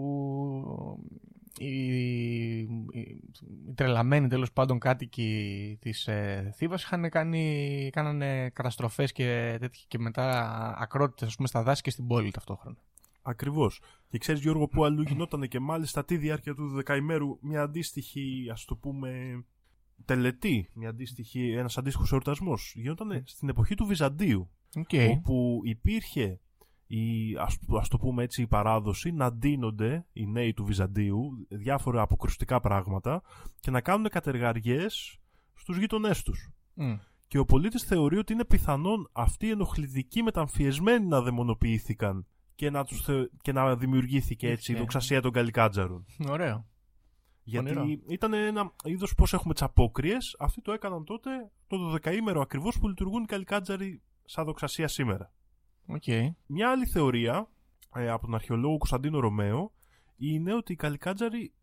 οι, 1.58 1.68
οι, 1.68 2.60
οι 2.92 3.74
τρελαμένοι 3.76 4.28
τέλος 4.28 4.52
πάντων 4.52 4.80
κάτοικοι 4.80 5.78
της 5.82 6.08
ε, 6.08 6.54
Θήβας 6.56 6.84
είχαν 6.84 7.10
κάνει, 7.10 7.90
κάνανε 7.92 8.50
καταστροφές 8.50 9.12
και, 9.12 9.58
τέτοια, 9.60 9.84
και 9.88 10.00
μετά 10.00 10.50
ακρότητες 10.78 11.28
ας 11.28 11.36
πούμε 11.36 11.48
στα 11.48 11.64
δάση 11.64 11.82
και 11.82 11.90
στην 11.90 12.08
πόλη 12.08 12.32
ταυτόχρονα. 12.32 12.78
Ακριβώς. 13.22 13.82
Και 14.10 14.18
ξέρεις, 14.18 14.42
Γιώργο, 14.42 14.68
που 14.68 14.86
αλλού 14.86 15.02
γινόταν 15.02 15.48
και 15.48 15.60
μάλιστα 15.60 16.06
τη 16.06 16.18
διάρκεια 16.18 16.54
του 16.54 16.68
δεκαημέρου 16.68 17.38
μια 17.42 17.62
αντίστοιχη, 17.62 18.48
ας 18.52 18.66
το 18.66 18.76
πούμε, 18.76 19.44
τελετή, 20.06 20.70
μια 20.74 20.90
αντίστοιχη, 20.90 21.52
ένας 21.52 21.78
αντίστοιχος 21.78 22.12
εορτασμός. 22.12 22.74
Γινόταν 22.76 23.24
στην 23.26 23.50
εποχή 23.50 23.76
του 23.76 23.86
Βυζαντίου, 23.86 24.50
Okay. 24.76 25.10
όπου 25.12 25.60
υπήρχε 25.64 26.40
η, 26.88 27.36
ας, 27.38 27.58
ας 27.80 27.88
το 27.88 27.98
πούμε 27.98 28.24
έτσι 28.24 28.42
η 28.42 28.48
παράδοση 28.48 29.12
να 29.12 29.32
ντύνονται 29.34 30.06
οι 30.14 30.26
νέοι 30.26 30.54
του 30.54 30.66
Βυζαντίου 30.66 31.46
διάφορα 31.50 32.02
αποκρουστικά 32.02 32.60
πράγματα 32.60 33.22
και 33.60 33.72
να 33.72 33.82
κάνουν 33.82 34.10
κατεργαριές 34.10 35.18
στους 35.54 35.78
γείτονές 35.78 36.24
τους. 36.24 36.52
Και 37.28 37.38
ο 37.38 37.46
πολίτης 37.46 37.84
θεωρεί 37.84 38.18
ότι 38.18 38.34
είναι 38.34 38.46
πιθανόν 38.46 39.10
αυτοί 39.12 39.46
οι 39.46 39.50
ενοχλητικοί 39.50 40.24
μεταμφιεσμένοι 40.24 41.06
να 41.06 41.22
δαιμονοποιήθηκαν 41.22 42.26
και 42.56 42.70
να, 42.70 42.84
τους 42.84 43.02
θε... 43.04 43.14
και 43.42 43.52
να 43.52 43.76
δημιουργήθηκε 43.76 44.50
έτσι 44.50 44.72
η 44.72 44.74
Ναι. 44.74 44.80
δοξασία 44.82 45.22
των 45.22 45.32
Καλικάτζαρων. 45.32 46.06
Ωραίο. 46.30 46.66
Γιατί 47.44 47.74
Πονηρό. 47.74 48.02
ήταν 48.08 48.34
ένα 48.34 48.74
είδος 48.84 49.16
πώς 49.16 49.34
έχουμε 49.34 49.54
τις 49.54 49.62
απόκριες. 49.62 50.36
Αυτοί 50.40 50.62
το 50.62 50.72
έκαναν 50.72 51.04
τότε 51.04 51.52
το 51.68 51.94
12ήμερο 51.94 52.42
ακριβώς 52.42 52.80
που 52.80 52.88
λειτουργούν 52.88 53.24
οι 53.24 53.26
Καλικάτζαροι 53.26 54.02
σαν 54.26 54.46
δοξασία 54.46 54.88
σήμερα. 54.88 55.34
Οκ. 55.86 56.04
Μια 56.46 56.70
άλλη 56.70 56.86
θεωρία 56.86 57.50
ε, 57.96 58.10
από 58.10 58.26
τον 58.26 58.36
αρχαιολόγο 58.36 58.78
Κωνσταντίνο 58.78 59.20
Ρωμαίο 59.20 59.72
είναι 60.16 60.54
ότι 60.54 60.74
οι 60.74 60.76
Καλικάτζαροι 60.76 61.54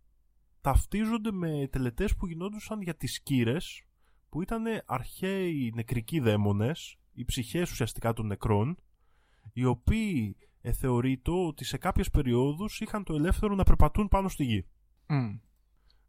ταυτίζονται 0.60 1.32
με 1.32 1.68
τελετές 1.70 2.16
που 2.16 2.26
γινόντουσαν 2.26 2.80
για 2.80 2.96
τις 2.96 3.20
Κήρες 3.22 3.82
που 4.28 4.42
ήταν 4.42 4.64
αρχαίοι 4.86 5.72
νεκρικοί 5.74 6.20
δαίμονες, 6.20 6.96
οι 7.12 7.24
ψυχές 7.24 7.70
ουσιαστικά 7.70 8.12
των 8.12 8.26
νεκρών, 8.26 8.78
οι 9.52 9.64
οποίοι 9.64 10.36
ε, 10.60 10.72
θεωρείται 10.72 11.30
ότι 11.30 11.64
σε 11.64 11.78
κάποιες 11.78 12.10
περιόδους 12.10 12.80
είχαν 12.80 13.04
το 13.04 13.14
ελεύθερο 13.14 13.54
να 13.54 13.62
περπατούν 13.62 14.08
πάνω 14.08 14.28
στη 14.28 14.44
γη 14.44 14.66
Μμ. 15.08 15.38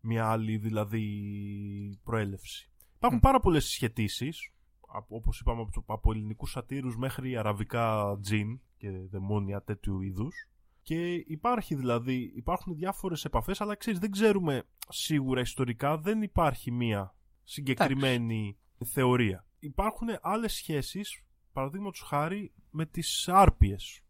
Μια 0.01 0.29
άλλη 0.29 0.57
δηλαδή 0.57 1.99
προέλευση. 2.03 2.69
Υπάρχουν 2.95 3.17
Μμ. 3.17 3.21
πάρα 3.23 3.39
πολλές 3.39 3.65
συσχετήσεις, 3.65 4.51
από- 4.88 5.15
όπως 5.15 5.39
είπαμε 5.39 5.62
από, 5.62 5.71
το- 5.71 5.83
από 5.93 6.12
ελληνικούς 6.12 6.51
σατήρους 6.51 6.97
μέχρι 6.97 7.38
αραβικά 7.38 8.17
τζιν 8.21 8.59
και 8.77 8.89
δαιμόνια 8.91 9.62
τέτοιου 9.63 10.01
είδους. 10.01 10.47
Και 10.81 11.13
υπάρχει 11.13 11.75
δηλαδή, 11.75 12.31
υπάρχουν 12.35 12.75
διάφορες 12.75 13.25
επαφές, 13.25 13.62
αλλά 13.62 13.75
ξέρεις 13.75 13.99
δεν 13.99 14.12
ξέρουμε 14.12 14.63
σίγουρα 14.89 15.41
ιστορικά, 15.41 15.97
δεν 15.97 16.21
υπάρχει 16.21 16.71
μία 16.71 17.15
συγκεκριμένη 17.43 18.57
θεωρία. 18.85 19.45
Υπάρχουν 19.59 20.07
άλλες 20.21 20.53
σχέσεις, 20.53 21.23
παραδείγματος 21.53 22.01
χάρη, 22.01 22.51
με 22.69 22.85
τις 22.85 23.27
άρπιες, 23.27 24.01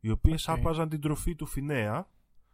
οι 0.00 0.10
οποίες 0.10 0.48
Οκ. 0.48 0.56
άρπαζαν 0.56 0.88
την 0.88 1.00
τροφή 1.00 1.34
του 1.34 1.46
Φινέα 1.46 2.08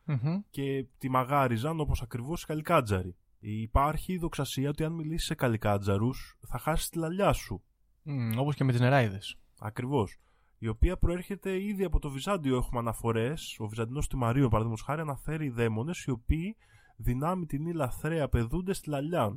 Μμμ. 0.07 0.41
και 0.51 0.87
τη 0.99 1.09
μαγάριζαν 1.09 1.81
όπως 1.81 2.03
ακριβώς 2.03 2.43
οι 2.43 2.47
καλικάτζαροι. 2.47 3.17
Υπάρχει 3.39 4.13
η 4.13 4.19
δοξασία 4.19 4.69
ότι 4.69 4.85
αν 4.85 4.93
μιλήσεις 4.93 5.27
σε 5.27 5.35
καλικάτζαρους 5.35 6.39
θα 6.49 6.59
χάσεις 6.59 6.89
τη 6.89 6.99
λαλιά 6.99 7.33
σου. 7.33 7.63
Μμ, 8.03 8.39
Όπως 8.39 8.55
και 8.55 8.65
με 8.65 8.73
τις 8.73 8.81
νεράιδες. 8.81 9.37
Ακριβώς. 9.59 10.19
Η 10.59 10.69
οποία 10.69 10.97
προέρχεται 10.97 11.63
ήδη 11.63 11.85
από 11.85 11.99
το 11.99 12.11
Βυζάντιο 12.11 12.57
έχουμε 12.57 12.81
αναφορές. 12.81 13.57
Ο 13.59 13.67
Βυζαντινός 13.67 14.09
Τιμαρίων 14.09 14.49
παραδείγματος 14.49 14.85
χάρη 14.85 15.01
αναφέρει 15.01 15.49
δαίμονες 15.49 16.03
οι 16.05 16.11
οποίοι 16.11 16.57
δυνάμει 16.97 17.47
τινί 17.47 17.67
λαθραία 17.67 18.29
πεδούν 18.29 18.73
τη 18.73 18.89
λαλιά. 18.91 19.37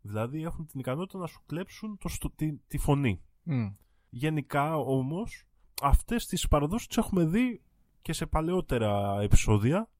Δηλαδή 0.00 0.42
έχουν 0.42 0.66
την 0.66 0.80
ικανότητα 0.80 1.18
να 1.18 1.26
σου 1.26 1.42
κλέψουν 1.46 1.98
το 1.98 2.08
στο- 2.08 2.30
τη, 2.30 2.52
τη 2.52 2.78
φωνή. 2.78 3.22
Μμ. 3.42 3.66
Γενικά 4.10 4.76
όμως 4.76 5.46
αυτές 5.82 6.26
τις 6.26 6.48
παραδόσεις 6.48 6.86
τις 6.86 6.96
έχουμε 6.96 7.24
δει 7.24 7.62
και 8.02 8.12
σε 8.12 8.26
παλαιότερα 8.26 9.20
επεισόδια 9.20 9.90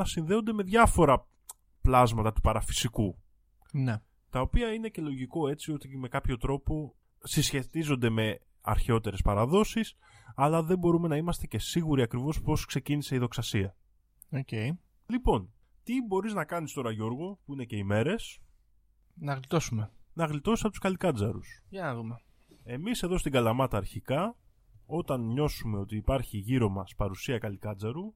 να 0.00 0.06
συνδέονται 0.06 0.52
με 0.52 0.62
διάφορα 0.62 1.26
πλάσματα 1.80 2.32
του 2.32 2.40
παραφυσικού 2.40 3.18
Ναι. 3.72 3.96
τα 4.30 4.40
οποία 4.40 4.72
είναι 4.72 4.88
και 4.88 5.00
λογικό 5.02 5.48
έτσι 5.48 5.72
ότι 5.72 5.96
με 5.98 6.08
κάποιο 6.08 6.36
τρόπο 6.36 6.94
συσχετίζονται 7.22 8.10
με 8.10 8.40
αρχαιότερες 8.60 9.22
παραδόσεις 9.22 9.96
αλλά 10.34 10.62
δεν 10.62 10.78
μπορούμε 10.78 11.08
να 11.08 11.16
είμαστε 11.16 11.46
και 11.46 11.58
σίγουροι 11.58 12.02
ακριβώς 12.02 12.40
πώς 12.40 12.64
ξεκίνησε 12.66 13.14
η 13.14 13.18
δοξασία. 13.18 13.76
Οκ. 14.30 14.48
Λοιπόν, 15.06 15.52
τι 15.82 16.02
μπορείς 16.06 16.34
να 16.34 16.44
κάνεις 16.44 16.72
τώρα 16.72 16.90
Γιώργο 16.90 17.38
που 17.44 17.52
είναι 17.52 17.64
και 17.64 17.76
οι 17.76 17.82
μέρες; 17.84 18.38
Να 19.14 19.34
γλιτώσουμε. 19.34 19.90
να 20.12 20.24
γλιτώσεις 20.24 20.60
από 20.60 20.70
τους 20.70 20.80
καλικάτζαρους. 20.80 21.62
Για 21.68 21.82
να 21.82 21.94
δούμε. 21.94 22.16
Εμείς 22.62 23.02
εδώ 23.02 23.18
στην 23.18 23.32
Καλαμάτα 23.32 23.76
αρχικά, 23.76 24.36
όταν 24.86 25.20
νιώσουμε 25.26 25.78
ότι 25.78 25.96
υπάρχει 25.96 26.38
γύρω 26.38 26.68
μας 26.68 26.94
παρουσία 26.96 27.38
καλικάτζαρου, 27.38 28.14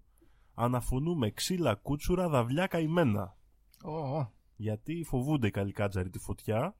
αναφωνούμε 0.54 1.30
ξύλα 1.30 1.74
κούτσουρα 1.74 2.28
δαυλιά 2.28 2.66
καημένα. 2.66 3.36
Ω, 3.82 4.18
ω. 4.18 4.32
Γιατί 4.56 5.04
φοβούνται 5.04 5.46
οι 5.46 5.50
καλικάτζαροι 5.50 6.10
τη 6.10 6.18
φωτιά 6.18 6.76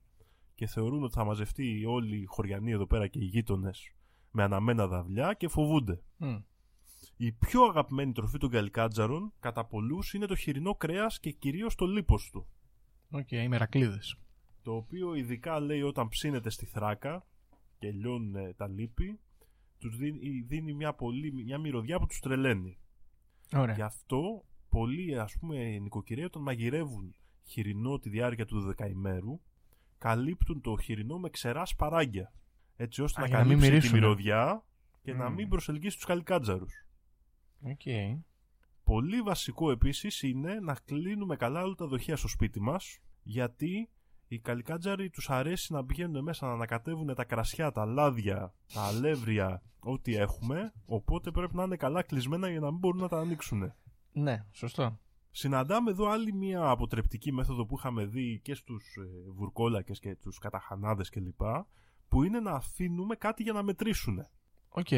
και 0.55 0.67
θεωρούν 0.67 1.03
ότι 1.03 1.15
θα 1.15 1.25
μαζευτεί 1.25 1.85
όλοι 1.87 2.17
οι 2.17 2.25
χωριανοί 2.25 2.71
εδώ 2.71 2.87
πέρα 2.87 3.07
και 3.07 3.19
οι 3.19 3.25
γείτονες 3.25 3.95
με 4.31 4.43
αναμένα 4.43 4.87
δαυλιά 4.87 5.35
και 5.35 5.49
φοβούνται. 5.49 6.03
Μμ. 6.17 6.37
Η 7.17 7.33
πιο 7.33 7.63
αγαπημένη 7.63 8.13
τροφή 8.13 8.39
των 8.39 8.51
καλικάτζαρων 8.51 9.33
κατά 9.41 9.65
πολλούς 9.65 10.15
είναι 10.15 10.27
το 10.27 10.37
χοιρινό 10.37 10.75
κρέας 10.75 11.21
και 11.21 11.31
κυρίως 11.31 11.75
το 11.75 11.87
λίπος 11.87 12.31
του. 12.31 12.47
Οκ, 13.11 13.31
οι 13.31 13.49
μερακλήδες. 13.49 14.19
Το 14.63 14.75
οποίο 14.75 15.15
ειδικά 15.15 15.61
λέει 15.61 15.83
όταν 15.83 16.09
ψήνεται 16.09 16.51
στη 16.51 16.67
θράκα 16.67 17.27
και 17.79 17.91
λιώνουν 17.91 18.35
ε, 18.35 18.53
τα 18.53 18.69
λίπη, 18.69 19.21
τους 19.79 19.97
δίνει, 19.97 20.41
δίνει 20.47 20.73
μια, 20.73 20.95
πολύ, 20.95 21.33
μια 21.33 21.59
μυρωδιά 21.59 21.99
που 21.99 22.07
τους 22.07 22.21
τρελαίνει. 22.21 22.79
Ωραία. 23.55 23.75
Γι' 23.75 23.83
αυτό 23.83 24.45
πολλοί 24.69 25.19
ας 25.19 25.37
πούμε 25.41 25.79
νοικοκυρέοι 25.79 26.25
όταν 26.25 26.43
μαγειρεύουν 26.43 27.15
χοιρινό 27.45 27.99
τη 27.99 28.09
διάρκεια 28.09 28.47
του 28.47 28.61
δωδεκαημέρου 28.61 29.41
καλύπτουν 29.99 30.61
το 30.61 30.77
χοιρινό 30.79 31.19
με 31.19 31.29
ξερά 31.31 31.65
σπαράγγια 31.67 32.33
έτσι 32.77 33.03
ώστε 33.03 33.21
Α, 33.21 33.23
να 33.23 33.29
για 33.29 33.39
να 33.39 33.45
μην 33.45 33.51
καλύψει 33.59 33.71
τη 33.71 33.75
μυρίσουνε. 33.77 34.01
μυρωδιά 34.01 34.65
και 35.03 35.13
να 35.15 35.29
Μμμ. 35.29 35.35
μην 35.35 35.49
προσελκύσει 35.49 35.97
τους 35.97 36.05
καλικάτζαρους. 36.07 36.87
Οκ. 37.63 37.81
Πολύ 38.85 39.21
βασικό 39.23 39.71
επίσης 39.71 40.23
είναι 40.23 40.61
να 40.61 40.75
κλείνουμε 40.85 41.37
καλά 41.37 41.63
όλα 41.63 41.75
τα 41.75 41.87
δοχεία 41.87 42.17
στο 42.17 42.29
σπίτι 42.29 42.61
μας 42.61 42.99
γιατί 43.23 43.89
οι 44.35 44.39
καλικάτζαροι 44.39 45.11
τους 45.11 45.31
αρέσει 45.31 45.73
να 45.73 45.85
πηγαίνουν 45.85 46.23
μέσα 46.23 46.47
να 46.47 46.53
ανακατεύουν 46.53 47.15
τα 47.15 47.25
κρασιά, 47.25 47.73
τα 47.73 47.85
λάδια, 47.85 48.55
τα 48.75 48.83
αλεύρια, 48.83 49.63
ό,τι 49.79 50.17
έχουμε 50.17 50.73
οπότε 50.87 51.31
πρέπει 51.31 51.57
να 51.57 51.63
είναι 51.63 51.77
καλά 51.77 52.03
κλεισμένα 52.03 52.51
για 52.51 52.61
να 52.61 52.71
μην 52.71 52.79
μπορούν 52.79 53.01
να 53.01 53.09
τα 53.09 53.19
ανοίξουν. 53.19 53.73
Ναι, 54.13 54.45
σωστό. 54.53 54.99
Συναντάμε 55.31 55.91
εδώ 55.91 56.09
άλλη 56.09 56.33
μια 56.33 56.69
αποτρεπτική 56.69 57.33
μέθοδο 57.33 57.67
που 57.67 57.77
είχαμε 57.79 58.05
δει 58.05 58.41
και 58.45 58.55
στους 58.55 58.97
ε, 58.97 59.31
βουρκόλακες 59.31 60.01
και 60.01 60.17
τους 60.17 60.39
καταχανάδες 60.39 61.09
κλπ. 61.09 61.41
Που 62.09 62.23
είναι 62.23 62.41
να 62.41 62.53
αφήνουμε 62.53 63.17
κάτι 63.17 63.43
για 63.43 63.53
να 63.53 63.63
μετρήσουν. 63.63 64.27
Οκ. 64.69 64.89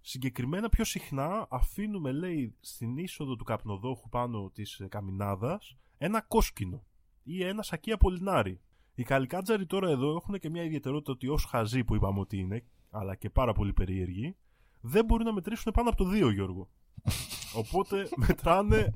Συγκεκριμένα 0.00 0.68
πιο 0.68 0.84
συχνά 0.84 1.46
αφήνουμε 1.50 2.12
λέει 2.12 2.56
στην 2.60 2.96
είσοδο 2.96 3.36
του 3.36 3.44
καπνοδόχου 3.44 4.08
πάνω 4.08 4.50
της 4.54 4.78
ε, 4.80 4.86
καμινάδας 4.88 5.76
ένα 5.98 6.20
κόσκινο 6.20 6.84
ή 7.26 7.44
ένα 7.44 7.62
σακί 7.62 7.92
από 7.92 8.12
λινάρι. 8.12 8.60
Οι 8.94 9.02
καλικάτζαροι 9.02 9.66
τώρα 9.66 9.88
εδώ 9.88 10.16
έχουν 10.16 10.38
και 10.38 10.50
μια 10.50 10.62
ιδιαιτερότητα 10.62 11.12
ότι 11.12 11.28
ως 11.28 11.44
χαζοί 11.44 11.84
που 11.84 11.94
είπαμε 11.94 12.20
ότι 12.20 12.38
είναι, 12.38 12.64
αλλά 12.90 13.14
και 13.14 13.30
πάρα 13.30 13.52
πολύ 13.52 13.72
περίεργοι, 13.72 14.36
δεν 14.80 15.04
μπορούν 15.04 15.26
να 15.26 15.32
μετρήσουν 15.32 15.72
πάνω 15.72 15.88
από 15.88 16.04
το 16.04 16.10
2 16.28 16.32
Γιώργο. 16.32 16.68
Οπότε 17.60 18.08
μετράνε 18.16 18.92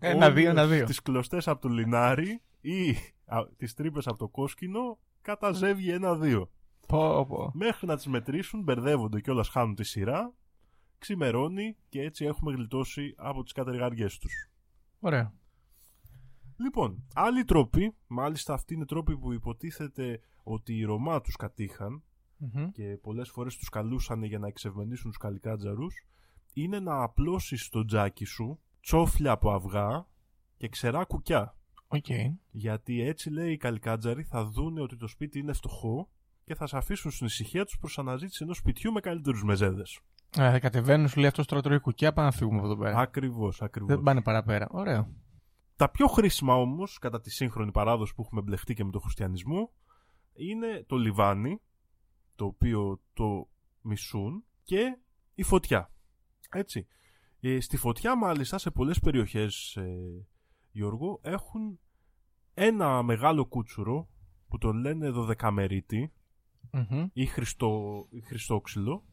Ένα, 0.00 0.24
όλες 0.24 0.34
δύο, 0.34 0.50
ένα, 0.50 0.66
δύο. 0.66 0.84
τις 0.84 1.02
κλωστές 1.02 1.48
από 1.48 1.60
το 1.60 1.68
λινάρι 1.68 2.42
ή 2.60 2.90
α, 3.24 3.46
τις 3.56 3.74
τρύπες 3.74 4.06
από 4.06 4.18
το 4.18 4.28
κόσκινο 4.28 4.98
κατά 5.22 5.52
ζεύγη 5.52 5.90
ένα-δύο. 5.90 6.50
Πω, 6.88 7.26
πω. 7.26 7.50
Μέχρι 7.54 7.86
να 7.86 7.96
τις 7.96 8.06
μετρήσουν 8.06 8.62
μπερδεύονται 8.62 9.20
και 9.20 9.30
όλα 9.30 9.44
χάνουν 9.44 9.74
τη 9.74 9.84
σειρά, 9.84 10.34
ξημερώνει 10.98 11.76
και 11.88 12.00
έτσι 12.00 12.24
έχουμε 12.24 12.52
γλιτώσει 12.52 13.14
από 13.16 13.42
τις 13.42 13.52
κατεργαριές 13.52 14.18
τους. 14.18 14.50
Ωραία. 15.00 15.32
Λοιπόν, 16.56 17.04
άλλοι 17.14 17.44
τρόποι, 17.44 17.94
μάλιστα 18.06 18.54
αυτοί 18.54 18.74
είναι 18.74 18.84
τρόποι 18.86 19.18
που 19.18 19.32
υποτίθεται 19.32 20.20
ότι 20.42 20.78
οι 20.78 20.84
Ρωμά 20.84 21.20
τους 21.20 21.36
κατείχαν 21.36 22.02
Μμμ. 22.36 22.70
και 22.70 22.98
πολλές 23.02 23.30
φορές 23.30 23.56
τους 23.56 23.68
καλούσαν 23.68 24.22
για 24.22 24.38
να 24.38 24.46
εξευμενήσουν 24.46 25.10
τους 25.10 25.18
καλικάτζαρους, 25.18 26.06
είναι 26.52 26.80
να 26.80 27.02
απλώσεις 27.02 27.64
στο 27.64 27.84
τζάκι 27.84 28.24
σου 28.24 28.60
τσόφλια 28.80 29.30
από 29.30 29.52
αυγά 29.52 30.06
και 30.56 30.68
ξερά 30.68 31.04
κουκιά. 31.04 31.56
Οκ. 31.88 32.06
Γιατί 32.50 33.00
έτσι 33.00 33.30
λέει 33.30 33.52
οι 33.52 33.56
καλικάτζαροι 33.56 34.22
θα 34.22 34.44
δούνε 34.44 34.80
ότι 34.80 34.96
το 34.96 35.06
σπίτι 35.06 35.38
είναι 35.38 35.52
φτωχό 35.52 36.08
και 36.44 36.54
θα 36.54 36.66
σε 36.66 36.76
αφήσουν 36.76 37.10
στην 37.10 37.26
ησυχία 37.26 37.64
τους 37.64 37.78
προς 37.78 37.98
αναζήτηση 37.98 38.42
ενός 38.42 38.56
σπιτιού 38.56 38.92
με 38.92 39.00
καλύτερους 39.00 39.44
μεζέδες. 39.44 40.00
Ε, 40.36 40.50
θα 40.50 40.58
κατεβαίνουν, 40.58 41.08
σου 41.08 41.18
λέει 41.18 41.28
αυτός 41.28 41.46
τώρα 41.46 41.62
τρώει 41.62 41.78
κουκιά, 41.78 42.12
πάμε 42.12 42.28
να 42.28 42.32
φύγουμε 42.36 42.58
από 42.58 42.66
εδώ 42.66 42.76
πέρα. 42.76 42.98
Ακριβώς, 42.98 43.62
ακριβώς. 43.62 43.94
Δεν 43.94 44.02
πάνε 44.02 44.22
παραπέρα. 44.22 44.68
Ωραίο. 44.70 45.08
Τα 45.76 45.90
πιο 45.90 46.06
χρήσιμα 46.06 46.54
όμως, 46.54 46.98
κατά 46.98 47.20
τη 47.20 47.30
σύγχρονη 47.30 47.70
παράδοση 47.70 48.14
που 48.14 48.22
έχουμε 48.22 48.40
μπλεχτεί 48.40 48.74
και 48.74 48.84
με 48.84 48.90
τον 48.90 49.00
χριστιανισμό, 49.00 49.72
είναι 50.32 50.84
το 50.86 50.96
λιβάνι, 50.96 51.60
το 52.34 52.44
οποίο 52.44 53.00
το 53.12 53.48
μισούν, 53.80 54.44
και 54.62 54.98
η 55.34 55.42
φωτιά. 55.42 55.90
Έτσι. 56.50 56.86
Ε, 57.40 57.60
στη 57.60 57.76
φωτιά, 57.76 58.16
μάλιστα, 58.16 58.58
σε 58.58 58.70
πολλές 58.70 59.00
περιοχές, 59.00 59.76
ε, 59.76 60.26
Γιώργο, 60.70 61.20
έχουν 61.22 61.78
ένα 62.54 63.02
μεγάλο 63.02 63.46
κούτσουρο 63.46 64.08
που 64.48 64.58
το 64.58 64.72
λένε 64.72 65.10
δωδεκαμερίτη 65.10 66.12
Μμμ. 66.72 67.06
ή, 67.12 67.26
χριστό, 67.26 68.06
ή 68.10 68.20
χριστόξυλο 68.20 69.04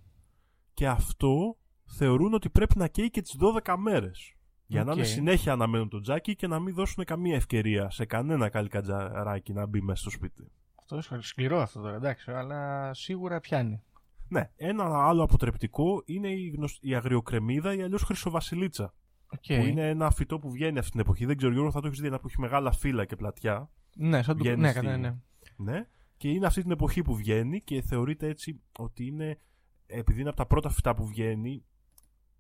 και 0.73 0.87
αυτό 0.87 1.57
θεωρούν 1.85 2.33
ότι 2.33 2.49
πρέπει 2.49 2.77
να 2.77 2.87
καίει 2.87 3.09
και 3.09 3.21
τις 3.21 3.35
12 3.63 3.75
μέρες. 3.77 4.35
Για 4.73 4.83
να 4.83 4.91
Οκ. 4.91 4.97
είναι 4.97 5.05
συνέχεια 5.05 5.55
να 5.55 5.67
μένουν 5.67 5.89
το 5.89 5.99
τζάκι 5.99 6.35
και 6.35 6.47
να 6.47 6.59
μην 6.59 6.73
δώσουν 6.73 7.03
καμία 7.03 7.35
ευκαιρία 7.35 7.89
σε 7.89 8.05
κανένα 8.05 8.49
καλικατζαράκι 8.49 9.53
να 9.53 9.65
μπει 9.65 9.81
μέσα 9.81 10.01
στο 10.01 10.09
σπίτι. 10.09 10.51
Αυτό 10.79 10.99
είναι 11.11 11.21
σκληρό 11.23 11.61
αυτό 11.61 11.81
τώρα, 11.81 11.95
εντάξει, 11.95 12.31
αλλά 12.31 12.93
σίγουρα 12.93 13.39
πιάνει. 13.39 13.81
Ναι, 14.27 14.49
ένα 14.55 15.07
άλλο 15.07 15.23
αποτρεπτικό 15.23 16.01
είναι 16.05 16.27
η, 16.29 16.49
γνωσ... 16.49 16.77
η 16.81 16.95
αγριοκρεμμύδα 16.95 17.75
ή 17.75 17.81
αλλιώς 17.81 18.03
χρυσοβασιλίτσα. 18.03 18.93
Οκ. 19.27 19.43
Που 19.47 19.53
είναι 19.65 19.89
ένα 19.89 20.11
φυτό 20.11 20.39
που 20.39 20.51
βγαίνει 20.51 20.77
αυτή 20.79 20.91
την 20.91 20.99
εποχή. 20.99 21.25
Δεν 21.25 21.37
ξέρω, 21.37 21.51
Γιώργο, 21.53 21.71
θα 21.71 21.81
το 21.81 21.87
έχεις 21.87 21.99
δει 21.99 22.07
ένα 22.07 22.19
που 22.19 22.27
έχει 22.27 22.39
μεγάλα 22.39 22.71
φύλλα 22.71 23.05
και 23.05 23.15
πλατιά. 23.15 23.69
Ναι, 23.95 24.21
σαν 24.23 24.37
το. 24.37 24.43
βγαίνει 24.43 24.61
Ναι, 24.61 24.69
στη- 24.69 24.79
κατά 24.79 24.97
ναι. 24.97 25.15
Ναι. 25.55 25.87
Και 26.17 26.29
είναι 26.29 26.45
αυτή 26.45 26.61
την 26.61 26.71
εποχή 26.71 27.01
που 27.01 27.15
βγαίνει 27.15 27.61
και 27.61 27.81
θεωρείται 27.81 28.27
έτσι 28.27 28.61
ότι 28.77 29.05
είναι, 29.05 29.39
επειδή 29.85 30.19
είναι 30.19 30.29
από 30.29 30.37
τα 30.37 30.45
πρώτα 30.45 30.69
φυτά 30.69 30.95
που 30.95 31.07
βγαίνει, 31.07 31.63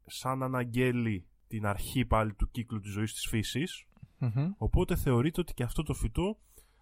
σαν 0.05 0.37
να 0.37 0.45
αναγγέλλει 0.45 1.25
την 1.53 1.65
αρχή 1.65 2.05
πάλι 2.05 2.33
του 2.33 2.51
κύκλου 2.51 2.79
της 2.79 2.91
ζωής 2.91 3.13
της 3.13 3.27
φύσης. 3.27 3.85
Μμμ. 4.17 4.51
Οπότε 4.57 4.95
θεωρείται 4.95 5.41
ότι 5.41 5.53
και 5.53 5.63
αυτό 5.63 5.83
το 5.83 5.93
φυτό 5.93 6.37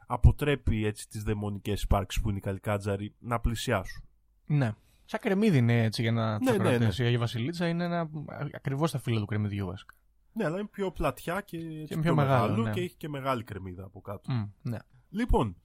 αποτρέπει 0.07 0.85
έτσι 0.85 1.07
τις 1.07 1.23
δαιμονικές 1.23 1.81
υπάρξεις 1.81 2.21
που 2.21 2.29
είναι 2.29 2.37
οι 2.37 2.41
καλικάτζαροι 2.41 3.15
να 3.19 3.39
πλησιάσουν. 3.39 4.03
Ναι. 4.45 4.75
Σαν 5.05 5.19
κρεμμύδι 5.19 5.57
είναι 5.57 5.83
έτσι 5.83 6.01
για 6.01 6.11
να 6.11 6.39
Ναι, 6.39 6.57
ναι, 6.57 6.77
ναι. 6.77 6.89
Η 6.97 7.03
Αγία 7.03 7.19
Βασιλίτσα 7.19 7.67
είναι 7.67 7.83
ένα... 7.83 8.09
ακριβώς 8.53 8.91
τα 8.91 8.99
φύλλα 8.99 9.19
του 9.19 9.25
κρεμμυδιού 9.25 9.65
βασικά. 9.65 9.95
Ναι, 10.33 10.45
αλλά 10.45 10.59
είναι 10.59 10.67
πιο 10.67 10.91
πλατιά 10.91 11.41
και, 11.41 11.57
έτσι 11.57 11.93
πιο 11.93 11.99
πιο, 12.01 12.15
μεγάλο, 12.15 12.41
μεγάλο, 12.41 12.63
ναι. 12.63 12.71
και 12.71 12.81
έχει 12.81 12.95
και 12.95 13.09
μεγάλη 13.09 13.43
κρεμμύδα 13.43 13.83
από 13.83 14.01
κάτω. 14.01 14.31
Μμ, 14.31 14.49
ναι. 14.61 14.77
Λοιπόν, 15.09 15.55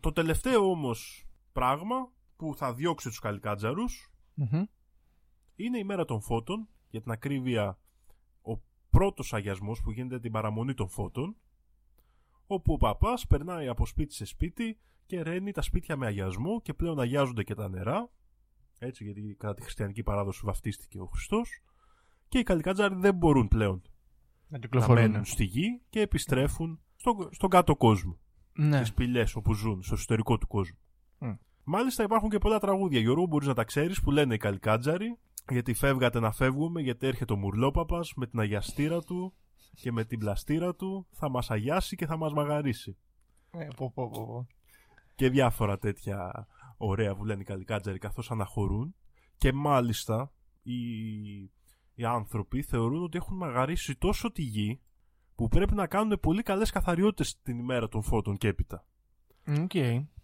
το 0.00 0.12
τελευταίο 0.12 0.70
όμως 0.70 1.28
πράγμα 1.52 2.12
που 2.36 2.54
θα 2.56 2.74
διώξει 2.74 3.08
τους 3.08 3.18
καλικάτζαρους 3.18 4.12
Μμμ. 4.34 4.62
είναι 5.56 5.78
η 5.78 5.84
μέρα 5.84 6.04
των 6.04 6.20
φώτων, 6.20 6.68
για 6.90 7.00
την 7.00 7.10
ακρίβεια 7.10 7.68
ο 7.68 7.79
πρώτος 8.90 9.32
αγιασμός 9.34 9.80
που 9.82 9.90
γίνεται 9.90 10.20
την 10.20 10.32
παραμονή 10.32 10.74
των 10.74 10.88
φώτων, 10.88 11.36
όπου 12.46 12.72
ο 12.72 12.76
παπάς 12.76 13.26
περνάει 13.26 13.68
από 13.68 13.86
σπίτι 13.86 14.14
σε 14.14 14.24
σπίτι 14.24 14.78
και 15.06 15.22
ρένει 15.22 15.52
τα 15.52 15.62
σπίτια 15.62 15.96
με 15.96 16.06
αγιασμό 16.06 16.60
και 16.60 16.74
πλέον 16.74 17.00
αγιάζονται 17.00 17.42
και 17.42 17.54
τα 17.54 17.68
νερά, 17.68 18.10
έτσι 18.78 19.04
γιατί 19.04 19.34
κατά 19.38 19.54
τη 19.54 19.62
χριστιανική 19.62 20.02
παράδοση 20.02 20.40
βαφτίστηκε 20.44 21.00
ο 21.00 21.04
Χριστός, 21.06 21.62
και 22.28 22.38
οι 22.38 22.42
καλικάτζαροι 22.42 22.94
δεν 22.94 23.14
μπορούν 23.14 23.48
πλέον 23.48 23.82
Να 23.82 23.90
να 24.48 24.58
κυκλοφορούν. 24.58 25.02
μένουν 25.02 25.24
στη 25.24 25.44
γη 25.44 25.80
και 25.90 26.00
επιστρέφουν 26.00 26.80
στο, 26.96 27.28
στον 27.30 27.50
κάτω 27.50 27.76
κόσμο 27.76 28.18
Ναι. 28.52 28.80
τι 28.80 28.86
σπηλιέ 28.86 29.24
όπου 29.34 29.54
ζουν, 29.54 29.82
στο 29.82 29.94
εσωτερικό 29.94 30.38
του 30.38 30.46
κόσμου. 30.46 30.78
Μμ. 31.18 31.32
Μάλιστα 31.64 32.02
υπάρχουν 32.02 32.28
και 32.30 32.38
πολλά 32.38 32.58
τραγούδια, 32.58 33.00
Γιώργο, 33.00 33.26
μπορείς 33.26 33.48
να 33.48 33.54
τα 33.54 33.64
ξέρεις, 33.64 34.00
που 34.00 34.10
λένε 34.10 34.34
οι 34.34 34.38
καλικάτζαροι, 34.38 35.18
γιατί 35.50 35.74
φεύγατε 35.74 36.20
να 36.20 36.32
φεύγουμε, 36.32 36.80
γιατί 36.80 37.06
έρχεται 37.06 37.32
ο 37.32 37.36
Μουρλόπαπας 37.36 38.12
με 38.16 38.26
την 38.26 38.40
αγιαστήρα 38.40 39.00
του 39.00 39.34
και 39.74 39.92
με 39.92 40.04
την 40.04 40.18
πλαστήρα 40.18 40.74
του 40.74 41.06
θα 41.10 41.30
μας 41.30 41.50
αγιάσει 41.50 41.96
και 41.96 42.06
θα 42.06 42.16
μας 42.16 42.32
μαγαρίσει. 42.32 42.96
Ε, 43.50 43.68
πω, 43.76 43.92
πω, 43.94 44.10
πω, 44.10 44.26
πω. 44.26 44.46
Και 45.14 45.30
διάφορα 45.30 45.78
τέτοια 45.78 46.46
ωραία 46.76 47.14
που 47.14 47.24
λένε 47.24 47.40
οι 47.40 47.44
καλικάτζαροι 47.44 47.98
καθώς 47.98 48.30
αναχωρούν. 48.30 48.94
Και 49.36 49.52
μάλιστα 49.52 50.32
οι, 50.62 50.80
οι 51.94 52.04
άνθρωποι 52.04 52.62
θεωρούν 52.62 53.02
ότι 53.02 53.16
έχουν 53.16 53.36
μαγαρίσει 53.36 53.96
τόσο 53.96 54.32
τη 54.32 54.42
γη 54.42 54.80
που 55.34 55.48
πρέπει 55.48 55.74
να 55.74 55.86
κάνουν 55.86 56.20
πολύ 56.20 56.42
καλές 56.42 56.70
καθαριότητες 56.70 57.40
την 57.42 57.58
ημέρα 57.58 57.88
των 57.88 58.02
φώτων 58.02 58.36
και 58.36 58.48
έπειτα 58.48 58.84
Οκ. 59.46 59.72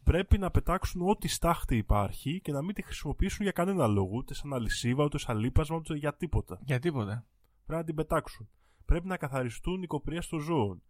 Πρέπει 0.06 0.38
να 0.38 0.50
πετάξουν 0.50 1.08
ό,τι 1.08 1.28
στάχτη 1.28 1.76
υπάρχει 1.76 2.40
και 2.40 2.52
να 2.52 2.62
μην 2.62 2.74
τη 2.74 2.82
χρησιμοποιήσουν 2.82 3.42
για 3.42 3.52
κανένα 3.52 3.86
λόγο, 3.86 4.16
ούτε 4.16 4.34
σαν 4.34 4.54
αλισίβα, 4.54 5.04
ούτε 5.04 5.18
σαν 5.18 5.38
λίπασμα, 5.38 5.76
ούτε 5.76 5.94
για 5.96 6.14
τίποτα. 6.14 6.58
Για 6.62 6.78
τίποτα. 6.78 7.26
Πρέπει 7.66 7.80
να 7.80 7.84
την 7.84 7.94
πετάξουν. 7.94 8.48
Πρέπει 8.84 9.06
να 9.06 9.16
καθαριστούν 9.16 9.82
οι 9.82 9.86
κοπριές 9.86 10.18
των 10.30 10.40
ζώων. 10.40 10.82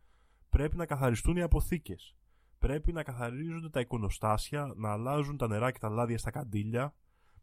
Πρέπει 0.50 0.76
να 0.76 0.86
καθαριστούν 0.86 1.36
οι 1.36 1.42
αποθήκες. 1.42 2.16
Πρέπει 2.58 2.92
να 2.92 3.02
καθαρίζονται 3.02 3.68
τα 3.68 3.80
εικονοστάσια, 3.80 4.72
να 4.76 4.92
αλλάζουν 4.92 5.36
τα 5.36 5.48
νερά 5.48 5.70
και 5.70 5.78
τα 5.78 5.88
λάδια 5.88 6.18
στα 6.18 6.30
καντήλια, 6.30 6.94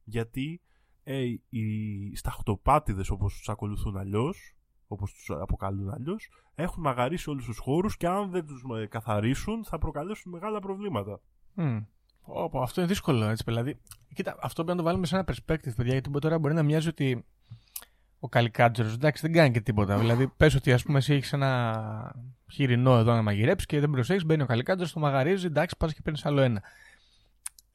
γιατί 0.04 0.62
ε, 1.04 1.24
οι 1.50 2.16
σταχτοπάτιδες 2.16 3.10
όπως 3.10 3.38
τους 3.38 3.50
ακολουθούν 3.50 3.98
αλλιώς, 3.98 4.56
όπως 4.88 5.14
τους 5.14 5.30
αποκαλούν 5.30 5.90
αλλιώς, 5.90 6.30
έχουν 6.56 6.84
μαγαρίσει 6.84 7.30
όλους 7.30 7.46
τους 7.46 7.58
χώρους 7.58 7.98
και 7.98 8.08
αν 8.08 8.30
δεν 8.30 8.46
τους 8.46 8.64
ε, 8.78 8.86
καθαρίσουν 8.86 9.66
θα 9.66 9.78
προκαλέσουν 9.78 10.32
μεγάλα 10.32 10.60
προβλήματα. 10.60 11.22
Μμ. 11.54 11.78
Πω, 12.26 12.50
πω, 12.50 12.62
αυτό 12.62 12.82
είναι 12.82 12.90
δύσκολο 12.90 13.26
έτσι, 13.26 13.44
δηλαδή. 13.48 13.78
Κοίτα, 14.14 14.38
αυτό 14.42 14.64
πρέπει 14.64 14.78
να 14.78 14.84
το 14.84 14.90
βάλουμε 14.90 15.06
σε 15.06 15.16
ένα 15.16 15.26
perspective, 15.28 15.76
παιδιά, 15.76 15.92
γιατί 15.92 16.10
τώρα 16.20 16.40
μπορεί 16.40 16.54
να 16.54 16.64
μοιάζει 16.64 16.88
ότι 16.88 17.26
ο 18.20 18.30
καλικάτζερο 18.30 18.90
εντάξει 18.90 19.22
δεν 19.22 19.36
κάνει 19.36 19.52
και 19.52 19.62
τίποτα. 19.62 19.98
δηλαδή, 19.98 20.28
πες 20.28 20.56
ότι 20.56 20.74
ας 20.74 20.84
πούμε 20.84 20.98
εσύ 20.98 21.14
έχεις 21.14 21.34
ένα 21.34 22.16
χοιρινό 22.52 22.98
εδώ 22.98 23.14
να 23.14 23.22
μαγειρέψεις 23.22 23.66
και 23.66 23.80
δεν 23.80 23.90
προσέχεις, 23.90 24.26
μπαίνει 24.26 24.42
ο 24.42 24.46
καλικάτζερο, 24.46 24.90
το 24.94 25.00
μαγαρίζει, 25.00 25.46
εντάξει, 25.46 25.78
πας 25.78 25.94
και 25.94 26.00
παίρνεις 26.04 26.26
άλλο 26.26 26.42
ένα. 26.42 26.62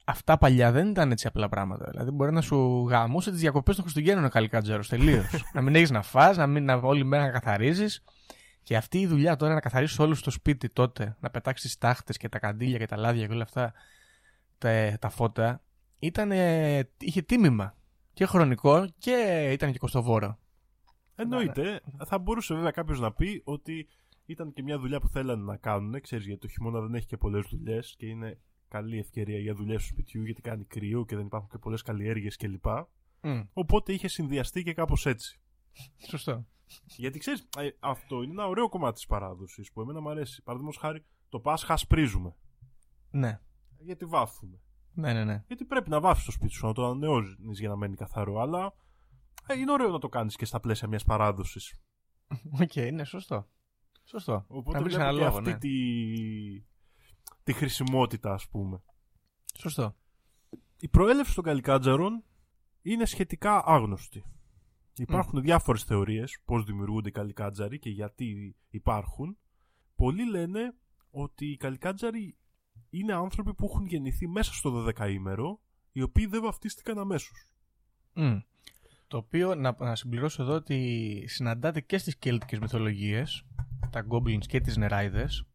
Αυτά 0.05 0.39
παλιά 0.39 0.73
δεν 0.73 0.89
ήταν 0.89 1.11
έτσι 1.11 1.27
απλά 1.27 1.49
πράγματα. 1.49 1.87
Δηλαδή, 1.91 2.11
μπορεί 2.11 2.33
να 2.33 2.41
σου 2.41 2.87
γαμούσε 2.89 3.31
τις 3.31 3.41
διακοπές 3.41 3.75
των 3.75 3.85
Χριστουγέννων 3.85 4.25
ο 4.25 4.29
καλικάτζερο 4.29 4.83
τελείως. 4.89 5.45
να 5.55 5.61
μην 5.61 5.75
έχεις 5.75 5.91
να 5.91 6.03
φας, 6.03 6.37
να 6.37 6.47
μην 6.47 6.65
να, 6.65 6.75
όλη 6.75 7.05
μέρα 7.05 7.23
να 7.23 7.31
καθαρίζεις. 7.31 8.03
Και 8.69 8.77
αυτή 8.77 9.01
η 9.01 9.07
δουλειά 9.07 9.37
τώρα 9.37 9.55
να 9.55 9.61
καθαρίσει 9.61 10.03
όλο 10.03 10.17
το 10.23 10.31
σπίτι 10.31 10.69
τότε, 10.69 11.17
να 11.21 11.31
πετάξει 11.31 11.63
τις 11.63 11.79
τάχτες 11.79 12.17
και 12.17 12.29
τα 12.29 12.39
καντήλια 12.39 12.79
και 12.79 12.87
τα 12.87 12.97
λάδια 12.97 13.27
και 13.27 13.33
όλα 13.33 13.43
αυτά 13.43 13.73
τα, 14.59 14.97
τα 15.01 15.09
φώτα, 15.09 15.63
ήταν, 15.99 16.31
είχε 16.99 17.23
τίμημα. 17.23 17.77
Και 18.13 18.27
χρονικό 18.27 18.89
και 18.99 19.49
ήταν 19.53 19.73
και 19.73 19.79
κοστοβόρο. 19.79 20.39
Εννοείται. 21.15 21.81
Θα 22.07 22.19
μπορούσε 22.19 22.55
βέβαια 22.55 22.71
κάποιος 22.71 23.01
να 23.01 23.13
πει 23.13 23.43
ότι 23.45 23.89
ήταν 24.25 24.53
και 24.53 24.63
μια 24.63 24.79
δουλειά 24.79 25.01
που 25.01 25.09
θέλανε 25.09 25.43
να 25.43 25.57
κάνουν. 25.57 26.01
Ξέρεις, 26.01 26.27
γιατί 26.27 26.41
το 26.41 26.49
χειμώνα 26.49 26.81
δεν 26.81 26.95
έχει 26.95 27.07
και 27.07 27.17
πολλές 27.17 27.47
δουλειές 27.51 27.95
και 27.99 28.07
είναι 28.07 28.39
καλή 28.69 28.99
ευκαιρία 28.99 29.39
για 29.39 29.55
δουλειές 29.55 29.83
του 29.83 29.89
σπιτιού 29.89 30.23
γιατί 30.25 30.41
κάνει 30.41 30.65
κρύο 30.65 31.05
και 31.05 31.17
δεν 31.17 31.27
υπάρχουν 31.27 31.49
και 31.51 31.59
πολλές 31.59 31.83
καλλιέργειες 31.83 32.37
κλπ. 32.37 32.67
Μμ, 33.21 33.41
Οπότε 33.53 33.93
είχε 33.93 34.09
συνδυαστεί 34.09 34.63
και 34.63 34.75
κάπως 34.75 35.07
έτσι. 35.07 35.41
Σωστό. 36.09 36.47
Γιατί 36.97 37.19
ξέρεις, 37.19 37.49
αυτό 37.81 38.23
είναι 38.23 38.33
ένα 38.33 38.47
ωραίο 38.47 38.69
κομμάτι 38.69 38.95
της 38.95 39.07
παράδοσης 39.07 39.73
που 39.73 39.81
εμένα 39.81 40.01
μου 40.01 40.11
αρέσει. 40.11 40.43
Παραδείγματος 40.43 40.81
χάρη, 40.81 41.05
το 41.29 41.41
Πάσχα 41.41 41.77
σπρίζουμε. 41.77 42.37
Ναι, 43.11 43.41
Γιατί 43.79 44.05
βάφουμε. 44.05 44.61
ναι, 44.93 45.13
ναι. 45.13 45.25
ναι. 45.25 45.45
Γιατί 45.47 45.65
πρέπει 45.65 45.91
να 45.91 46.01
βάφεις 46.01 46.25
το 46.25 46.31
σπίτι 46.31 46.53
σου, 46.53 46.67
να 46.67 46.73
το 46.73 46.85
ανανεώσει 46.85 47.37
για 47.41 47.69
να 47.69 47.77
μένει 47.77 47.97
καθαρό. 47.97 48.41
Αλλά 48.41 48.75
ε, 49.47 49.59
είναι 49.59 49.73
ωραίο 49.73 49.89
να 49.91 49.99
το 49.99 50.09
κάνεις 50.09 50.37
και 50.37 50.45
στα 50.45 50.61
πλαίσια 50.61 50.89
μιας 50.89 51.05
παράδοσης. 51.05 51.81
Οκ, 52.61 52.75
ναι, 52.93 53.05
σωστό. 53.05 53.49
Σωστό. 54.05 54.45
Οπότε 54.49 54.77
να 54.77 54.83
βρεις 54.83 54.95
βλέπω 54.95 55.11
ένα 55.11 55.19
και 55.19 55.25
λόγο, 55.25 55.39
αυτή 55.39 55.51
ναι. 55.51 55.59
τη, 55.59 56.65
τη 57.43 57.53
χρησιμότητα, 57.53 58.33
ας 58.33 58.49
πούμε. 58.49 58.83
Σωστό. 59.59 59.97
Η 60.81 60.89
προέλευση 60.89 61.35
των 61.35 61.45
καλικάτζαρων 61.45 62.25
είναι 62.83 63.05
σχετικά 63.05 63.63
άγνωστη. 63.67 64.25
Υπάρχουν 64.99 65.43
διάφορες 65.43 65.83
θεωρίες 65.83 66.39
πώς 66.45 66.65
δημιουργούνται 66.65 67.09
οι 67.09 67.13
καλικάτζαροι 67.13 67.79
και 67.79 67.91
γιατί 67.91 68.57
υπάρχουν. 68.71 69.39
Πολλοί 69.97 70.31
λένε 70.31 70.75
ότι 71.11 71.47
οι 71.47 71.57
καλικάτζαροι 71.57 72.37
είναι 72.91 73.13
άνθρωποι 73.13 73.55
που 73.55 73.65
έχουν 73.71 73.87
γεννηθεί 73.87 74.29
μέσα 74.29 74.53
στο 74.53 74.87
12ήμερο, 74.87 75.59
οι 75.93 76.03
οποίοι 76.03 76.27
δεν 76.27 76.43
βαφτίστηκαν 76.43 76.99
αμέσως. 76.99 77.47
Μμ. 78.13 78.39
Το 79.07 79.17
οποίο, 79.17 79.55
να, 79.55 79.77
να 79.79 79.97
συμπληρώσω 79.97 80.43
εδώ 80.43 80.55
ότι 80.55 81.25
συναντάται 81.27 81.81
και 81.81 81.99
στις 81.99 82.17
κέλτικες 82.17 82.59
μυθολογίες, 82.59 83.45
τα 83.91 84.07
goblins 84.11 84.47
και 84.47 84.61
τις 84.61 84.77
νεράιδες, 84.77 85.47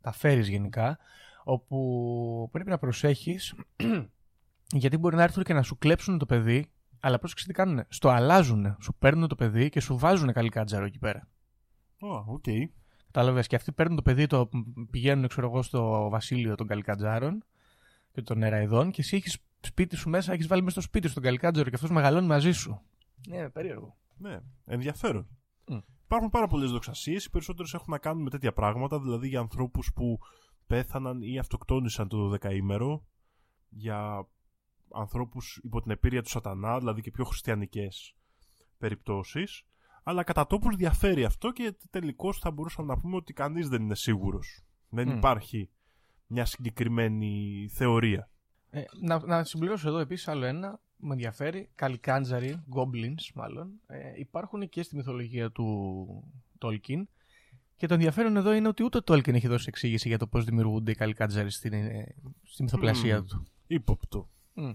τα 0.00 0.12
φέρεις 0.12 0.48
γενικά, 0.48 0.98
όπου 1.44 2.48
πρέπει 2.52 2.70
να 2.70 2.78
προσέχεις, 2.78 3.54
γιατί 4.82 4.96
μπορεί 4.96 5.16
να 5.16 5.22
έρθουν 5.22 5.42
και 5.42 5.52
να 5.52 5.62
σου 5.62 5.78
κλέψουν 5.78 6.18
το 6.18 6.26
παιδί, 6.26 6.70
αλλά 7.00 7.18
πρόσεξε 7.18 7.46
τι 7.46 7.52
κάνουν, 7.52 7.84
στο 7.88 8.08
αλλάζουν, 8.08 8.76
σου 8.80 8.94
παίρνουν 8.98 9.28
το 9.28 9.34
παιδί 9.34 9.68
και 9.68 9.80
σου 9.80 9.98
βάζουν 9.98 10.32
καλή 10.32 10.48
κάτζαρο 10.48 10.84
εκεί 10.84 10.98
πέρα. 10.98 11.28
Α, 12.00 12.24
οκ. 12.26 12.44
Κατάλαβες. 13.04 13.46
Και 13.46 13.56
αυτοί 13.56 13.72
παίρνουν 13.72 13.96
το 13.96 14.02
παιδί, 14.02 14.26
το 14.26 14.48
πηγαίνουν, 14.90 15.28
ξέρω 15.28 15.46
εγώ, 15.46 15.62
στο 15.62 16.08
βασίλειο 16.08 16.54
των 16.54 16.66
Καλικατζάρων, 16.66 17.44
και 18.12 18.22
των 18.22 18.38
νεραϊδών 18.38 18.90
και 18.90 19.00
εσύ 19.00 19.16
έχεις 19.16 19.38
σπίτι 19.60 19.96
σου 19.96 20.08
μέσα, 20.08 20.32
έχεις 20.32 20.46
βάλει 20.46 20.62
μέσα 20.62 20.72
στο 20.72 20.80
σπίτι 20.80 21.08
σου 21.08 21.14
τον 21.14 21.22
καλικάτζαρο 21.22 21.68
και 21.68 21.74
αυτός 21.74 21.90
μεγαλώνει 21.90 22.26
μαζί 22.26 22.52
σου. 22.52 22.80
Ναι, 23.28 23.48
περίεργο. 23.48 23.96
Ναι, 24.16 24.38
ενδιαφέρον. 24.64 25.26
Μμ. 25.66 25.78
Υπάρχουν 26.04 26.30
πάρα 26.30 26.46
πολλές 26.46 26.70
δοξασίες. 26.70 27.24
Οι 27.24 27.30
περισσότερες 27.30 27.74
έχουν 27.74 27.86
να 27.88 27.98
κάνουν 27.98 28.22
με 28.22 28.30
τέτοια 28.30 28.52
πράγματα, 28.52 29.00
δηλαδή 29.00 29.28
για 29.28 29.40
ανθρώπους 29.40 29.92
που 29.92 30.18
πέθαναν 30.66 31.22
ή 31.22 31.38
αυτοκτόνησαν 31.38 32.08
το 32.08 32.36
12ήμερο, 32.40 33.00
για 33.68 34.28
ανθρώπους 34.94 35.60
υπό 35.62 35.80
την 35.80 35.90
επήρεια 35.90 36.22
του 36.22 36.28
Σατανά, 36.28 36.78
δηλαδή 36.78 37.00
και 37.00 37.10
πιο 37.10 37.24
χριστιανικές 37.24 38.14
περιπτώσεις. 38.78 39.64
Αλλά 40.02 40.22
κατά 40.22 40.46
τόπους 40.46 40.76
διαφέρει 40.76 41.24
αυτό 41.24 41.52
και 41.52 41.76
τελικώς 41.90 42.38
θα 42.38 42.50
μπορούσαμε 42.50 42.94
να 42.94 43.00
πούμε 43.00 43.16
ότι 43.16 43.32
κανείς 43.32 43.68
δεν 43.68 43.82
είναι 43.82 43.94
σίγουρος. 43.94 44.64
Δεν 44.88 45.08
Μμ. 45.08 45.16
υπάρχει 45.16 45.70
μια 46.26 46.44
συγκεκριμένη 46.44 47.66
θεωρία. 47.72 48.30
Ε, 48.70 48.82
να, 49.00 49.26
να 49.26 49.44
συμπληρώσω 49.44 49.88
εδώ 49.88 49.98
επίσης 49.98 50.28
άλλο 50.28 50.44
ένα. 50.44 50.80
Με 51.02 51.12
ενδιαφέρει. 51.12 51.70
Καλικάντζαροι, 51.74 52.64
goblins 52.74 53.32
μάλλον, 53.34 53.70
ε, 53.86 54.12
υπάρχουν 54.16 54.68
και 54.68 54.82
στη 54.82 54.96
μυθολογία 54.96 55.50
του 55.50 56.24
Tolkien. 56.58 57.02
Και 57.76 57.86
το 57.86 57.94
ενδιαφέρον 57.94 58.36
εδώ 58.36 58.52
είναι 58.52 58.68
ότι 58.68 58.84
ούτε 58.84 58.98
ο 58.98 59.00
Tolkien 59.06 59.34
έχει 59.34 59.48
δώσει 59.48 59.64
εξήγηση 59.68 60.08
για 60.08 60.18
το 60.18 60.26
πώς 60.26 60.44
δημιουργούνται 60.44 60.90
οι 60.90 60.94
καλικάντζαροι 60.94 61.50
στην, 61.50 61.72
ε, 61.72 62.14
στη 62.42 62.62
μυθοπλασία 62.62 63.20
Μμ. 63.20 63.24
του. 63.24 63.46
Ύποπτο. 63.66 64.28
Μμ. 64.60 64.72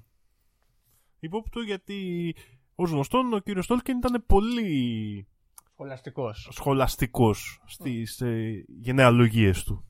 Ύποπτο 1.20 1.60
γιατί 1.60 2.36
ως 2.76 2.92
γνωστόν 2.92 3.34
ο 3.34 3.40
κύριος 3.40 3.68
Τόλκιν 3.68 3.98
ήταν 3.98 4.24
πολύ 4.28 5.28
Σχολαστικός. 5.72 6.48
σχολαστικός 6.52 7.62
στις 7.66 8.22
ε, 8.22 8.66
γενεαλογίες 8.68 9.64
του. 9.64 9.86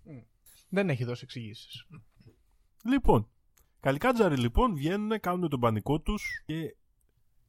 Δεν 0.70 0.90
έχει 0.90 1.04
δώσει 1.04 1.22
εξηγήσεις. 1.24 1.88
Λοιπόν, 2.84 3.30
καλικάτζαροι 3.80 4.38
λοιπόν 4.38 4.76
βγαίνουν, 4.76 5.20
κάνουν 5.20 5.50
τον 5.50 5.60
πανικό 5.60 6.00
τους 6.02 6.44
και 6.46 6.76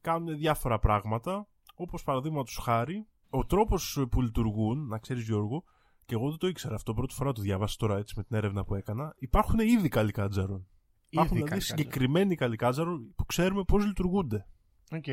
κάνουν 0.01 0.37
διάφορα 0.37 0.79
πράγματα, 0.79 1.47
όπως 1.75 2.03
παραδείγματος 2.03 2.55
χάρη, 2.55 3.07
ο 3.29 3.45
τρόπος 3.45 4.05
που 4.11 4.21
λειτουργούν, 4.21 4.87
να 4.87 4.97
ξέρεις 4.97 5.23
Γιώργο, 5.23 5.63
και 6.05 6.13
εγώ 6.13 6.29
δεν 6.29 6.37
το 6.37 6.47
ήξερα 6.47 6.75
αυτό, 6.75 6.93
πρώτη 6.93 7.13
φορά 7.13 7.31
το 7.31 7.41
διάβασα 7.41 7.75
τώρα 7.79 7.97
έτσι 7.97 8.13
με 8.17 8.23
την 8.23 8.35
έρευνα 8.35 8.63
που 8.63 8.75
έκανα, 8.75 9.15
υπάρχουν 9.17 9.59
είδη 9.59 9.89
καλικάτζαρων. 9.89 10.67
Υπάρχουν 11.09 11.33
δηλαδή 11.35 11.49
καλικάτζαροι. 11.49 11.61
συγκεκριμένοι 11.61 12.35
καλικάτζαρων 12.35 13.13
που 13.15 13.25
ξέρουμε 13.25 13.63
πώς 13.63 13.85
λειτουργούνται. 13.85 14.47
Οκ. 14.91 15.05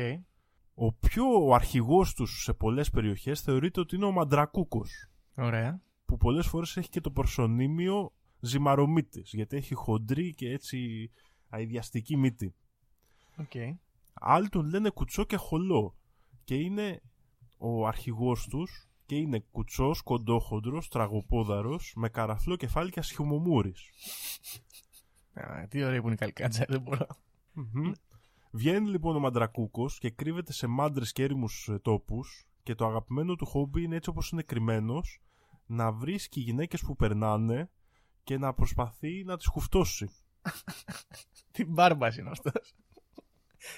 Ο 0.73 0.93
πιο 0.93 1.25
αρχηγός 1.53 2.13
τους 2.13 2.43
σε 2.43 2.53
πολλές 2.53 2.89
περιοχές 2.89 3.41
θεωρείται 3.41 3.79
ότι 3.79 3.95
είναι 3.95 4.05
ο 4.05 4.11
Μαντρακούκος, 4.11 5.09
Ωραία. 5.35 5.81
που 6.05 6.17
πολλές 6.17 6.47
φορές 6.47 6.77
έχει 6.77 6.89
και 6.89 7.01
το 7.01 7.11
προσωνύμιο 7.11 8.13
ζυμαρομύτης, 8.39 9.31
γιατί 9.33 9.57
έχει 9.57 9.73
χοντρή 9.73 10.33
και 10.33 10.49
έτσι 10.49 11.09
αηδιαστική 11.49 12.17
μύτη. 12.17 12.55
Οκ. 13.37 13.51
Άλλοι 14.13 14.49
τον 14.49 14.69
λένε 14.69 14.89
κουτσό 14.89 15.23
και 15.23 15.35
χωλό 15.35 15.95
και 16.43 16.55
είναι 16.55 17.01
ο 17.57 17.87
αρχηγός 17.87 18.47
τους 18.47 18.89
και 19.05 19.15
είναι 19.15 19.39
κουτσός, 19.51 20.01
κοντόχοντρος, 20.01 20.87
τραγοπόδαρος, 20.87 21.93
με 21.95 22.09
καραφλό 22.09 22.55
κεφάλι 22.55 22.89
και 22.89 22.99
ασχημομούρης. 22.99 23.89
Α, 25.35 25.67
Τι 25.67 25.83
ωραία 25.83 25.99
που 25.99 26.05
είναι 26.05 26.15
οι 26.15 26.17
καλικάτζαροι, 26.17 26.71
δεν 26.71 26.81
μπορώ. 26.81 27.07
Μμμ. 27.53 27.91
Βγαίνει 28.51 28.89
λοιπόν 28.89 29.15
ο 29.15 29.19
Μαντρακούκος 29.19 29.97
και 29.99 30.09
κρύβεται 30.09 30.53
σε 30.53 30.67
μάντρες 30.67 31.11
και 31.11 31.23
έρημους 31.23 31.67
ε, 31.67 31.79
τόπους 31.79 32.45
και 32.63 32.75
το 32.75 32.85
αγαπημένο 32.85 33.35
του 33.35 33.45
χόμπι 33.45 33.83
είναι 33.83 33.95
έτσι 33.95 34.09
όπως 34.09 34.29
είναι 34.29 34.41
κρυμμένος 34.41 35.21
να 35.65 35.91
βρίσκει 35.91 36.39
γυναίκες 36.39 36.81
που 36.81 36.95
περνάνε 36.95 37.69
και 38.23 38.37
να 38.37 38.53
προσπαθεί 38.53 39.23
να 39.23 39.37
τις 39.37 39.47
χουφτώσει. 39.47 40.09
Τι 41.51 41.65
μπάρμπας 41.65 42.17
είναι 42.17 42.29
αυτός. 42.29 42.73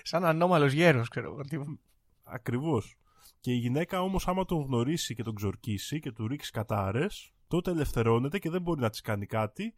Σαν 0.04 0.26
ανώμαλος 0.26 0.72
γέρος, 0.74 1.08
ξέρω 1.10 1.32
εγώ. 1.32 1.42
Τι- 1.42 1.80
Ακριβώς. 2.24 2.98
Και 3.40 3.52
η 3.52 3.56
γυναίκα 3.58 4.02
όμως 4.02 4.28
άμα 4.28 4.46
τον 4.46 4.62
γνωρίσει 4.62 5.16
και 5.16 5.24
τον 5.24 5.36
ξορκίσει 5.36 6.00
και 6.00 6.12
του 6.12 6.28
ρίξει 6.28 6.52
κατάρες, 6.52 7.34
τότε 7.48 7.72
ελευθερώνεται 7.72 8.40
και 8.40 8.50
δεν 8.50 8.62
μπορεί 8.62 8.82
να 8.82 8.90
της 8.90 9.02
κάνει 9.02 9.26
κάτι 9.26 9.76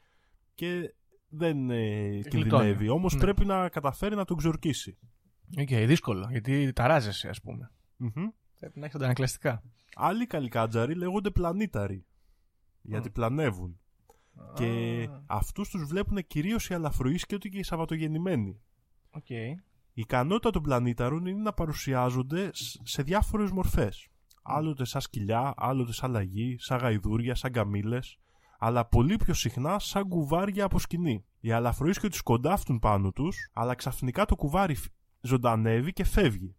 και 0.55 0.93
δεν 1.29 1.69
ε, 1.69 2.07
γλιτώνει. 2.07 2.43
κινδυνεύει. 2.43 2.89
Όμως 2.89 3.13
Ναι. 3.13 3.19
πρέπει 3.19 3.45
να 3.45 3.69
καταφέρει 3.69 4.15
να 4.15 4.25
τον 4.25 4.37
ξορκίσει. 4.37 4.97
Οκ, 5.59 5.67
δύσκολο, 5.67 6.27
γιατί 6.31 6.73
ταράζεσαι, 6.73 7.27
ας 7.29 7.41
πούμε. 7.41 7.71
Μμμ. 7.97 8.11
Πρέπει 8.59 8.79
να 8.79 8.85
έχεις 8.85 8.95
αντανακλαστικά. 8.95 9.63
Άλλοι 9.95 10.25
καλικάντζαροι 10.27 10.95
λέγονται 10.95 11.29
πλανήταροι. 11.29 12.05
Γιατί 12.81 13.09
πλανεύουν. 13.09 13.79
Και 14.53 15.07
αυτούς 15.25 15.69
τους 15.69 15.83
βλέπουν 15.85 16.27
κυρίως 16.27 16.69
οι 16.69 16.73
αλαφροΐσκιωτοι 16.73 17.49
και 17.49 17.57
οι 17.57 17.63
σαββατογεννημένοι. 17.63 18.59
Οκ. 19.09 19.29
Η 19.29 19.61
ικανότητα 19.93 20.49
των 20.49 20.61
πλανήταρων 20.61 21.25
είναι 21.25 21.41
να 21.41 21.53
παρουσιάζονται 21.53 22.49
σ- 22.53 22.79
σε 22.87 23.01
διάφορες 23.03 23.51
μορφές. 23.51 24.07
Άλλοτε 24.41 24.85
σαν 24.85 25.01
σκυλιά, 25.01 25.53
άλλοτε 25.57 25.93
σαν 25.93 26.11
λαγοί, 26.11 26.55
σαν 26.59 26.79
γαϊδούρια, 26.79 27.35
σαν 27.35 27.51
καμήλες, 27.51 28.17
αλλά 28.61 28.85
πολύ 28.85 29.15
πιο 29.15 29.33
συχνά 29.33 29.79
σαν 29.79 30.07
κουβάρια 30.07 30.65
από 30.65 30.79
σκοινί. 30.79 31.25
Οι 31.39 31.51
αλαφροΐσκιωτοι 31.51 32.09
τους 32.11 32.21
σκοντάφτουν 32.21 32.79
πάνω 32.79 33.11
τους, 33.11 33.49
αλλά 33.53 33.75
ξαφνικά 33.75 34.25
το 34.25 34.35
κουβάρι 34.35 34.75
φ- 34.75 34.91
ζωντανεύει 35.21 35.93
και 35.93 36.03
φεύγει. 36.03 36.55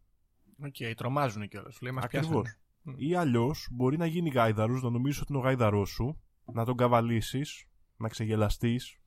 Οκ, 0.64 0.94
τρομάζουν 0.96 1.48
κιόλας. 1.48 1.78
Λέει 1.80 1.92
μας 1.92 2.04
Ακριβώς. 2.04 2.28
πιάσανε. 2.30 2.58
Ή 2.96 3.14
αλλιώς 3.14 3.68
μπορεί 3.70 3.96
να 3.96 4.06
γίνει 4.06 4.28
γάιδαρος, 4.30 4.82
να 4.82 4.90
νομίζεις 4.90 5.20
ότι 5.20 5.32
είναι 5.32 5.40
ο 5.42 5.44
γάιδαρός 5.44 5.88
σου, 5.90 6.20
να 6.52 6.64
τον 6.64 6.76
καβαλήσεις, 6.76 7.64
να 7.96 8.08
ξεγελαστείς, 8.08 8.98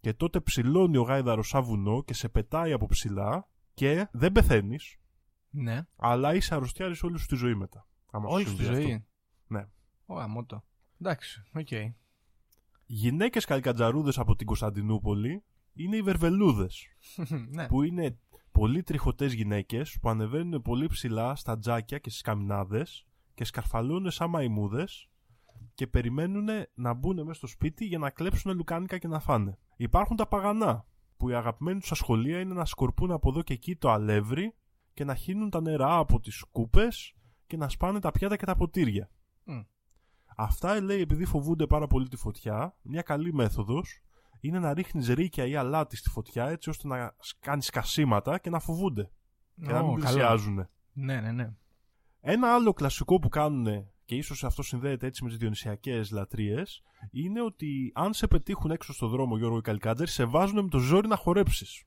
και 0.00 0.12
τότε 0.14 0.40
ψηλώνει 0.40 0.96
ο 0.96 1.02
γάιδαρος 1.02 1.48
σαν 1.48 1.62
βουνό 1.62 2.02
και 2.02 2.14
σε 2.14 2.28
πετάει 2.28 2.72
από 2.72 2.86
ψηλά 2.86 3.48
και 3.74 4.08
δεν 4.12 4.32
πεθαίνεις, 4.32 4.96
Ναι, 5.50 5.80
αλλά 5.96 6.34
είσαι 6.34 6.54
αρρωστιάρης 6.54 7.02
όλη 7.02 7.18
σου 7.18 7.26
τη 7.26 7.34
ζωή 7.36 7.54
μετά. 7.54 7.86
άμα 8.10 8.28
σου 8.28 8.34
όλη 8.34 8.44
σου 8.44 8.50
τη 8.56 8.62
συμβεί 8.64 8.72
αυτό. 8.78 8.88
ζωή. 8.88 9.04
Ναι. 9.46 9.66
Ω, 10.06 10.18
αμότο. 10.18 10.64
Εντάξει, 11.00 11.42
οκ. 11.54 11.68
Γυναίκες 12.86 13.44
καλικαντζαρούδες 13.44 14.12
από 14.16 14.36
την 14.36 14.46
Κωνσταντινούπολη 14.46 15.44
είναι 15.74 15.96
οι 15.96 16.02
βερβελούδες, 16.02 16.86
ναι. 17.54 17.66
που 17.66 17.82
είναι 17.82 18.18
πολύ 18.52 18.82
τριχωτές 18.82 19.32
γυναίκες 19.32 19.98
που 20.00 20.08
ανεβαίνουν 20.08 20.62
πολύ 20.62 20.86
ψηλά 20.86 21.34
στα 21.34 21.58
τζάκια 21.58 21.98
και 21.98 22.10
στις 22.10 22.22
καμινάδες 22.22 23.06
και 23.34 23.44
σκαρφαλώνουν 23.44 24.10
σαν 24.10 24.30
μαϊμούδες 24.30 25.08
και 25.74 25.86
περιμένουν 25.86 26.48
να 26.74 26.94
μπουν 26.94 27.16
μέσα 27.16 27.34
στο 27.34 27.46
σπίτι 27.46 27.84
για 27.84 27.98
να 27.98 28.10
κλέψουν 28.10 28.56
λουκάνικα 28.56 28.98
και 28.98 29.08
να 29.08 29.20
φάνε. 29.20 29.58
Υπάρχουν 29.76 30.16
τα 30.16 30.26
παγανά, 30.26 30.86
που 31.16 31.28
η 31.28 31.34
αγαπημένη 31.34 31.80
τους 31.80 31.90
ασχολία 31.90 32.40
είναι 32.40 32.54
να 32.54 32.64
σκορπούν 32.64 33.10
από 33.10 33.28
εδώ 33.28 33.42
και 33.42 33.52
εκεί 33.52 33.76
το 33.76 33.90
αλεύρι 33.90 34.54
και 34.94 35.04
να 35.04 35.14
χύνουν 35.14 35.50
τα 35.50 35.60
νερά 35.60 35.96
από 35.96 36.20
τις 36.20 36.34
σκούπες 36.34 37.14
και 37.46 37.56
να 37.56 37.68
σπάνε 37.68 38.00
τα 38.00 38.10
πιάτα 38.10 38.36
και 38.36 38.44
τα 38.44 38.56
ποτήρια. 38.56 39.10
Μμ. 39.44 39.60
Αυτά, 40.36 40.80
λέει, 40.80 41.00
επειδή 41.00 41.24
φοβούνται 41.24 41.66
πάρα 41.66 41.86
πολύ 41.86 42.08
τη 42.08 42.16
φωτιά, 42.16 42.76
μια 42.82 43.02
καλή 43.02 43.32
μέθοδος 43.32 44.02
είναι 44.40 44.58
να 44.58 44.74
ρίχνεις 44.74 45.08
ρίκια 45.08 45.46
ή 45.46 45.56
αλάτι 45.56 45.96
στη 45.96 46.08
φωτιά 46.08 46.48
έτσι 46.48 46.70
ώστε 46.70 46.88
να 46.88 47.14
κάνεις 47.40 47.66
σκασίματα 47.66 48.38
και 48.38 48.50
να 48.50 48.58
φοβούνται 48.58 49.10
και 49.64 49.72
να 49.72 49.78
Ω, 49.80 49.86
μην 49.86 50.00
καλό. 50.00 50.14
πλησιάζουν. 50.14 50.68
Ναι, 50.92 51.20
ναι, 51.20 51.32
ναι. 51.32 51.52
Ένα 52.20 52.54
άλλο 52.54 52.72
κλασικό 52.72 53.18
που 53.18 53.28
κάνουν 53.28 53.90
και 54.04 54.14
ίσως 54.14 54.44
αυτό 54.44 54.62
συνδέεται 54.62 55.06
έτσι 55.06 55.22
με 55.22 55.28
τις 55.28 55.38
διονυσιακές 55.38 56.10
λατρείες 56.10 56.82
είναι 57.10 57.42
ότι 57.42 57.92
αν 57.94 58.12
σε 58.12 58.26
πετύχουν 58.26 58.70
έξω 58.70 58.92
στο 58.92 59.08
δρόμο 59.08 59.36
Γιώργο 59.36 59.56
οι 59.56 59.60
Καλικάτζερ 59.60 60.08
σε 60.08 60.24
βάζουν 60.24 60.62
με 60.62 60.68
το 60.68 60.78
ζόρι 60.78 61.08
να 61.08 61.16
χορέψεις. 61.16 61.84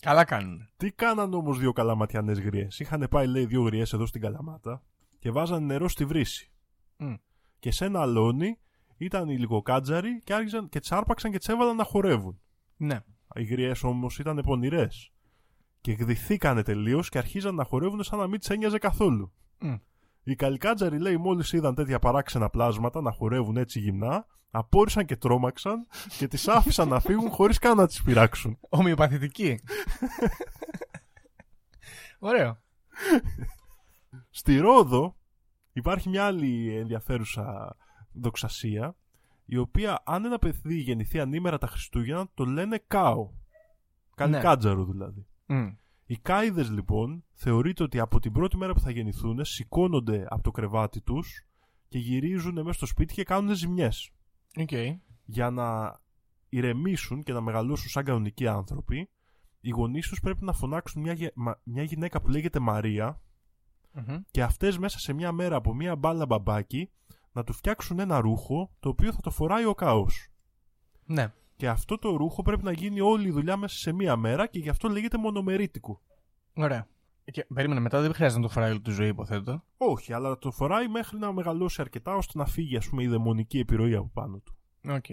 Καλά 0.00 0.24
κάνουν. 0.24 0.68
Τι 0.76 0.90
κάναν 0.90 1.34
όμως 1.34 1.58
δύο 1.58 1.72
καλαματιανές 1.72 2.40
γριές; 2.40 2.78
Είχαν 2.78 3.06
πάει 3.10 3.26
λέει 3.26 3.46
δύο 3.46 3.62
γριές 3.62 3.92
εδώ 3.92 4.06
στην 4.06 4.20
Καλαμάτα 4.20 4.82
και 5.18 5.30
βάζαν 5.30 5.64
νερό 5.64 5.88
στη 5.88 6.04
βρύση. 6.04 6.52
Μμ. 6.96 7.14
Και 7.58 7.70
σε 7.70 7.84
ένα 7.84 8.00
αλόνι 8.00 8.58
ήταν 8.96 9.28
οι 9.28 9.38
λιγοκάτζαροι 9.38 10.20
και 10.24 10.34
άρχισαν 10.34 10.68
και 10.68 10.80
τσάρπαξαν 10.80 11.30
και 11.30 11.38
τσέβαλαν 11.38 11.76
να 11.76 11.84
χορεύουν. 11.84 12.40
Ναι. 12.76 13.00
Οι 13.34 13.44
γριές 13.44 13.82
όμως 13.82 14.18
ήταν 14.18 14.42
πονηρές 14.44 15.12
και 15.80 15.92
γδυθήκανε 15.92 16.62
τελείως 16.62 17.08
και 17.08 17.18
αρχίζαν 17.18 17.54
να 17.54 17.64
χορεύουν 17.64 18.02
σαν 18.02 18.18
να 18.18 18.26
μην 18.26 18.38
τις 18.38 18.50
ένοιαζε 18.50 18.78
καθόλου. 18.78 19.32
Μμ. 19.58 19.74
Οι 20.22 20.34
καλικάτζαροι 20.34 20.98
λέει 20.98 21.16
μόλις 21.16 21.52
είδαν 21.52 21.74
τέτοια 21.74 21.98
παράξενα 21.98 22.50
πλάσματα 22.50 23.00
να 23.00 23.12
χορεύουν 23.12 23.56
έτσι 23.56 23.78
γυμνά, 23.80 24.26
απόρρισαν 24.50 25.04
και 25.04 25.16
τρόμαξαν 25.16 25.86
και 26.18 26.28
τις 26.28 26.48
άφησαν 26.48 26.88
να 26.88 27.00
φύγουν 27.00 27.30
χωρίς 27.30 27.58
καν 27.58 27.76
να 27.76 27.86
τις 27.86 28.02
πειράξουν. 28.02 28.58
Ομοιοπαθητική. 28.68 29.60
Ωραίο. 32.18 32.62
Στη 34.30 34.58
Ρόδο 34.58 35.16
υπάρχει 35.74 36.08
μια 36.08 36.24
άλλη 36.26 36.76
ενδιαφέρουσα 36.76 37.76
δοξασία 38.12 38.96
η 39.44 39.56
οποία 39.56 40.02
αν 40.04 40.24
ένα 40.24 40.38
παιδί 40.38 40.78
γεννηθεί 40.78 41.20
ανήμερα 41.20 41.58
τα 41.58 41.66
Χριστούγεννα 41.66 42.28
το 42.34 42.44
λένε 42.44 42.82
Κάο. 42.86 43.30
Καλικάτζαρο 44.14 44.84
δηλαδή. 44.84 45.26
Μμ. 45.46 45.66
Οι 46.06 46.16
κάιδες 46.16 46.70
λοιπόν 46.70 47.24
θεωρείται 47.32 47.82
ότι 47.82 47.98
από 47.98 48.20
την 48.20 48.32
πρώτη 48.32 48.56
μέρα 48.56 48.72
που 48.72 48.80
θα 48.80 48.90
γεννηθούν 48.90 49.44
σηκώνονται 49.44 50.26
από 50.28 50.42
το 50.42 50.50
κρεβάτι 50.50 51.00
τους 51.00 51.46
και 51.88 51.98
γυρίζουν 51.98 52.54
μέσα 52.54 52.72
στο 52.72 52.86
σπίτι 52.86 53.14
και 53.14 53.24
κάνουν 53.24 53.54
ζημιές. 53.54 54.10
Οκ. 54.60 54.70
Για 55.24 55.50
να 55.50 55.98
ηρεμήσουν 56.48 57.22
και 57.22 57.32
να 57.32 57.40
μεγαλώσουν 57.40 57.88
σαν 57.88 58.04
κανονικοί 58.04 58.46
άνθρωποι, 58.46 59.08
οι 59.60 59.70
γονείς 59.70 60.08
τους 60.08 60.20
πρέπει 60.20 60.44
να 60.44 60.52
φωνάξουν 60.52 61.02
μια, 61.02 61.12
γε- 61.12 61.32
μα- 61.34 61.60
μια 61.64 61.82
γυναίκα 61.82 62.20
που 62.20 62.28
λέγεται 62.28 62.58
Μαρία 62.58 63.20
Μμμ. 63.94 64.16
και 64.30 64.42
αυτές 64.42 64.78
μέσα 64.78 64.98
σε 64.98 65.12
μια 65.12 65.32
μέρα 65.32 65.56
από 65.56 65.74
μια 65.74 65.96
μπάλα 65.96 66.26
μπαμπάκι 66.26 66.90
να 67.32 67.44
του 67.44 67.52
φτιάξουν 67.52 67.98
ένα 67.98 68.20
ρούχο 68.20 68.70
το 68.80 68.88
οποίο 68.88 69.12
θα 69.12 69.20
το 69.20 69.30
φοράει 69.30 69.64
ο 69.64 69.74
κάο. 69.74 70.06
Ναι. 71.04 71.32
Και 71.56 71.68
αυτό 71.68 71.98
το 71.98 72.16
ρούχο 72.16 72.42
πρέπει 72.42 72.64
να 72.64 72.72
γίνει 72.72 73.00
όλη 73.00 73.28
η 73.28 73.30
δουλειά 73.30 73.56
μέσα 73.56 73.76
σε 73.76 73.92
μία 73.92 74.16
μέρα 74.16 74.46
και 74.46 74.58
γι' 74.58 74.68
αυτό 74.68 74.88
λέγεται 74.88 75.18
μονομερίτικο. 75.18 76.00
Ωραία. 76.54 76.86
Και, 77.24 77.46
περίμενε, 77.54 77.80
μετά 77.80 78.00
δεν 78.00 78.14
χρειάζεται 78.14 78.40
να 78.40 78.46
το 78.46 78.52
φοράει 78.52 78.70
όλη 78.70 78.80
τη 78.80 78.90
ζωή, 78.90 79.08
υποθέτω. 79.08 79.64
Όχι, 79.76 80.12
αλλά 80.12 80.38
το 80.38 80.50
φοράει 80.50 80.88
μέχρι 80.88 81.18
να 81.18 81.32
μεγαλώσει 81.32 81.80
αρκετά 81.80 82.14
ώστε 82.14 82.38
να 82.38 82.46
φύγει 82.46 82.76
ας 82.76 82.88
πούμε, 82.88 83.02
η 83.02 83.06
δαιμονική 83.06 83.58
επιρροή 83.58 83.94
από 83.94 84.10
πάνω 84.12 84.38
του. 84.38 84.54
Οκ. 84.88 85.04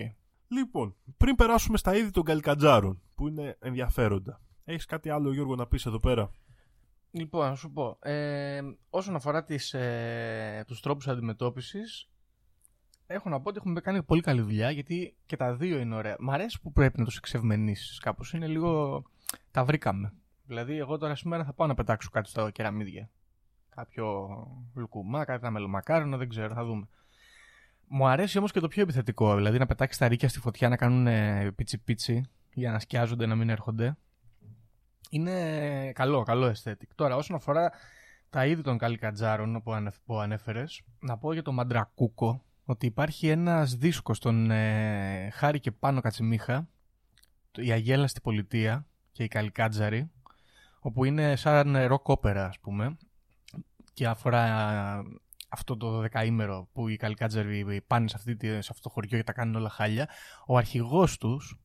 Λοιπόν, 0.47 0.95
πριν 1.17 1.35
περάσουμε 1.35 1.77
στα 1.77 1.95
είδη 1.95 2.09
των 2.09 2.23
καλικαντζάρων, 2.23 3.01
που 3.15 3.27
είναι 3.27 3.57
ενδιαφέροντα. 3.59 4.41
Έχεις 4.63 4.85
κάτι 4.85 5.09
άλλο, 5.09 5.33
Γιώργο, 5.33 5.55
να 5.55 5.67
πεις 5.67 5.85
εδώ 5.85 5.99
πέρα; 5.99 6.31
Λοιπόν, 7.11 7.49
να 7.49 7.55
σου 7.55 7.71
πω. 7.71 7.97
Ε, 8.01 8.61
όσον 8.89 9.15
αφορά 9.15 9.43
τις, 9.43 9.73
ε, 9.73 10.63
τους 10.67 10.81
τρόπους 10.81 11.07
αντιμετώπισης, 11.07 12.09
έχω 13.07 13.29
να 13.29 13.41
πω 13.41 13.49
ότι 13.49 13.57
έχουμε 13.57 13.81
κάνει 13.81 14.03
πολύ 14.03 14.21
καλή 14.21 14.41
δουλειά, 14.41 14.71
γιατί 14.71 15.15
και 15.25 15.37
τα 15.37 15.55
δύο 15.55 15.77
είναι 15.77 15.95
ωραία. 15.95 16.15
Μ' 16.19 16.31
αρέσει 16.31 16.61
που 16.61 16.71
πρέπει 16.71 16.99
να 16.99 17.05
τους 17.05 17.17
εξευμενίσεις 17.17 17.99
κάπως. 17.99 18.33
Είναι 18.33 18.47
λίγο... 18.47 19.03
Τα 19.51 19.65
βρήκαμε. 19.65 20.13
Δηλαδή, 20.45 20.77
εγώ 20.77 20.97
τώρα 20.97 21.15
σήμερα 21.15 21.43
θα 21.43 21.53
πάω 21.53 21.67
να 21.67 21.73
πετάξω 21.73 22.09
κάτι 22.09 22.29
στα 22.29 22.51
κεραμίδια. 22.51 23.09
Κάποιο 23.75 24.27
λουκουμά, 24.75 25.25
κάτι 25.25 25.39
ένα 25.41 25.51
μελομακάρονο, 25.51 26.17
δεν 26.17 26.29
ξέρω, 26.29 26.53
θα 26.53 26.65
δούμε. 26.65 26.87
Μου 27.87 28.07
αρέσει 28.07 28.37
όμως 28.37 28.51
και 28.51 28.59
το 28.59 28.67
πιο 28.67 28.81
επιθετικό, 28.81 29.35
δηλαδή 29.35 29.57
να 29.57 29.65
πετάξεις 29.65 29.97
τα 29.97 30.07
ρίκια 30.07 30.29
στη 30.29 30.39
φωτιά 30.39 30.69
να 30.69 30.75
κάνουν 30.75 31.07
ε, 31.07 31.51
πίτσι 31.51 31.77
πίτσι 31.77 32.25
για 32.53 32.71
να 32.71 32.79
σκιάζονται, 32.79 33.25
να 33.25 33.35
μην 33.35 33.49
έρχονται. 33.49 33.97
Είναι 35.09 35.91
καλό, 35.95 36.23
καλό 36.23 36.53
aesthetic. 36.55 36.87
Τώρα, 36.95 37.15
όσον 37.15 37.35
αφορά 37.35 37.71
τα 38.29 38.45
είδη 38.45 38.61
των 38.61 38.77
καλικατζάρων 38.77 39.61
που, 39.63 39.73
ανεφ, 39.73 39.95
που 40.05 40.19
ανέφερες, 40.19 40.81
να 40.99 41.17
πω 41.17 41.33
για 41.33 41.41
το 41.41 41.51
μαντρακούκο 41.51 42.43
ότι 42.65 42.85
υπάρχει 42.85 43.27
ένας 43.27 43.75
δίσκος 43.75 44.19
των 44.19 44.51
ε, 44.51 45.29
Χάρη 45.33 45.59
και 45.59 45.71
Πάνο 45.71 46.01
Κατσιμίχα, 46.01 46.67
το- 47.51 47.61
η 47.61 47.71
Αγέλαστη 47.71 48.21
Πολιτεία 48.21 48.85
και 49.11 49.23
η 49.23 49.27
Καλικάτζαρη, 49.27 50.11
όπου 50.79 51.03
είναι 51.05 51.35
σαν 51.35 51.77
ροκ 51.85 52.07
όπερα, 52.07 52.45
ας 52.45 52.59
πούμε, 52.59 52.97
και 53.93 54.07
αφορά 54.07 54.43
ε, 54.45 55.01
αυτό 55.49 55.77
το 55.77 55.99
δεκαήμερο 55.99 56.69
που 56.73 56.87
οι 56.87 56.95
Καλικάτζαροι 56.95 57.81
πάνε 57.87 58.07
σε, 58.07 58.15
αυτή, 58.17 58.35
τη- 58.35 58.47
σε 58.47 58.69
αυτό 58.71 58.81
το 58.81 58.89
χωριό 58.89 59.17
και 59.17 59.23
τα 59.23 59.33
κάνουν 59.33 59.55
όλα 59.55 59.69
χάλια. 59.69 60.09
Ο 60.47 60.57
αρχηγός 60.57 61.17
τους 61.17 61.59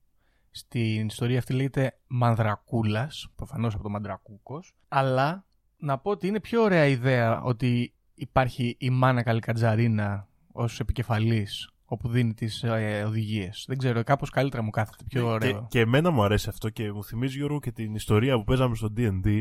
στην 0.56 1.06
ιστορία 1.06 1.38
αυτή 1.38 1.52
λέγεται 1.52 1.98
Μανδρακούλας, 2.06 3.28
προφανώς 3.36 3.74
από 3.74 3.82
το 3.82 3.88
Μανδρακούκος, 3.88 4.74
αλλά 4.88 5.44
να 5.76 5.98
πω 5.98 6.10
ότι 6.10 6.26
είναι 6.26 6.40
πιο 6.40 6.62
ωραία 6.62 6.86
ιδέα 6.86 7.42
ότι 7.42 7.94
υπάρχει 8.14 8.76
η 8.78 8.90
Μάνα 8.90 9.22
Καλικατζαρίνα 9.22 10.28
ως 10.52 10.80
επικεφαλής 10.80 11.70
όπου 11.84 12.08
δίνει 12.08 12.34
τις 12.34 12.62
ε, 12.62 13.04
οδηγίες. 13.06 13.64
Δεν 13.68 13.78
ξέρω, 13.78 14.02
κάπως 14.02 14.30
καλύτερα 14.30 14.62
μου 14.62 14.70
κάθεται, 14.70 15.04
πιο 15.08 15.20
και, 15.20 15.28
ωραίο. 15.28 15.66
και 15.70 15.80
εμένα 15.80 16.10
μου 16.10 16.22
αρέσει 16.22 16.48
αυτό 16.48 16.68
και 16.68 16.92
μου 16.92 17.04
θυμίζει, 17.04 17.36
Γιώργο, 17.36 17.58
και 17.58 17.72
την 17.72 17.94
ιστορία 17.94 18.36
που 18.36 18.44
παίζαμε 18.44 18.74
στο 18.74 18.92
D&D 18.96 19.40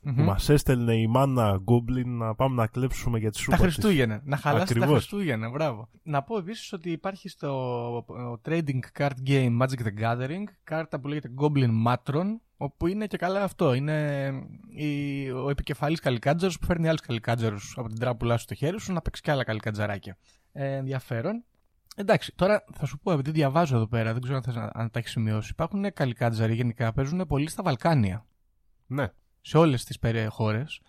Μμμ. 0.00 0.14
που 0.14 0.22
μας 0.22 0.48
έστελνε 0.48 0.94
η 0.94 1.06
μάνα 1.06 1.62
Goblin 1.64 2.04
να 2.04 2.34
πάμε 2.34 2.54
να 2.54 2.66
κλέψουμε 2.66 3.18
για 3.18 3.30
τη 3.30 3.38
σούπα 3.38 3.56
Τα 3.56 3.64
της. 3.64 3.74
Χριστούγεννα. 3.74 4.20
Να 4.24 4.36
χαλάσει 4.36 4.66
τα 4.66 4.80
Ακριβώς. 4.80 5.06
Χριστούγεννα, 5.06 5.50
μπράβο. 5.50 5.88
Να 6.02 6.22
πω 6.22 6.38
επίσης 6.38 6.72
ότι 6.72 6.90
υπάρχει 6.90 7.28
στο 7.28 7.48
ο, 7.96 8.40
trading 8.44 8.80
card 8.98 9.12
game 9.26 9.60
Magic 9.60 9.80
the 9.86 10.02
Gathering 10.02 10.44
κάρτα 10.64 11.00
που 11.00 11.08
λέγεται 11.08 11.30
Goblin 11.40 11.70
Matron, 11.86 12.26
όπου 12.56 12.86
είναι 12.86 13.06
και 13.06 13.16
καλά 13.16 13.42
αυτό. 13.42 13.74
Είναι 13.74 14.28
η, 14.68 15.30
ο 15.30 15.50
επικεφαλής 15.50 16.00
καλικάτζαρος 16.00 16.58
που 16.58 16.66
φέρνει 16.66 16.88
άλλους 16.88 17.00
καλικάτζαρους 17.00 17.74
από 17.76 17.88
την 17.88 17.98
τράπουλά 17.98 18.36
σου 18.36 18.42
στο 18.42 18.54
χέρι 18.54 18.80
σου 18.80 18.92
να 18.92 19.00
παίξει 19.00 19.22
και 19.22 19.30
άλλα 19.30 19.44
καλικάτζαράκια. 19.44 20.16
Ε, 20.52 20.76
ενδιαφέρον. 20.76 21.44
Εντάξει, 21.96 22.32
τώρα 22.36 22.64
θα 22.72 22.86
σου 22.86 22.98
πω, 22.98 23.12
επειδή 23.12 23.30
διαβάζω 23.30 23.76
εδώ 23.76 23.86
πέρα, 23.86 24.12
δεν 24.12 24.22
ξέρω 24.22 24.36
αν, 24.36 24.42
θες 24.42 24.54
να, 24.54 24.70
αν 24.74 24.90
τα 24.90 24.98
έχεις 24.98 25.10
σημειώσει. 25.10 25.48
Υπάρχουν 25.50 25.92
καλικάτζαροι 25.92 26.54
γενικά, 26.54 26.92
παίζουν 26.92 27.26
πολύ 27.28 27.48
στα 27.48 27.62
Βαλκάνια 27.62 28.26
Ναι. 28.86 29.06
Σε 29.46 29.58
όλες 29.58 29.84
τις 29.84 29.98
περι- 29.98 30.28
χώρες 30.28 30.80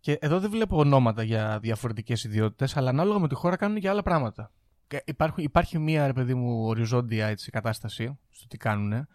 και 0.00 0.12
εδώ 0.20 0.40
δεν 0.40 0.50
βλέπω 0.50 0.78
ονόματα 0.78 1.22
για 1.22 1.58
διαφορετικές 1.62 2.24
ιδιότητες 2.24 2.76
αλλά 2.76 2.90
ανάλογα 2.90 3.18
με 3.18 3.28
τη 3.28 3.34
χώρα 3.34 3.56
κάνουν 3.56 3.80
και 3.80 3.88
άλλα 3.88 4.02
πράγματα. 4.02 4.52
Και 4.86 5.02
υπάρχουν, 5.06 5.44
υπάρχει 5.44 5.78
μία 5.78 6.06
ρε 6.06 6.12
παιδί 6.12 6.34
μου 6.34 6.66
οριζόντια 6.66 7.26
έτσι, 7.26 7.50
κατάσταση 7.50 8.18
στο 8.30 8.46
τι 8.46 8.56
κάνουν 8.56 9.06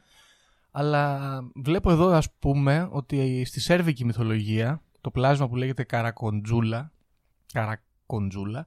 αλλά 0.71 1.19
βλέπω 1.55 1.91
εδώ 1.91 2.11
ας 2.11 2.31
πούμε 2.39 2.87
ότι 2.91 3.45
στη 3.45 3.59
σέρβικη 3.59 4.05
μυθολογία 4.05 4.81
το 5.01 5.11
πλάσμα 5.11 5.49
που 5.49 5.55
λέγεται 5.55 5.83
Καρακοντζούλα 5.83 6.91
Καρακοντζούλα 7.53 8.65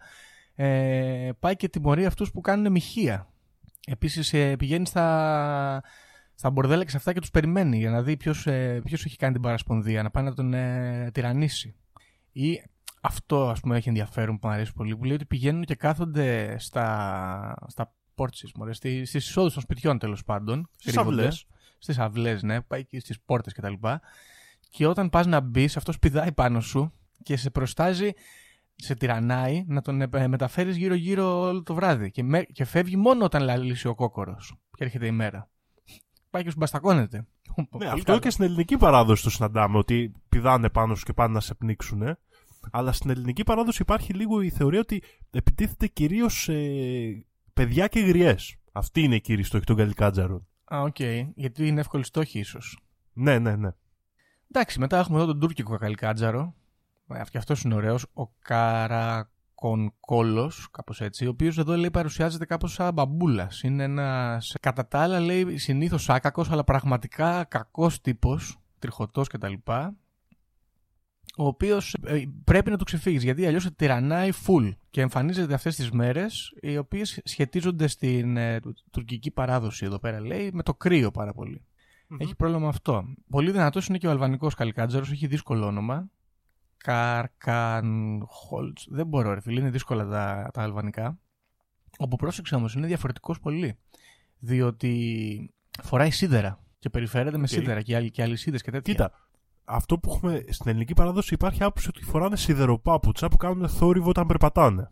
ε, 0.54 1.30
πάει 1.38 1.56
και 1.56 1.68
τιμωρεί 1.68 2.06
αυτούς 2.06 2.30
που 2.30 2.40
κάνουν 2.40 2.72
μοιχεία. 2.72 3.28
Επίσης 3.86 4.32
ε, 4.32 4.56
πηγαίνει 4.56 4.86
στα, 4.86 5.82
στα 6.42 6.50
μπορδέλα 6.50 6.84
και 6.84 6.90
σε 6.90 6.96
αυτά 6.96 7.12
και 7.12 7.20
τους 7.20 7.30
περιμένει 7.30 7.78
για 7.78 7.90
να 7.90 8.02
δει 8.02 8.16
ποιος, 8.16 8.46
ε, 8.46 8.80
ποιος 8.84 9.04
έχει 9.04 9.16
κάνει 9.16 9.32
την 9.32 9.42
παρασπονδία, 9.42 10.02
να 10.02 10.10
πάει 10.10 10.24
να 10.24 10.34
τον 10.34 10.54
ε, 10.54 11.10
τυραννήσει. 11.12 11.74
Ή 12.32 12.62
αυτό 13.00 13.48
ας 13.48 13.60
πούμε 13.60 13.76
έχει 13.76 13.88
ενδιαφέρον 13.88 14.38
που 14.38 14.46
μου 14.46 14.54
αρέσει 14.54 14.72
πολύ, 14.72 14.96
που 14.96 15.04
λέει 15.04 15.14
ότι 15.14 15.24
πηγαίνουν 15.24 15.64
και 15.64 15.74
κάθονται 15.74 16.56
στα, 16.58 17.54
στα 17.66 17.94
πόρτσις, 18.14 18.52
μωρέ, 18.52 18.72
στις, 18.72 19.08
στις 19.08 19.26
εισόδους 19.26 19.52
των 19.52 19.62
σπιτιών 19.62 19.98
τέλος 19.98 20.24
πάντων. 20.24 20.68
Στις 20.76 20.94
κρύβονται. 20.94 21.16
αυλές. 21.16 21.46
Στις 21.78 21.98
αυλές, 21.98 22.42
ναι, 22.42 22.60
πάει 22.60 22.84
και 22.84 23.00
στις 23.00 23.20
πόρτες 23.20 23.52
κτλ. 23.52 23.72
Και 24.70 24.86
όταν 24.86 25.10
πας 25.10 25.26
να 25.26 25.40
μπεις, 25.40 25.76
αυτό 25.76 25.92
πηδάει 26.00 26.32
πάνω 26.32 26.60
σου 26.60 26.92
και 27.22 27.36
σε 27.36 27.50
προστάζει 27.50 28.10
σε 28.74 28.94
τυραννάει 28.94 29.64
να 29.66 29.80
τον 29.80 30.02
ε, 30.02 30.28
μεταφέρεις 30.28 30.76
γύρω-γύρω 30.76 31.40
όλο 31.40 31.62
το 31.62 31.74
βράδυ. 31.74 32.10
Και, 32.10 32.22
με, 32.22 32.42
και 32.42 32.64
φεύγει 32.64 32.96
μόνο 32.96 33.24
όταν 33.24 33.42
λαλήσει 33.42 33.88
ο 33.88 33.94
κόκορος. 33.94 34.56
Και 34.76 34.84
έρχεται 34.84 35.06
η 35.06 35.10
μέρα. 35.10 35.51
Πάει 36.32 36.42
και 36.42 36.50
σου 36.50 36.56
μπαστακώνεται. 36.58 37.26
Ναι, 37.56 37.64
Πολύ 37.64 37.86
αυτό 37.86 38.04
καλό. 38.04 38.18
και 38.18 38.30
στην 38.30 38.44
ελληνική 38.44 38.76
παράδοση 38.76 39.22
το 39.22 39.30
συναντάμε, 39.30 39.78
ότι 39.78 40.12
πηδάνε 40.28 40.68
πάνω 40.68 40.94
σου 40.94 41.04
και 41.04 41.12
πάνε 41.12 41.32
να 41.32 41.40
σε 41.40 41.54
πνίξουν. 41.54 42.16
Αλλά 42.70 42.92
στην 42.92 43.10
ελληνική 43.10 43.42
παράδοση 43.44 43.82
υπάρχει 43.82 44.12
λίγο 44.14 44.40
η 44.40 44.50
θεωρία 44.50 44.80
ότι 44.80 45.02
επιτίθεται 45.30 45.86
κυρίως 45.86 46.40
σε 46.42 46.52
παιδιά 47.52 47.86
και 47.88 48.00
γριές. 48.00 48.56
Αυτή 48.72 49.02
είναι 49.02 49.14
η 49.14 49.20
κύριη 49.20 49.42
στόχη 49.42 49.64
των 49.64 49.76
καλικάτζαρων. 49.76 50.46
Α, 50.74 50.80
οκ. 50.80 50.96
Γιατί 51.34 51.66
είναι 51.66 51.80
εύκολοι 51.80 52.04
στόχοι 52.04 52.38
ίσως. 52.38 52.78
Ναι, 53.12 53.38
ναι, 53.38 53.56
ναι. 53.56 53.70
Εντάξει, 54.50 54.78
μετά 54.78 54.98
έχουμε 54.98 55.16
εδώ 55.18 55.26
τον 55.26 55.40
τουρκικό 55.40 55.76
καλικάντζαρο. 55.76 56.54
Ε, 57.08 57.22
Και 57.30 57.38
αυτός 57.38 57.62
είναι 57.62 57.74
ωραίος. 57.74 58.06
Ο 58.14 58.26
Καρακόντζολο, 59.62 60.52
κάπως 60.70 61.00
έτσι. 61.00 61.26
Ο 61.26 61.30
οποίος 61.30 61.58
εδώ 61.58 61.76
λέει 61.76 61.90
παρουσιάζεται 61.90 62.44
κάπως 62.44 62.72
σαν 62.72 62.92
μπαμπούλας. 62.92 63.62
Είναι 63.62 63.82
ένας. 63.82 64.56
Κατά 64.60 64.88
τα 64.88 65.00
άλλα 65.00 65.20
λέει 65.20 65.56
συνήθως 65.56 66.08
άκακος, 66.08 66.50
αλλά 66.50 66.64
πραγματικά 66.64 67.44
κακός 67.44 68.00
τύπος. 68.00 68.56
Τριχωτός 68.78 69.28
κτλ. 69.28 69.52
Ο 71.36 71.46
οποίος 71.46 71.96
πρέπει 72.44 72.70
να 72.70 72.76
του 72.76 72.84
ξεφύγεις 72.84 73.22
γιατί 73.22 73.46
αλλιώς 73.46 73.62
σε 73.62 73.70
τυραννάει 73.70 74.30
full 74.46 74.70
και 74.90 75.00
εμφανίζεται 75.00 75.54
αυτές 75.54 75.76
τις 75.76 75.90
μέρες 75.90 76.52
οι 76.60 76.76
οποίες 76.76 77.20
σχετίζονται 77.24 77.86
στην 77.86 78.36
ε, 78.36 78.60
τουρκική 78.90 79.30
παράδοση 79.30 79.84
εδώ 79.84 79.98
πέρα 79.98 80.20
λέει 80.20 80.50
με 80.52 80.62
το 80.62 80.74
κρύο 80.74 81.10
πάρα 81.10 81.32
πολύ. 81.32 81.64
Έχει 82.18 82.36
πρόβλημα 82.36 82.62
με 82.62 82.68
αυτό. 82.68 83.04
Πολύ 83.30 83.50
δυνατός 83.50 83.86
είναι 83.86 83.98
και 83.98 84.06
ο 84.06 84.10
αλβανικός 84.10 84.54
καλικάντζαρος, 84.54 85.04
έχει 85.10 85.26
δύσκολο 85.26 85.66
όνομα. 85.66 86.10
Καρκαντσόλτ. 86.82 88.78
Δεν 88.88 89.06
μπορώ, 89.06 89.34
ρε 89.34 89.40
φίλε, 89.40 89.60
είναι 89.60 89.70
δύσκολα 89.70 90.06
τα, 90.06 90.50
τα 90.52 90.62
αλβανικά. 90.62 91.18
Όπου 91.98 92.16
πρόσεξε 92.16 92.54
όμως, 92.54 92.74
είναι 92.74 92.86
διαφορετικός 92.86 93.40
πολύ. 93.40 93.78
Διότι 94.38 95.54
φοράει 95.82 96.10
σίδερα 96.10 96.58
και 96.78 96.90
περιφέρεται 96.90 97.36
με 97.36 97.42
Οκ. 97.42 97.48
σίδερα 97.48 97.82
και, 97.82 98.08
και 98.08 98.22
αλυσίδες 98.22 98.56
και 98.58 98.70
τέτοια. 98.70 98.92
Κοίτα, 98.92 99.12
αυτό 99.64 99.98
που 99.98 100.12
έχουμε 100.12 100.44
στην 100.48 100.70
ελληνική 100.70 100.94
παράδοση 100.94 101.34
υπάρχει 101.34 101.62
άποψη 101.62 101.88
ότι 101.88 102.04
φοράνε 102.04 102.36
σιδεροπάπουτσα 102.36 103.28
που 103.28 103.36
κάνουν 103.36 103.68
θόρυβο 103.68 104.08
όταν 104.08 104.26
περπατάνε. 104.26 104.90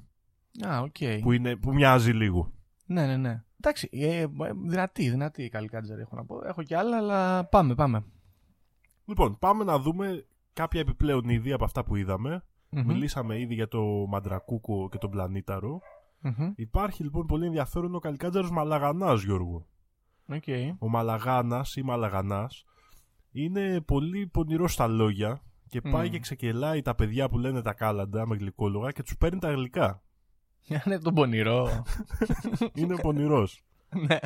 Α, 0.66 0.80
οκ. 0.80 0.97
Που, 1.22 1.32
είναι, 1.32 1.57
που 1.57 1.72
μοιάζει 1.72 2.11
λίγο. 2.12 2.53
Ναι, 2.86 3.07
ναι, 3.07 3.16
ναι. 3.16 3.43
Εντάξει, 3.61 3.88
ε, 3.93 4.20
ε, 4.20 4.28
δυνατή, 4.66 5.11
δυνατή 5.11 5.43
η 5.43 5.49
καλικάτζαρη 5.49 6.01
έχω 6.01 6.16
να 6.16 6.24
πω. 6.24 6.41
Έχω 6.47 6.62
και 6.62 6.76
άλλα, 6.76 6.97
αλλά 6.97 7.45
πάμε, 7.45 7.74
πάμε. 7.74 8.05
Λοιπόν, 9.05 9.38
πάμε 9.38 9.64
να 9.64 9.78
δούμε 9.78 10.26
κάποια 10.61 10.80
επιπλέον 10.80 11.28
είδη 11.28 11.52
από 11.52 11.64
αυτά 11.64 11.84
που 11.84 11.96
είδαμε. 11.96 12.44
Μμμ, 12.70 12.86
Μιλήσαμε 12.86 13.40
ήδη 13.40 13.54
για 13.54 13.68
το 13.68 13.82
μαντρακούκο 14.08 14.88
και 14.88 14.98
τον 14.98 15.11
πλανήταρο. 15.11 15.80
μμμ. 16.20 16.52
Υπάρχει 16.56 17.02
λοιπόν 17.02 17.26
πολύ 17.26 17.46
ενδιαφέρον 17.46 17.94
ο 17.94 17.98
καλικάντζαρος 17.98 18.51
Μαλαγανάς, 18.50 19.22
Γιώργο. 19.22 19.66
Οκ. 20.28 20.44
Ο 20.78 20.88
Μαλαγάνας 20.88 21.76
ή 21.76 21.82
Μαλαγανάς 21.82 22.64
είναι 23.30 23.80
πολύ 23.80 24.26
πονηρός 24.26 24.72
στα 24.72 24.86
λόγια 24.86 25.42
και 25.68 25.80
πάει 25.80 26.08
Μμ. 26.08 26.11
και 26.11 26.18
ξεγελάει 26.18 26.82
τα 26.82 26.94
παιδιά 26.94 27.28
που 27.28 27.38
λένε 27.38 27.62
τα 27.62 27.72
κάλαντα 27.72 28.26
με 28.26 28.36
γλυκόλογα 28.36 28.90
και 28.90 29.02
τους 29.02 29.16
παίρνει 29.16 29.38
τα 29.38 29.50
γλυκά. 29.52 30.02
Είναι 30.86 30.98
τον 31.04 31.14
πονηρό. 31.14 31.84
είναι 32.80 32.96
πονηρός. 32.96 33.62
ναι. 34.08 34.18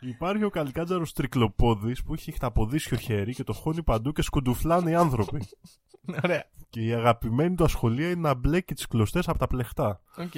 Υπάρχει 0.00 0.44
ο 0.44 0.50
καλικάντζαρος 0.50 1.12
τρικλοπόδης 1.12 2.02
που 2.02 2.12
έχει 2.14 2.32
χταποδίσιο 2.32 2.96
χέρι 2.96 3.34
και 3.34 3.44
το 3.44 3.52
χώνει 3.52 3.82
παντού 3.82 4.12
και 4.12 4.22
σκουντουφλάνε 4.22 4.90
οι 4.90 4.94
άνθρωποι. 4.94 5.48
Ωραία. 6.24 6.44
και 6.68 6.80
η 6.84 6.92
αγαπημένη 6.92 7.54
του 7.54 7.64
ασχολία 7.64 8.10
είναι 8.10 8.20
να 8.20 8.34
μπλέκει 8.34 8.74
τις 8.74 8.86
κλωστές 8.86 9.28
από 9.28 9.38
τα 9.38 9.46
πλεχτά. 9.46 10.00
Οκ. 10.16 10.34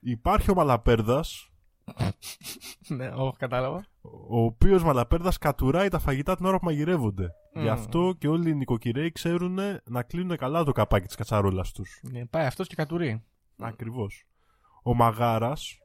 Υπάρχει 0.00 0.50
ο 0.50 0.54
Μαλαπέρδας, 0.54 1.50
Ναι, 2.96 3.08
όχι, 3.08 3.36
κατάλαβα. 3.36 3.86
ο 4.28 4.40
οποίος 4.44 4.82
Μαλαπέρδας 4.82 5.38
κατουράει 5.38 5.88
τα 5.88 5.98
φαγητά 5.98 6.36
την 6.36 6.46
ώρα 6.46 6.58
που 6.58 6.64
μαγειρεύονται. 6.64 7.34
Γι' 7.54 7.60
Μμμ. 7.60 7.68
αυτό 7.70 8.14
και 8.18 8.28
όλοι 8.28 8.50
οι 8.50 8.54
νοικοκυρέοι 8.54 9.12
ξέρουν 9.12 9.58
να 9.84 10.02
κλείνουν 10.02 10.36
καλά 10.36 10.64
το 10.64 10.72
καπάκι 10.72 11.06
της 11.06 11.16
κατσαρόλας 11.16 11.72
τους. 11.72 12.00
Ναι, 12.02 12.26
πάει 12.26 12.46
αυτός 12.46 12.68
και 12.68 12.74
κατουρεί. 12.74 13.22
Ακριβώς. 13.58 14.24
Ο 14.82 14.94
Μαγάρας, 14.94 15.78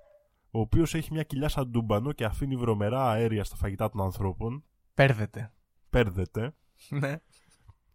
ο 0.51 0.59
οποίος 0.59 0.93
έχει 0.93 1.11
μια 1.13 1.23
κοιλιά 1.23 1.49
σαν 1.49 1.71
τούμπανο 1.71 2.11
και 2.11 2.25
αφήνει 2.25 2.55
βρωμερά 2.55 3.09
αέρια 3.11 3.43
στα 3.43 3.55
φαγητά 3.55 3.89
των 3.89 4.01
ανθρώπων, 4.01 4.63
Πέρδεται. 4.93 5.53
πέρδεται. 5.89 6.55
Ναι. 6.89 7.15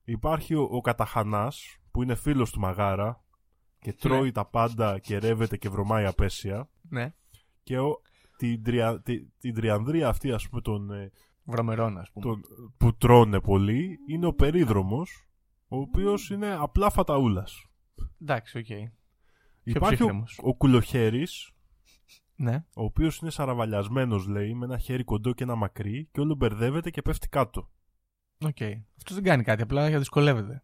Υπάρχει 0.04 0.54
ο, 0.54 0.62
ο 0.70 0.80
Καταχανάς, 0.80 1.76
που 1.90 2.02
είναι 2.02 2.14
φίλος 2.14 2.50
του 2.50 2.60
Μαγάρα 2.60 3.24
και 3.78 3.92
τρώει 3.92 4.32
τα 4.32 4.44
πάντα 4.46 4.98
και 4.98 5.18
ρεύεται 5.18 5.56
και 5.56 5.68
βρωμάει 5.68 6.04
απέσια. 6.04 6.68
Ναι. 6.88 7.14
Και 7.62 7.78
ο, 7.78 8.00
την, 8.36 8.62
τρια, 8.62 9.00
τη- 9.02 9.24
την 9.38 9.54
τριανδρία 9.54 10.08
αυτή, 10.08 10.32
ας 10.32 10.48
πούμε, 10.48 10.60
τον, 10.60 10.90
ε, 10.90 11.10
Βρωμερών, 11.44 11.98
ας 11.98 12.10
πούμε. 12.12 12.26
τον, 12.26 12.42
που 12.76 12.96
τρώνε 12.96 13.40
πολύ, 13.40 13.98
είναι 14.08 14.26
ο 14.26 14.32
Περίδρομος, 14.34 15.28
ο 15.68 15.76
οποίος 15.78 16.30
είναι 16.30 16.54
απλά 16.60 16.90
φαταούλας. 16.90 17.64
Εντάξει, 18.22 18.58
οκ. 18.58 18.68
Υπάρχει 19.62 19.92
ο, 19.92 19.96
ψύχραιμος. 19.96 20.38
ο 20.42 20.54
Κουλοχέρης, 20.54 21.50
Ναι. 22.42 22.64
ο 22.74 22.84
οποίος 22.84 23.18
είναι 23.18 23.30
σαραβαλιασμένος, 23.30 24.26
λέει, 24.26 24.54
με 24.54 24.64
ένα 24.64 24.78
χέρι 24.78 25.04
κοντό 25.04 25.32
και 25.32 25.42
ένα 25.42 25.54
μακρύ 25.54 26.08
και 26.12 26.20
όλο 26.20 26.34
μπερδεύεται 26.34 26.90
και 26.90 27.02
πέφτει 27.02 27.28
κάτω. 27.28 27.70
Οκ. 28.44 28.56
Αυτός 28.96 29.14
δεν 29.14 29.22
κάνει 29.22 29.42
κάτι, 29.42 29.62
απλά 29.62 29.98
δυσκολεύεται. 29.98 30.62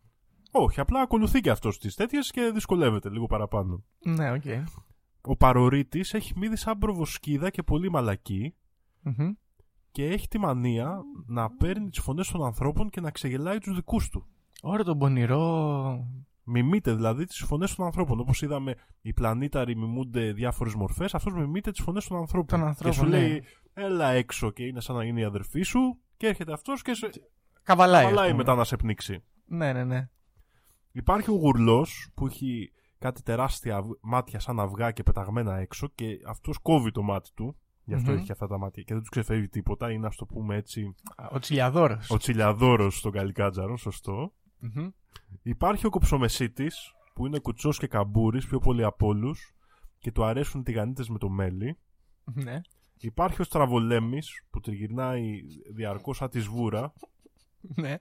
Όχι, 0.51 0.81
απλά 0.81 1.01
ακολουθεί 1.01 1.41
και 1.41 1.51
αυτός 1.51 1.79
τις 1.79 1.95
τέτοιες 1.95 2.31
και 2.31 2.51
δυσκολεύεται 2.55 3.09
λίγο 3.11 3.27
παραπάνω. 3.27 3.85
Ναι, 4.05 4.33
οκ. 4.33 4.43
Ο 5.21 5.37
Παρορίτης 5.37 6.15
έχει 6.15 6.33
μύδι 6.37 6.57
σαν 6.57 6.79
προβοσκίδα 6.79 7.51
και 7.51 7.63
πολύ 7.63 7.91
μαλακή 7.91 8.55
Μμμ. 9.03 9.33
και 9.91 10.05
έχει 10.05 10.29
τη 10.29 10.39
μανία 10.39 11.01
να 11.27 11.51
παίρνει 11.51 11.91
τις 11.91 12.01
φωνές 12.01 12.29
των 12.29 12.45
ανθρώπων 12.45 12.91
και 12.91 13.01
να 13.01 13.11
ξεγελάει 13.11 13.59
τους 13.59 13.75
δικούς 13.75 14.09
του. 14.09 14.27
Ωραία, 14.63 14.85
τον 14.85 14.99
πονηρό. 14.99 16.07
Μιμείται 16.51 16.95
δηλαδή 16.95 17.25
τις 17.25 17.39
φωνές 17.43 17.75
των 17.75 17.85
ανθρώπων. 17.87 18.21
Όπως 18.21 18.43
είδαμε, 18.43 18.75
οι 19.01 19.13
πλανήταροι 19.13 19.77
μιμούνται 19.77 20.33
διάφορες 20.33 20.75
μορφές, 20.75 21.15
αυτός 21.15 21.33
μιμείται 21.35 21.71
τις 21.71 21.81
φωνές 21.81 22.07
των 22.07 22.17
ανθρώπων. 22.19 22.59
Των 22.59 22.69
ανθρώπων, 22.69 22.91
και 22.93 23.05
σου 23.05 23.11
ναι. 23.11 23.19
λέει, 23.19 23.43
έλα 23.75 24.11
έξω 24.11 24.51
και 24.51 24.65
είναι 24.65 24.81
σαν 24.81 24.97
να 24.97 25.05
είναι 25.05 25.21
η 25.21 25.25
αδερφή 25.25 25.63
σου 25.63 25.99
και 26.17 26.27
έρχεται 26.27 26.53
αυτός 26.53 26.83
και 26.83 26.95
σε... 26.95 27.11
Καβαλάει. 27.63 28.05
ας 28.05 28.09
καβαλάει 28.09 28.31
πούμε. 28.31 28.43
μετά 28.43 28.55
να 28.55 28.65
σε 28.65 28.77
πνίξει. 28.77 29.25
Ναι, 29.47 29.73
ναι, 29.73 29.85
ναι. 29.85 30.09
Υπάρχει 30.93 31.31
ο 31.31 31.35
γουρλός 31.35 32.11
που 32.15 32.27
έχει 32.27 32.73
κάτι 32.99 33.23
τεράστια 33.23 33.77
αυ- 33.77 33.99
μάτια 34.03 34.41
σαν 34.41 34.61
αυγά 34.61 34.91
και 34.91 35.03
πεταγμένα 35.03 35.57
έξω 35.57 35.89
και 35.95 36.07
αυτός 36.27 36.59
κόβει 36.59 36.91
το 36.91 37.03
μάτι 37.03 37.31
του. 37.35 37.57
Γι' 37.85 37.95
αυτό 37.95 38.11
Μμμ. 38.11 38.19
έχει 38.19 38.33
αυτά 38.33 38.47
τα 38.47 38.59
μάτια 38.59 38.83
και 38.83 38.93
δεν 38.93 39.01
τους 39.01 39.09
ξεφεύγει 39.11 39.49
τίποτα. 39.49 39.91
Είναι, 39.93 40.07
ας 40.07 40.17
το 40.17 40.27
πούμε 40.27 40.57
έτσι, 40.57 40.95
Ο 41.31 41.39
τσιλιαδόρος. 41.39 42.11
ο 42.11 42.17
τσιλιαδόρος 42.17 42.99
στον 42.99 43.13
Καλικάτζαρο, 43.13 43.77
σωστό. 43.77 44.33
Υπάρχει 45.43 45.87
ο 45.87 45.91
κοψομεσίτης 45.91 46.93
που 47.15 47.27
είναι 47.27 47.39
κουτσός 47.39 47.79
και 47.79 47.87
καμπούρης, 47.87 48.47
πιο 48.47 48.59
πολύ 48.59 48.85
από 48.85 49.07
όλους 49.07 49.55
και 49.99 50.13
του 50.13 50.25
αρέσουν 50.25 50.63
τηγανίτες 50.63 51.09
με 51.09 51.19
το 51.19 51.29
μέλι. 51.29 51.79
Ναι. 52.25 52.61
Υπάρχει 53.01 53.41
ο 53.41 53.45
στραβολέμης 53.45 54.43
που 54.51 54.61
τριγυρνάει 54.61 55.41
διαρκώς 55.75 56.17
σαν 56.17 56.31
τη 56.31 56.41
σβούρα. 56.41 56.93
Ναι. 57.61 57.97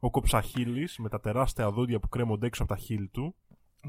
Ο 0.00 0.10
κοψαχίλης 0.10 0.98
με 0.98 1.08
τα 1.08 1.20
τεράστια 1.20 1.70
δόντια 1.70 1.98
που 2.00 2.08
κρέμονται 2.08 2.46
έξω 2.46 2.62
από 2.62 2.74
τα 2.74 2.78
χείλη 2.78 3.08
του. 3.08 3.34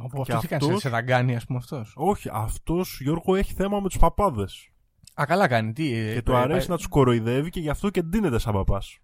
Όπου 0.01 0.15
Και 0.15 0.31
αυτός 0.31 0.41
τι 0.41 0.47
κάνει, 0.47 0.65
αυτός- 0.65 0.81
σε 0.81 0.89
δαγκάνει, 0.89 1.35
ας 1.35 1.45
πούμε 1.45 1.57
αυτός. 1.57 1.93
Όχι, 1.95 2.29
αυτός 2.31 2.99
Γιώργο 3.01 3.35
έχει 3.35 3.53
θέμα 3.53 3.79
με 3.79 3.87
τους 3.87 3.97
παπάδες. 3.97 4.69
Α, 5.21 5.25
καλά 5.25 5.47
κάνει. 5.47 5.73
Τι. 5.73 5.93
ε, 5.93 6.13
Και 6.13 6.21
του 6.21 6.35
αρέσει 6.35 6.69
να 6.69 6.77
τους 6.77 6.87
κοροϊδεύει 6.87 7.49
και 7.49 7.59
γι' 7.59 7.69
αυτό 7.69 7.89
και 7.89 8.01
ντύνεται 8.01 8.39
σαν 8.39 8.53
παπάς. 8.53 8.99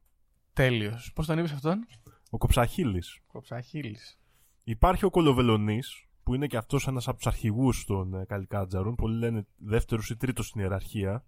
Τέλειος. 0.54 1.12
Πώς 1.16 1.26
τον 1.26 1.38
είπες 1.38 1.52
αυτόν; 1.52 1.86
Ο 2.36 2.38
κοψαχίλης. 2.38 3.20
Κοψαχίλης. 3.28 4.20
Υπάρχει 4.64 5.06
ο 5.06 5.10
Κολοβελονής 5.10 6.08
που 6.24 6.34
είναι 6.34 6.48
και 6.48 6.58
αυτός 6.58 6.88
ένας 6.88 7.08
από 7.08 7.18
τους 7.18 7.28
αρχηγούς 7.28 7.86
των 7.86 8.14
ε, 8.14 8.26
Καλικάτζαρων. 8.26 8.96
Πολλοί 8.96 9.18
λένε 9.18 9.48
δεύτερος 9.56 10.10
ή 10.10 10.18
τρίτος 10.18 10.48
στην 10.48 10.62
ιεραρχία. 10.62 11.26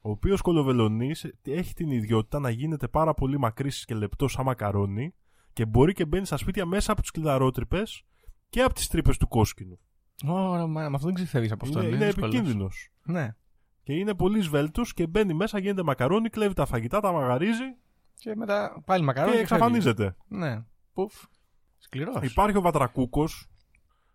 Ο 0.00 0.10
οποίος 0.10 0.40
κολοβελονής 0.40 1.32
έχει 1.42 1.74
την 1.74 1.90
ιδιότητα 1.90 2.38
να 2.38 2.50
γίνεται 2.50 2.88
πάρα 2.88 3.14
πολύ 3.14 3.38
μακρύς 3.38 3.84
και 3.84 3.94
λεπτός 3.94 4.32
σαν 4.32 4.44
μακαρόνι 4.44 5.14
και 5.52 5.66
μπορεί 5.66 5.92
και 5.92 6.04
μπαίνει 6.04 6.26
στα 6.26 6.36
σπίτια 6.36 6.66
μέσα 6.66 6.92
από 6.92 7.00
τις 7.00 7.10
κλειδαρότρυπες 7.10 8.04
και 8.48 8.62
από 8.62 8.74
τις 8.74 8.88
τρύπες 8.88 9.16
του 9.16 9.28
κόσκινου. 9.28 9.78
Ωραία, 10.26 10.66
μα 10.66 10.88
με 10.88 10.94
αυτό 10.94 11.06
δεν 11.06 11.14
ξεφεύγει 11.14 11.52
από 11.52 11.66
αυτό. 11.66 11.82
είναι 11.82 11.94
είναι 11.96 12.06
επικίνδυνος. 12.06 12.90
Ναι. 13.04 13.34
Και 13.82 13.92
είναι 13.92 14.14
πολύ 14.14 14.40
σβέλτος 14.40 14.94
και 14.94 15.06
μπαίνει 15.06 15.34
μέσα, 15.34 15.58
γίνεται 15.58 15.82
μακαρόνι, 15.82 16.28
κλέβει 16.28 16.54
τα 16.54 16.66
φαγητά, 16.66 17.00
τα 17.00 17.12
μαγαρίζει 17.12 17.76
Και 18.20 18.36
μετά 18.36 18.82
πάλι 18.86 19.04
μακαρόνι. 19.04 19.30
και 19.30 19.38
φεύγει. 19.38 19.54
εξαφανίζεται. 19.54 20.16
Ναι. 20.28 20.64
Πουφ. 20.92 21.14
Σκληρός. 21.78 22.22
Υπάρχει 22.30 22.56
ο 22.56 22.60
Βατρακούκος, 22.60 23.50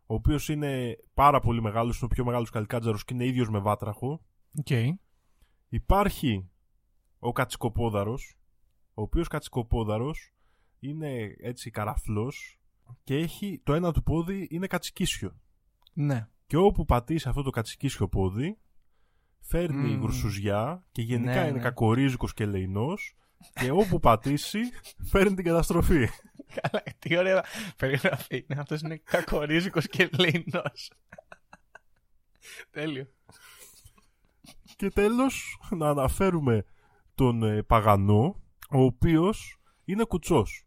ο 0.05 0.13
οποίος 0.13 0.49
είναι 0.49 0.95
πάρα 1.13 1.39
πολύ 1.39 1.61
μεγάλος, 1.61 1.95
είναι 1.97 2.05
ο 2.11 2.13
πιο 2.13 2.25
μεγάλος 2.25 2.49
καλικάτζαρος 2.49 3.05
και 3.05 3.13
είναι 3.13 3.25
ίδιος 3.25 3.49
με 3.49 3.59
βάτραχο. 3.59 4.21
Οκ. 4.59 4.69
Υπάρχει 5.69 6.49
ο 7.19 7.31
Κατσικοπόδαρος, 7.31 8.37
ο 8.93 9.01
οποίος 9.01 9.27
Κατσικοπόδαρος 9.27 10.33
είναι 10.79 11.35
έτσι 11.41 11.69
καραφλός 11.71 12.59
και 13.03 13.15
έχει 13.15 13.61
το 13.63 13.73
ένα 13.73 13.91
του 13.91 14.03
πόδι 14.03 14.47
είναι 14.51 14.67
κατσικίσιο. 14.67 15.35
Ναι. 15.93 16.27
Και 16.47 16.57
όπου 16.57 16.85
πατήσει 16.85 17.29
αυτό 17.29 17.41
το 17.41 17.49
κατσικίσιο 17.49 18.07
πόδι, 18.07 18.57
φέρνει 19.39 19.93
Μμμ. 19.93 19.99
γουρσουζιά 19.99 20.85
και 20.91 21.01
γενικά 21.01 21.33
Ναι, 21.33 21.39
είναι 21.41 21.51
ναι. 21.51 21.59
κακορίζικος 21.59 22.33
και 22.33 22.45
ελεεινός 22.45 23.15
και 23.53 23.71
όπου 23.71 23.99
πατήσει 23.99 24.59
φέρνει 25.09 25.35
την 25.35 25.45
καταστροφή. 25.45 26.07
Καλά, 26.61 26.83
τι 26.99 27.17
ωραία 27.17 27.45
περιγραφή 27.77 28.45
είναι. 28.49 28.59
Αυτός 28.61 28.81
είναι 28.81 28.97
κακορίζικος 28.97 29.87
και 29.87 30.09
ελεεινός. 30.19 30.61
Τέλειο. 32.71 33.07
και 34.75 34.89
τέλος 34.89 35.59
να 35.69 35.89
αναφέρουμε 35.89 36.65
τον 37.15 37.43
ε, 37.43 37.63
Παγανό, 37.63 38.41
ο 38.69 38.81
οποίος 38.81 39.57
είναι 39.85 40.03
κουτσός. 40.03 40.65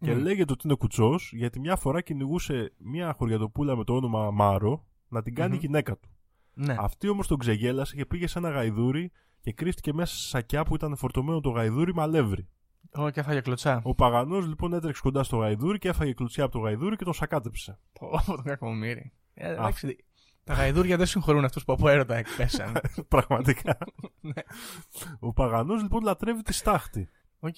Και 0.00 0.14
Μμ. 0.14 0.18
λέγεται 0.18 0.52
ότι 0.52 0.62
είναι 0.64 0.74
κουτσός 0.74 1.32
γιατί 1.34 1.60
μια 1.60 1.76
φορά 1.76 2.00
κυνηγούσε 2.00 2.72
μια 2.78 3.12
χωριατοπούλα 3.18 3.76
με 3.76 3.84
το 3.84 3.94
όνομα 3.94 4.30
Μάρο 4.30 4.86
να 5.08 5.22
την 5.22 5.34
κάνει 5.34 5.54
Μμμ. 5.54 5.60
γυναίκα 5.60 5.96
του. 5.98 6.08
Ναι. 6.54 6.76
Αυτή 6.78 7.08
όμως 7.08 7.26
τον 7.26 7.38
ξεγέλασε 7.38 7.96
και 7.96 8.06
πήγε 8.06 8.26
σε 8.26 8.38
ένα 8.38 8.50
γαϊδούρι 8.50 9.12
και 9.40 9.52
κρύφτηκε 9.52 9.92
μέσα 9.92 10.16
σε 10.16 10.28
σακιά 10.28 10.64
που 10.64 10.74
ήταν 10.74 10.96
φορτωμένο 10.96 11.40
το 11.40 11.50
γαϊδούρι 11.50 11.94
με 11.94 12.02
αλεύρι. 12.02 12.48
Ω, 12.94 13.10
και 13.10 13.20
έφαγε 13.20 13.40
κλωτσιά. 13.40 13.80
Ο 13.84 13.94
Παγανός 13.94 14.46
λοιπόν 14.46 14.72
έτρεξε 14.72 15.02
κοντά 15.02 15.22
στο 15.22 15.36
γαϊδούρι 15.36 15.78
και 15.78 15.88
έφαγε 15.88 16.12
κλουτσιά 16.12 16.44
από 16.44 16.52
το 16.52 16.58
γαϊδούρι 16.58 16.96
και 16.96 17.04
τον 17.04 17.12
σακάτεψε. 17.12 17.78
Πω, 17.92 18.08
πω, 18.26 18.34
τον 18.34 18.44
κακομοίρη. 18.44 19.12
Ε, 19.34 19.52
εντάξει, 19.52 19.96
τα 20.48 20.54
γαϊδούρια 20.54 20.96
δεν 20.96 21.06
συγχωρούν 21.06 21.44
αυτούς 21.44 21.64
που 21.64 21.72
από 21.72 21.88
έρωτα 21.88 22.16
εκπέσαν. 22.16 22.72
Πραγματικά. 23.08 23.78
Ναι. 24.20 24.42
Ο 25.18 25.32
Παγανός 25.32 25.82
λοιπόν 25.82 26.02
λατρεύει 26.02 26.42
τη 26.42 26.52
στάχτη 26.52 27.08
Οκ. 27.40 27.54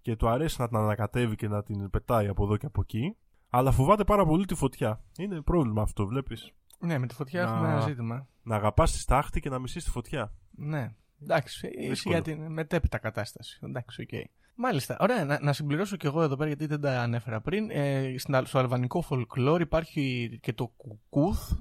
και 0.00 0.16
του 0.16 0.28
αρέσει 0.28 0.60
να 0.60 0.68
την 0.68 0.76
ανακατεύει 0.76 1.34
και 1.36 1.48
να 1.48 1.62
την 1.62 1.90
πετάει 1.90 2.28
από 2.28 2.44
εδώ 2.44 2.56
και 2.56 2.66
από 2.66 2.80
εκεί. 2.80 3.16
Αλλά 3.50 3.72
φοβάται 3.72 4.04
πάρα 4.04 4.26
πολύ 4.26 4.44
τη 4.44 4.54
φωτιά. 4.54 5.04
Είναι 5.18 5.40
πρόβλημα 5.40 5.82
αυτό, 5.82 6.06
βλέπεις. 6.06 6.52
Ναι, 6.82 6.98
με 6.98 7.06
τη 7.06 7.14
φωτιά 7.14 7.44
Να- 7.44 7.50
έχουμε 7.50 7.68
ένα 7.68 7.80
ζήτημα. 7.80 8.26
Να 8.42 8.56
αγαπάς 8.56 8.92
τη 8.92 8.98
στάχτη 8.98 9.40
και 9.40 9.48
να 9.48 9.58
μισείς 9.58 9.84
τη 9.84 9.90
φωτιά. 9.90 10.32
Ναι. 10.50 10.92
Εντάξει, 11.22 11.66
είσαι 11.78 11.88
Δύσκολο. 11.88 12.14
για 12.14 12.24
την 12.24 12.52
μετέπειτα 12.52 12.98
κατάσταση. 12.98 13.58
Εντάξει, 13.62 14.02
οκ. 14.02 14.08
Μάλιστα. 14.54 14.96
Ωραία, 15.00 15.24
να, 15.24 15.38
να 15.42 15.52
συμπληρώσω 15.52 15.96
κι 15.96 16.06
εγώ 16.06 16.22
εδώ 16.22 16.36
πέρα 16.36 16.48
γιατί 16.48 16.66
δεν 16.66 16.80
τα 16.80 17.00
ανέφερα 17.00 17.40
πριν. 17.40 17.70
Ε, 17.70 18.14
στην, 18.18 18.34
αλ- 18.34 18.46
στο 18.46 18.58
αλβανικό 18.58 19.04
folklore 19.08 19.60
υπάρχει 19.60 20.38
και 20.42 20.52
το 20.52 20.66
κουκούθ 20.76 21.52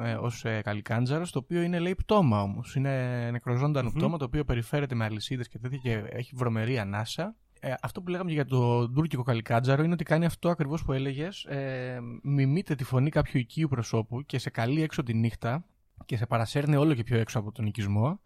ε, 0.00 0.14
ως 0.14 0.44
ε, 0.44 0.60
καλικάντζαρος, 0.62 1.30
το 1.32 1.38
οποίο 1.38 1.62
είναι 1.62 1.78
λέει 1.78 1.94
πτώμα 1.94 2.42
όμως. 2.42 2.74
Είναι 2.74 2.90
νεκροζώντανο 3.30 3.88
Μμμ. 3.88 3.94
πτώμα 3.98 4.16
το 4.18 4.24
οποίο 4.24 4.44
περιφέρεται 4.44 4.94
με 4.94 5.04
αλυσίδες 5.04 5.48
και 5.48 5.58
τέτοια 5.58 5.78
και 5.78 6.02
έχει 6.10 6.32
βρωμερή 6.36 6.78
ανάσα. 6.78 7.36
Ε, 7.60 7.74
αυτό 7.80 8.02
που 8.02 8.10
λέγαμε 8.10 8.32
για 8.32 8.44
το 8.44 8.90
τουρκικό 8.90 9.22
καλικάντζαρο 9.22 9.82
είναι 9.82 9.92
ότι 9.92 10.04
κάνει 10.04 10.24
αυτό 10.24 10.48
ακριβώς 10.48 10.84
που 10.84 10.92
έλεγες. 10.92 11.44
Ε, 11.44 11.98
μιμείται 12.22 12.74
τη 12.74 12.84
φωνή 12.84 13.10
κάποιου 13.10 13.40
οικείου 13.40 13.68
προσώπου 13.68 14.26
και 14.26 14.38
σε 14.38 14.50
καλεί 14.50 14.82
έξω 14.82 15.02
τη 15.02 15.14
νύχτα 15.14 15.64
και 16.04 16.16
σε 16.16 16.26
παρασέρνει 16.26 16.76
όλο 16.76 16.94
και 16.94 17.02
πιο 17.02 17.18
έξω 17.18 17.38
από 17.38 17.52
τον 17.52 17.66
οικισμό 17.66 18.20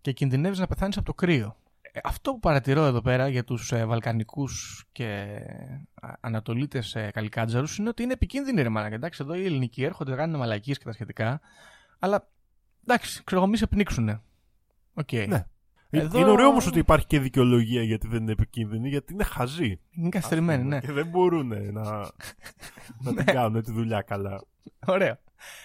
και 0.00 0.12
κινδυνεύεις 0.12 0.58
να 0.58 0.66
πεθάνεις 0.66 0.96
από 0.96 1.06
το 1.06 1.14
κρύο. 1.14 1.56
Ε, 1.80 2.00
αυτό 2.02 2.32
που 2.32 2.38
παρατηρώ 2.38 2.84
εδώ 2.84 3.00
πέρα 3.00 3.28
για 3.28 3.44
τους 3.44 3.72
ε, 3.72 3.84
Βαλκανικούς 3.84 4.84
και 4.92 5.40
Ανατολίτες 6.20 6.94
ε, 6.94 7.10
καλικάντζαρους 7.10 7.78
είναι 7.78 7.88
ότι 7.88 8.02
είναι 8.02 8.12
επικίνδυνοι 8.12 8.62
ρε 8.62 8.68
μαλάκα. 8.68 8.94
Εντάξει, 8.94 9.22
εδώ 9.22 9.34
οι 9.34 9.44
ελληνικοί 9.44 9.82
έρχονται, 9.82 10.14
κάνουν 10.14 10.38
μαλακίες 10.38 10.78
και 10.78 10.84
τα 10.84 10.92
σχετικά. 10.92 11.40
Αλλά 11.98 12.28
εντάξει, 12.82 13.24
ξέρω 13.24 13.40
εγώ, 13.40 13.50
μη 13.50 13.56
σε 13.56 13.66
πνίξουνε. 13.66 14.20
Οκ. 14.94 15.12
Ναι. 15.12 15.46
Ε, 15.90 15.98
Εδώ- 16.00 16.18
Είναι 16.20 16.30
ωραίο 16.30 16.46
όμως 16.48 16.66
ότι 16.66 16.78
υπάρχει 16.78 17.06
και 17.06 17.20
δικαιολογία 17.20 17.82
γιατί 17.82 18.08
δεν 18.08 18.22
είναι 18.22 18.32
επικίνδυνη, 18.32 18.88
γιατί 18.88 19.12
είναι 19.12 19.24
χαζή. 19.24 19.80
Είναι 19.90 20.08
καθυστερημένη, 20.08 20.64
ναι. 20.64 20.80
Και 20.80 20.92
δεν 20.92 21.06
μπορούν 21.06 21.46
να, 21.46 21.82
να 23.04 23.14
την 23.14 23.24
κάνουν 23.24 23.62
τη 23.62 23.72
δουλειά 23.72 24.02
καλά. 24.02 24.44
Ωραίο. 24.86 25.18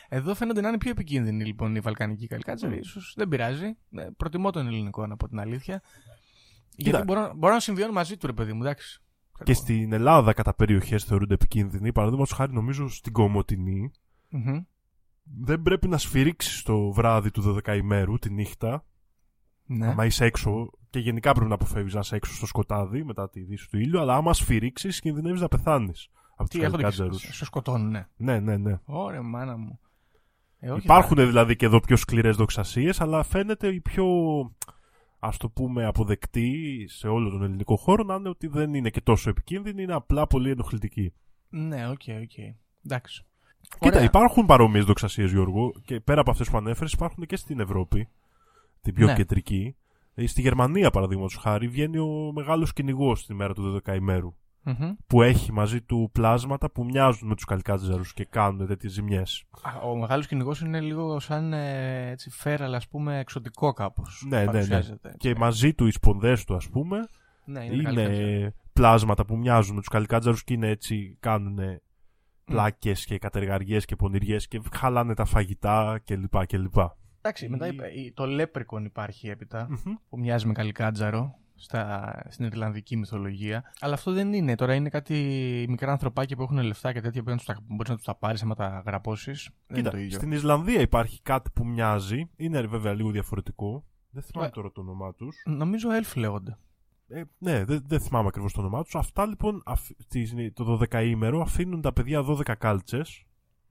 Εδώ 0.09 0.36
φαίνονται 0.36 0.61
να 0.61 0.67
είναι 0.67 0.78
πιο 0.78 0.91
επικίνδυνοι 0.91 1.43
λοιπόν 1.45 1.76
οι 1.76 1.80
βαλκανικοί 1.80 2.28
καλικάτζαροι. 2.27 2.75
Μμ. 2.77 2.79
Ίσως 2.84 3.13
δεν 3.17 3.28
πειράζει. 3.28 3.78
Ε, 3.95 4.07
Προτιμώ 4.17 4.51
τον 4.51 4.67
ελληνικό 4.67 5.07
να 5.07 5.17
πω 5.17 5.28
την 5.28 5.39
αλήθεια. 5.39 5.82
Κοίτα. 6.76 6.89
Γιατί 6.89 7.03
μπορώ, 7.05 7.32
μπορώ 7.36 7.53
να 7.53 7.59
συμβιώνω 7.59 7.91
μαζί 7.93 8.17
του, 8.17 8.28
ρε 8.28 8.34
παιδί 8.34 8.53
μου, 8.53 8.61
εντάξει. 8.61 9.01
Και 9.43 9.53
στην 9.53 9.93
Ελλάδα 9.93 10.34
κατά 10.34 10.53
περιοχές 10.53 11.03
θεωρούνται 11.03 11.34
επικίνδυνοι. 11.34 11.91
Παραδείγματος 11.91 12.34
χάρη, 12.36 12.53
νομίζω 12.53 12.89
στην 12.89 13.11
Κομωτινή 13.13 13.91
Μμμ. 14.30 14.59
δεν 15.24 15.61
πρέπει 15.61 15.88
να 15.88 15.97
σφυρίξεις 15.97 16.61
το 16.61 16.91
βράδυ 16.91 17.32
του 17.32 17.41
12 17.65 17.76
ημέρου, 17.76 18.17
τη 18.19 18.30
νύχτα. 18.30 18.86
Ναι. 19.78 19.88
Άμα 19.88 20.05
είσαι 20.05 20.26
έξω, 20.26 20.69
και 20.89 20.99
γενικά 20.99 21.32
πρέπει 21.32 21.47
να 21.49 21.55
αποφεύγεις 21.55 21.93
να 21.93 21.99
είσαι 21.99 22.15
έξω 22.15 22.34
στο 22.34 22.45
σκοτάδι 22.45 23.03
μετά 23.03 23.30
τη 23.30 23.39
δύση 23.41 23.69
του 23.69 23.78
ήλιου, 23.78 23.99
αλλά 23.99 24.15
άμα 24.15 24.34
σφυρίξεις, 24.34 24.99
κινδυνεύεις 24.99 25.41
να 25.41 25.47
πεθάνεις. 25.47 26.09
Από 26.36 26.49
Τις 26.49 26.59
του 26.59 26.65
έχονται 26.65 26.84
και 26.84 26.84
καλικάτζαρου. 26.84 27.19
σε, 27.19 27.34
σε 27.34 27.45
σκοτώνουν, 27.45 27.89
ναι. 27.89 28.07
Ναι, 28.17 28.39
ναι, 28.39 28.57
ναι. 28.57 28.80
Ωραία, 28.86 29.22
μάνα 29.22 29.57
μου. 29.57 29.80
Ε, 30.59 30.72
όχι, 30.72 30.82
Υπάρχουν 30.84 31.17
δηλαδή 31.17 31.55
και 31.55 31.65
εδώ 31.65 31.80
πιο 31.80 31.95
σκληρές 31.95 32.36
δοξασίες, 32.36 33.01
αλλά 33.01 33.24
φαίνεται 33.24 33.67
η 33.67 33.80
πιο 33.80 34.05
ας 35.19 35.38
το 35.38 35.49
πούμε 35.49 35.86
αποδεκτή 35.86 36.86
σε 36.89 37.07
όλο 37.07 37.30
τον 37.30 37.43
ελληνικό 37.43 37.76
χώρο 37.76 38.03
να 38.03 38.15
είναι 38.15 38.30
ότι 38.30 38.47
δεν 38.47 38.74
είναι 38.74 38.89
και 38.89 39.01
τόσο 39.01 39.30
επικίνδυνη, 39.30 39.84
είναι 39.84 39.93
απλά 39.93 40.28
πολύ 40.28 40.49
ενοχλητική. 40.49 41.13
Ναι, 41.49 41.88
οκ, 41.89 42.01
οκ. 42.22 42.38
Εντάξει. 42.86 43.26
Κοίτα, 43.61 43.88
Ωραία. 43.88 44.03
υπάρχουν 44.03 44.45
παρόμοιες 44.45 44.86
δοξασίες, 44.86 45.32
Γιώργο, 45.32 45.72
και 45.86 45.99
πέρα 45.99 46.22
από 46.22 46.32
αυτές 46.32 46.49
που 46.49 46.57
ανέφερες, 46.57 46.91
υπάρχουν 46.91 47.26
και 47.26 47.36
στην 47.36 47.59
Ευρώπη, 47.59 48.09
την 48.82 48.93
πιο 48.93 49.05
Ναι. 49.05 49.13
κεντρική. 49.15 49.75
Ε, 50.13 50.27
Στη 50.27 50.41
Γερμανία, 50.41 50.89
παραδείγματος 50.89 51.36
χάρη, 51.36 51.67
βγαίνει 51.67 51.97
ο 51.97 52.32
μεγάλος 52.36 52.73
κυνηγός 52.73 53.25
τη 53.25 53.34
μέρα 53.34 53.53
του 53.53 53.82
12ημέρου. 53.86 54.36
Μμμ. 54.63 54.91
Που 55.07 55.21
έχει 55.21 55.51
μαζί 55.51 55.82
του 55.82 56.09
πλάσματα 56.13 56.71
που 56.71 56.84
μοιάζουν 56.84 57.27
με 57.27 57.36
τους 57.36 57.45
καλικάτζαρους 57.45 58.13
και 58.13 58.25
κάνουν 58.25 58.67
τέτοιες 58.67 58.91
ζημιές. 58.91 59.43
Α, 59.61 59.79
Ο 59.89 59.95
μεγάλος 59.95 60.27
κυνηγός 60.27 60.61
είναι 60.61 60.79
λίγο 60.79 61.19
σαν 61.19 61.53
ε, 61.53 62.09
έτσι, 62.09 62.29
feral, 62.29 62.73
ας 62.73 62.88
πούμε, 62.88 63.19
εξωτικό 63.19 63.73
κάπως. 63.73 64.23
Ναι, 64.27 64.45
ναι, 64.45 64.65
ναι. 64.65 64.82
Και 65.17 65.36
μαζί 65.38 65.73
του 65.73 65.86
οι 65.88 65.91
σπονδές 65.91 66.43
του, 66.45 66.55
ας 66.55 66.69
πούμε, 66.69 66.99
ναι, 67.45 67.65
είναι, 67.65 67.84
καλικάτσεροι. 67.84 68.53
πλάσματα 68.73 69.25
που 69.25 69.38
μοιάζουν 69.38 69.73
με 69.75 69.79
τους 69.79 69.89
καλικάτζαρους 69.89 70.43
και 70.43 70.53
είναι 70.53 70.67
έτσι, 70.69 71.17
κάνουν 71.19 71.59
πλάκες 72.45 73.05
και 73.05 73.17
κατεργαριές 73.17 73.86
και 73.86 73.95
πονηριές 73.95 74.47
και 74.47 74.61
χαλάνε 74.73 75.13
τα 75.13 75.25
φαγητά 75.25 76.01
κλπ. 76.05 76.45
κλπ. 76.45 76.75
Εντάξει, 77.22 77.49
μετά 77.49 77.67
είπα, 77.67 77.91
η- 77.91 78.11
το 78.11 78.26
λέπρικον 78.26 78.86
υπάρχει 78.86 79.30
έπειτα, 79.30 79.67
Μμμ. 79.69 79.93
που 80.09 80.19
μοιάζει 80.19 80.47
με 80.47 80.53
καλικάτζαρο 80.53 81.36
στα, 81.55 82.13
στην 82.30 82.45
Ιρλανδική 82.45 82.97
μυθολογία. 82.97 83.63
Αλλά 83.80 83.93
αυτό 83.93 84.11
δεν 84.11 84.34
είναι. 84.34 84.55
Τώρα 84.55 84.74
είναι 84.76 84.89
κάτι 84.89 85.15
μικρά 85.69 85.91
ανθρωπάκια 85.91 86.36
που 86.36 86.41
έχουν 86.43 86.57
λεφτά 86.57 86.93
και 86.93 87.01
τέτοια 87.01 87.24
που 87.24 87.36
μπορείς 87.67 87.89
να 87.89 87.95
τους 87.95 88.05
τα 88.05 88.15
πάρεις 88.15 88.43
άμα 88.43 88.55
τα 88.55 88.84
γραπώσεις. 88.86 89.49
Δεν 89.67 89.78
είναι 89.78 89.78
Κοίτα, 89.78 89.89
το 89.91 89.97
ίδιο. 89.97 90.17
στην 90.17 90.32
Ισλανδία 90.32 90.82
υπάρχει 90.82 91.22
κάτι 91.22 91.49
που 91.53 91.65
μοιάζει. 91.65 92.30
Είναι 92.36 92.61
βέβαια 92.61 92.93
λίγο 92.93 93.11
διαφορετικό. 93.11 93.86
Δεν 94.09 94.24
θυμάμαι 94.24 94.47
Ε. 94.47 94.51
τώρα 94.51 94.72
το 94.72 94.82
όνομά 94.82 95.13
τους. 95.13 95.36
Νομίζω 95.45 95.89
elf 96.01 96.13
λέγονται. 96.15 96.57
Ε, 97.07 97.22
ναι, 97.38 97.65
δεν, 97.65 97.84
δεν 97.88 97.99
θυμάμαι 97.99 98.28
ακριβώς 98.28 98.53
το 98.53 98.59
όνομά 98.59 98.84
τους. 98.84 98.95
Αυτά 98.95 99.26
λοιπόν 99.26 99.61
αφ- 99.65 99.91
στη- 99.97 100.51
το 100.51 100.80
12ήμερο 100.91 101.41
αφήνουν 101.41 101.82
τα 101.82 101.93
παιδιά 101.93 102.22
12 102.24 102.55
κάλτσες. 102.57 103.01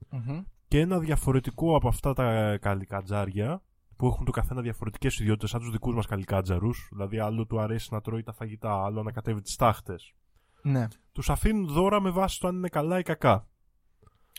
Μμμ. 0.09 0.41
Και 0.71 0.79
ένα 0.79 0.99
διαφορετικό 0.99 1.75
από 1.75 1.87
αυτά 1.87 2.13
τα 2.13 2.57
καλικατζάρια 2.57 3.61
που 3.95 4.07
έχουν 4.07 4.25
το 4.25 4.31
καθένα 4.31 4.61
διαφορετικές 4.61 5.19
ιδιότητες, 5.19 5.49
σαν 5.49 5.59
τους 5.59 5.71
δικούς 5.71 5.95
μας 5.95 6.05
καλικάτζαρους. 6.05 6.69
Δηλαδή, 6.89 7.19
άλλο 7.19 7.45
του 7.45 7.59
αρέσει 7.59 7.93
να 7.93 8.01
τρώει 8.01 8.23
τα 8.23 8.33
φαγητά, 8.33 8.83
άλλο 8.83 9.03
να 9.03 9.11
ανακατεύει 9.11 9.41
τις 9.41 9.55
στάχτες. 9.55 10.13
Ναι. 10.61 10.87
Τους 11.11 11.29
αφήνουν 11.29 11.67
δώρα 11.67 12.01
με 12.01 12.09
βάση 12.09 12.39
το 12.39 12.47
αν 12.47 12.55
είναι 12.55 12.67
καλά 12.67 12.99
ή 12.99 13.03
κακά. 13.03 13.47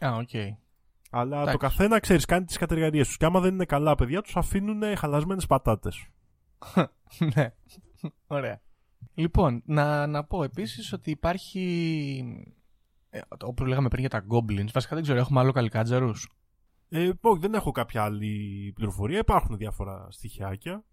Α, 0.05 0.17
οκ. 0.17 0.31
Αλλά 1.11 1.37
Εντάξει. 1.37 1.53
το 1.53 1.59
καθένα, 1.59 2.01
ξέρεις, 2.01 2.25
κάνει 2.25 2.45
τις 2.45 2.57
κατεργαριές 2.57 3.03
τους. 3.03 3.17
Και 3.17 3.25
άμα 3.25 3.41
δεν 3.41 3.55
είναι 3.55 3.65
καλά 3.65 3.95
παιδιά, 3.95 4.23
τους 4.23 4.37
αφήνουν 4.37 4.97
χαλασμένες 4.97 5.47
πατάτες. 5.47 6.07
ναι. 7.35 7.55
Ωραία. 8.27 8.61
Λοιπόν, 9.15 9.63
να, 9.65 10.07
να 10.07 10.25
πω 10.25 10.43
επίσης 10.43 10.93
ότι 10.93 11.11
υπάρχει... 11.11 12.55
Ε, 13.15 13.21
όπου 13.45 13.65
λέγαμε 13.65 13.89
πριν 13.89 14.01
για 14.01 14.11
τα 14.11 14.25
goblins, 14.29 14.71
βασικά 14.73 14.95
δεν 14.95 15.03
ξέρω, 15.05 15.19
έχουμε 15.19 15.41
άλλο 15.41 15.53
καλικάτζαρους; 15.53 16.33
Ε, 16.89 17.11
όχι, 17.21 17.41
δεν 17.41 17.55
έχω 17.55 17.71
κάποια 17.71 18.05
άλλη 18.05 18.73
πληροφορία. 18.75 19.19
Υπάρχουν 19.19 19.57
διάφορα 19.57 20.07
στοιχειάκια. 20.11 20.85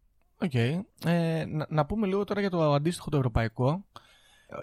Οκ. 0.42 0.54
Ε, 0.54 1.46
να, 1.48 1.66
να 1.70 1.86
πούμε 1.86 2.08
λίγο 2.08 2.24
τώρα 2.24 2.40
για 2.40 2.50
το 2.50 2.74
αντίστοιχο 2.74 3.10
το 3.10 3.18
ευρωπαϊκό. 3.18 3.86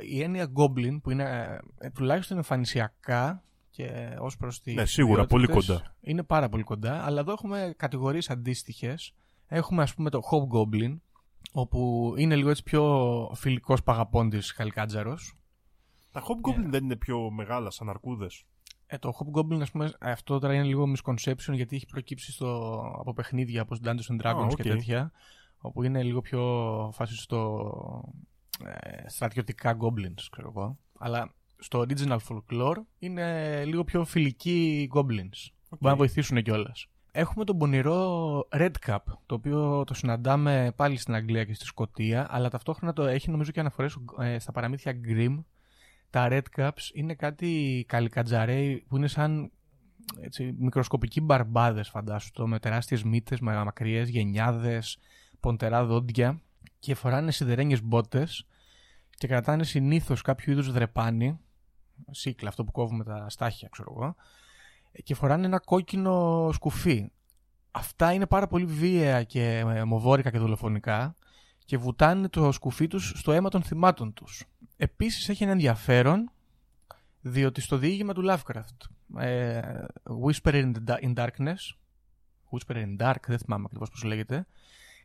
Η 0.09 0.23
έννοια 0.23 0.53
goblin, 0.57 0.99
που 1.03 1.11
είναι 1.11 1.59
ε, 1.79 1.91
τουλάχιστον 1.91 2.37
εμφανισιακά 2.37 3.43
και 3.71 4.17
ως 4.19 4.37
προς 4.37 4.61
τη 4.61 4.75
Ναι, 4.75 4.85
σίγουρα, 4.85 5.27
πολύ 5.27 5.45
ιδιότητες, 5.45 5.93
Είναι 6.01 6.23
πάρα 6.23 6.49
πολύ 6.49 6.63
κοντά, 6.63 7.05
αλλά 7.05 7.21
εδώ 7.21 7.33
έχουμε 7.33 7.75
κατηγορίες 7.77 8.31
αντίστοιχες. 8.31 9.15
Έχουμε 9.47 9.83
ας 9.83 9.95
πούμε 9.95 10.11
το 10.11 10.21
hobgoblin, 10.31 10.99
όπου 11.53 12.13
είναι 12.17 12.37
λίγο 12.37 12.51
έτσι 12.51 12.63
πιο 12.63 13.31
φιλικός 13.35 13.83
μπαγαπόντης 13.83 14.53
καλικάτζαρος. 14.53 15.37
Τα 16.17 16.23
Hobgoblin 16.23 16.67
δεν 16.67 16.85
είναι 16.85 16.97
πιο 16.97 17.31
μεγάλα 17.31 17.71
σαν 17.71 17.89
αρκούδες. 17.89 18.45
Ε, 18.87 18.99
το 18.99 19.13
Hobgoblin, 19.19 19.61
ας 19.61 19.71
πούμε, 19.71 19.93
αυτό 20.01 20.39
τώρα 20.39 20.55
είναι 20.55 20.65
λίγο 20.65 20.93
misconception 20.97 21.53
γιατί 21.53 21.77
έχει 21.77 21.87
προκύψει 21.87 22.33
στο, 22.33 22.81
από 22.99 23.13
παιχνίδια 23.13 23.63
όπως 23.63 23.81
Dungeons 23.85 24.17
and 24.17 24.23
Dragons 24.23 24.45
Α, 24.45 24.47
και 24.47 24.55
οκ. 24.55 24.63
τέτοια, 24.63 25.13
όπου 25.59 25.83
είναι 25.83 26.03
λίγο 26.03 26.21
πιο 26.21 26.43
φάση 26.95 27.17
στο 27.17 27.71
ε, 28.65 29.09
στρατιωτικά 29.09 29.77
goblins, 29.81 30.23
ξέρω 30.31 30.49
εγώ. 30.49 30.79
Αλλά 30.99 31.35
στο 31.59 31.85
original 31.89 32.19
folklore 32.29 32.77
είναι 32.99 33.65
λίγο 33.65 33.85
πιο 33.85 34.05
φιλικοί 34.05 34.91
goblins. 34.95 35.51
Μπορεί 35.69 35.79
να 35.81 35.97
βοηθήσουν 35.97 36.43
κιόλας. 36.43 36.89
Έχουμε 37.13 37.45
τον 37.45 37.59
πονηρό 37.59 38.49
Redcap, 38.51 38.99
το 39.27 39.35
οποίο 39.35 39.85
το 39.85 39.95
συναντάμε 39.95 40.73
πάλι 40.77 40.97
στην 40.97 41.15
Αγγλία 41.15 41.45
και 41.45 41.55
στη 41.55 41.65
Σκωτία, 41.65 42.27
αλλά 42.31 42.49
ταυτόχρονα 42.49 42.93
το 42.93 43.05
έχει 43.05 43.31
νομίζω 43.31 43.51
και 43.51 43.61
αναφορές 43.61 43.97
ε, 44.19 44.39
στα 44.39 44.53
παραμύθια 44.53 45.01
Grimm. 45.05 45.39
Τα 46.11 46.29
Redcaps 46.31 46.91
είναι 46.93 47.15
κάτι 47.15 47.85
καλικατζαρέοι 47.89 48.85
που 48.89 48.97
είναι 48.97 49.07
σαν 49.07 49.51
έτσι, 50.21 50.55
μικροσκοπικοί 50.59 51.21
μπαρμπάδες 51.21 51.89
φαντάσου 51.89 52.33
το, 52.33 52.47
με 52.47 52.59
τεράστιες 52.59 53.03
μύτες, 53.03 53.41
με 53.41 53.65
μακριές 53.65 54.09
γενιάδες, 54.09 54.99
ποντερά 55.41 55.85
δόντια 55.85 56.41
και 56.79 56.95
φοράνε 56.95 57.31
σιδερένιες 57.31 57.83
μπότες 57.83 58.47
και 59.11 59.27
κρατάνε 59.27 59.65
συνήθως 59.65 60.23
κάποιο 60.23 60.53
είδους 60.53 60.73
δρεπάνι, 60.73 61.39
σίκλα 62.11 62.49
αυτό 62.49 62.65
που 62.65 62.73
κόβουμε 62.73 63.05
τα 63.05 63.27
στάχια 63.29 63.69
ξέρω 63.73 63.95
εγώ, 63.97 64.15
και 65.03 65.15
φοράνε 65.15 65.47
ένα 65.47 65.59
κόκκινο 65.59 66.49
σκουφί. 66.53 67.11
Αυτά 67.71 68.13
είναι 68.13 68.27
πάρα 68.27 68.47
πολύ 68.47 68.65
βίαια 68.65 69.23
και 69.23 69.59
ε, 69.59 69.85
μοβόρικα 69.85 70.31
και 70.31 70.39
δολοφονικά 70.39 71.15
και 71.67 71.77
βουτάνε 71.79 72.29
το 72.29 72.53
σκουφί 72.53 72.87
τους 72.87 73.13
στο 73.17 73.33
αίμα 73.33 73.49
των 73.49 73.63
θυμάτων 73.63 74.13
τους. 74.13 74.45
Επίσης 74.77 75.29
έχει 75.29 75.43
ένα 75.43 75.53
ενδιαφέρον 75.53 76.31
διότι 77.21 77.61
στο 77.61 77.77
διήγημα 77.77 78.13
του 78.13 78.23
Lovecraft 78.29 79.21
ε, 79.23 79.61
Whisper 80.25 80.53
in, 80.53 80.73
the 80.73 80.85
Da- 80.87 81.01
in 81.01 81.15
Darkness 81.15 81.75
Whisper 82.51 82.77
in 82.77 82.97
Dark, 82.97 83.21
δεν 83.27 83.39
θυμάμαι 83.39 83.65
ακριβώς 83.67 83.91
πώς 83.91 84.03
λέγεται 84.03 84.47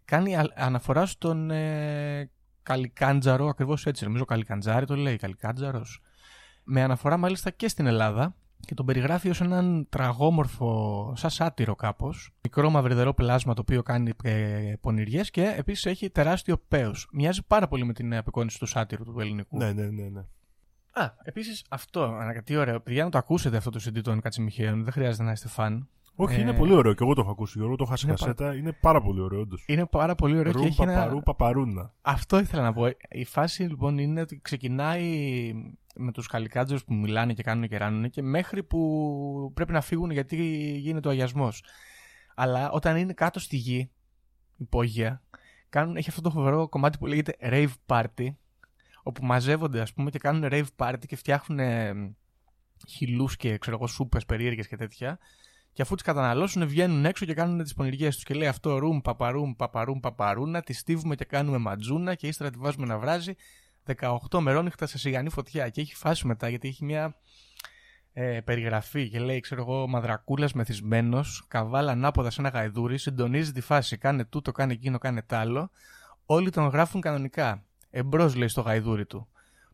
κάνει 0.05 0.36
α- 0.36 0.53
αναφορά 0.55 1.05
στον 1.05 1.51
ε, 1.51 2.30
Καλικάντζαρο, 2.64 3.47
ακριβώς 3.47 3.86
έτσι 3.86 4.03
νομίζω 4.05 4.26
Καλικάντζάρι 4.26 4.86
το 4.86 4.95
λέει, 4.95 5.18
Καλικάντζαρος 5.18 6.01
με 6.64 6.82
αναφορά 6.84 7.18
μάλιστα 7.18 7.49
και 7.49 7.68
στην 7.68 7.86
Ελλάδα 7.86 8.36
και 8.72 8.78
τον 8.78 8.86
περιγράφει 8.86 9.30
ως 9.30 9.41
έναν 9.41 9.88
τραγόμορφο, 9.89 11.13
σαν 11.15 11.30
σάτυρο 11.30 11.76
κάπως, 11.76 12.32
μικρό 12.41 12.69
μαυριδερό 12.69 13.13
πλάσμα 13.13 13.53
το 13.53 13.61
οποίο 13.61 13.84
κάνει 13.84 14.11
ε, 14.24 14.74
πονηριές 14.82 15.32
και 15.32 15.53
επίσης 15.57 15.86
έχει 15.86 16.09
τεράστιο 16.09 16.57
πέος. 16.67 17.07
Μοιάζει 17.11 17.45
πάρα 17.47 17.67
πολύ 17.67 17.86
με 17.86 17.93
την 17.93 18.15
απεικόνηση 18.15 18.59
του 18.59 18.65
σάτυρου 18.65 19.03
του 19.03 19.19
ελληνικού. 19.19 19.57
Ναι, 19.57 19.74
ναι, 19.74 19.84
ναι. 19.84 20.09
ναι. 20.09 20.19
Α, 20.91 21.13
επίσης 21.24 21.65
αυτό, 21.69 22.03
ανα- 22.03 22.41
τι 22.43 22.55
ωραίο, 22.55 22.80
παιδιά 22.80 23.03
να 23.03 23.09
το 23.09 23.17
ακούσετε 23.17 23.57
αυτό 23.57 23.69
το 23.69 23.80
CD 23.86 24.01
των 24.01 24.22
Κατσιμιχαίων, 24.22 24.84
δεν 24.84 24.93
χρειάζεται 24.93 25.24
να 25.24 25.32
είστε 25.32 25.47
φαν. 25.47 25.89
Όχι, 26.24 26.39
Ε, 26.39 26.41
είναι 26.41 26.53
πολύ 26.53 26.74
ωραίο 26.74 26.93
και 26.93 27.03
εγώ 27.03 27.13
το 27.13 27.22
έχω 27.22 27.32
ακούσει. 27.32 27.57
Γιώργο, 27.57 27.76
το 27.76 27.84
είχα 27.88 27.95
σε 27.95 28.07
είναι 28.07 28.15
κασέτα. 28.15 28.55
Είναι 28.55 28.72
πάρα 28.72 29.01
πολύ 29.01 29.22
ωραίο, 29.22 29.39
όντως. 29.39 29.63
Είναι 29.67 29.86
πάρα 29.86 30.15
πολύ 30.15 30.38
ωραίο 30.38 30.51
και 30.51 30.57
Ρου, 30.57 30.65
έχει 30.65 30.78
παπαρού, 30.78 31.11
ένα... 31.11 31.22
παπαρούνα. 31.22 31.93
Αυτό 32.01 32.39
ήθελα 32.39 32.61
να 32.61 32.74
πω. 32.74 32.86
Η 33.09 33.26
φάση 33.26 33.63
λοιπόν 33.63 33.97
είναι 33.97 34.22
ότι 34.22 34.39
ξεκινάει 34.41 35.53
με 35.95 36.11
τους 36.11 36.28
χαλικάτζερους 36.28 36.84
που 36.84 36.93
μιλάνε 36.93 37.34
και 37.34 37.43
κάνουν 37.43 37.67
και 37.67 37.78
ράνουν 37.78 38.09
και 38.09 38.22
μέχρι 38.22 38.63
που 38.63 39.51
πρέπει 39.53 39.72
να 39.72 39.82
φύγουν 39.82 40.11
γιατί 40.11 40.36
γίνεται 40.78 41.07
ο 41.07 41.11
αγιασμός. 41.11 41.63
Αλλά 42.36 42.72
όταν 42.72 42.97
είναι 42.97 43.13
κάτω 43.13 43.39
στη 43.39 43.55
γη, 43.55 43.91
υπόγεια, 44.57 45.22
κάνουν, 45.69 45.95
έχει 45.95 46.09
αυτό 46.09 46.22
το 46.22 46.30
φοβερό 46.30 46.69
κομμάτι 46.69 46.97
που 46.97 47.05
λέγεται 47.05 47.36
rave 47.41 47.74
party, 47.86 48.28
όπου 49.03 49.26
μαζεύονται 49.26 49.82
ας 49.82 49.93
πούμε 49.93 50.09
και 50.09 50.19
κάνουν 50.19 50.49
rave 50.51 50.67
party 50.78 51.05
και 51.07 51.15
φτιάχνουν 51.15 51.59
ε, 51.59 51.93
χυλούς 52.88 53.38
και 53.38 53.57
ξέρω 53.57 53.76
εγώ 53.76 53.88
σούπες 53.88 54.26
περίεργες 54.26 54.67
και 54.67 54.76
τέτοια 54.76 55.19
Και 55.74 55.82
αφού 55.82 55.95
τις 55.95 56.03
καταναλώσουν, 56.03 56.67
βγαίνουν 56.67 57.05
έξω 57.05 57.26
και 57.26 57.34
κάνουν 57.34 57.63
τις 57.63 57.74
πονηριές 57.74 58.15
τους. 58.15 58.24
Και 58.24 58.34
λέει 58.34 58.47
αυτό 58.47 58.78
ρουμ, 58.78 59.01
παπαρουμ, 59.01 59.53
παπαρουμ, 59.55 59.99
παπαρούνα. 59.99 60.61
Τη 60.61 60.74
στίβουμε 60.74 61.15
και 61.15 61.26
κάνουμε 61.26 61.57
ματζούνα 61.57 62.15
και 62.15 62.28
ύστερα 62.28 62.49
τη 62.49 62.57
βάζουμε 62.57 62.86
να 62.86 62.97
βράζει 62.97 63.34
18 64.30 64.39
μερόνυχτα 64.39 64.86
σε 64.86 64.97
σιγανή 64.97 65.30
φωτιά. 65.30 65.69
Και 65.69 65.82
έχει 65.82 65.95
φάση 65.95 66.28
μετά 66.28 66.49
γιατί 66.49 66.67
έχει 66.67 66.86
μια 66.86 67.15
ε, 68.13 68.39
περιγραφή 68.41 69.09
και 69.09 69.19
λέει, 69.19 69.39
ξέρω 69.39 69.61
εγώ, 69.61 69.88
Μαντρακούκος 69.88 70.53
μεθυσμένος, 70.53 71.45
καβάλα 71.47 71.91
ανάποδα 71.91 72.30
σε 72.30 72.41
ένα 72.41 72.49
γαϊδούρι, 72.49 72.97
συντονίζει 72.97 73.51
τη 73.51 73.61
φάση, 73.61 73.97
κάνε 73.97 74.26
τούτο, 74.26 74.51
κάνε 74.51 74.74
εκείνο, 74.74 74.97
κάνε 74.97 75.22
τ' 75.22 75.34
άλλο. 75.34 75.72
Όλοι 76.26 76.49
τον 76.49 76.67
γράφουν 76.67 77.01
κανονικά. 77.01 77.63
Εμπρός 77.89 78.36
λέει 78.36 78.47
στο 78.47 78.61
γαϊδούρι 78.61 79.05
του. 79.05 79.28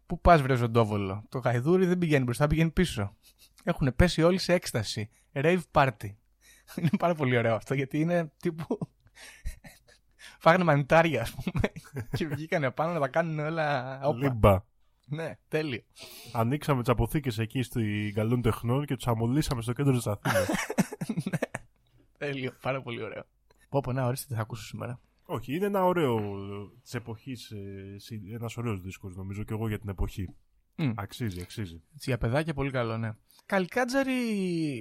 Πού 0.06 0.22
πας, 0.22 0.42
βρε 0.42 0.56
ζωντόβολο. 0.56 1.24
Το 1.30 1.40
γαϊδούρι 1.40 1.86
δεν 1.86 1.98
πηγαίνει 1.98 2.24
μπροστά, 2.24 2.48
πηγαίνει 2.48 2.70
πίσω. 2.70 3.16
Έχουν 3.68 3.96
πέσει 3.96 4.24
όλοι 4.24 4.38
σε 4.38 4.54
έκσταση. 4.54 5.10
Rave 5.34 5.62
party. 5.72 6.16
Είναι 6.78 6.90
πάρα 7.00 7.16
πολύ 7.16 7.38
ωραίο 7.38 7.56
αυτό 7.56 7.74
γιατί 7.74 8.00
είναι 8.00 8.32
τύπου. 8.38 8.78
Φάγανε 10.40 10.64
μανιτάρια, 10.64 11.22
ας 11.22 11.34
πούμε. 11.34 11.72
και 12.18 12.28
βγήκανε 12.28 12.72
πάνω 12.72 12.94
να 12.94 13.00
τα 13.00 13.08
κάνουν 13.08 13.40
όλα. 13.40 14.00
όπα. 14.04 14.18
Λίμπα. 14.18 14.64
Ναι, 15.06 15.38
τέλειο. 15.48 15.82
Ανοίξαμε 16.34 16.80
τις 16.82 16.90
αποθήκες 16.90 17.40
εκεί 17.40 17.62
στην 17.62 18.14
Καλών 18.14 18.42
Τεχνών 18.42 18.86
και 18.86 18.96
τους 18.96 19.08
αμολύσαμε 19.08 19.62
στο 19.62 19.74
κέντρο 19.74 19.94
της 19.94 20.08
Αθήνας. 20.08 20.50
Τέλειο, 22.18 22.52
πάρα 22.62 22.82
πολύ 22.82 23.04
ωραίο. 23.04 23.24
Πω 23.70 23.80
πω, 23.80 23.92
να 23.92 24.06
ορίστε 24.06 24.28
τι 24.28 24.34
θα 24.34 24.42
ακούσω 24.42 24.64
σήμερα. 24.64 25.00
Όχι, 25.26 25.56
είναι 25.56 25.66
ένα 25.66 25.84
ωραίο 25.84 26.20
της 26.82 26.94
εποχής. 26.94 27.54
Ένας 28.34 28.58
ωραίος 28.58 28.82
δίσκος 28.82 29.16
νομίζω 29.16 29.44
και 29.44 29.54
εγώ 29.54 29.68
για 29.68 29.80
την 29.80 29.90
εποχή. 29.90 30.36
Μμ. 30.78 30.92
Αξίζει, 30.96 31.42
αξίζει. 31.42 31.82
Έτσι, 31.94 32.10
για 32.10 32.18
παιδάκια 32.18 32.54
πολύ 32.54 32.72
καλό, 32.72 32.98
ναι. 32.98 33.12
Καλικάτζαροι 33.46 34.14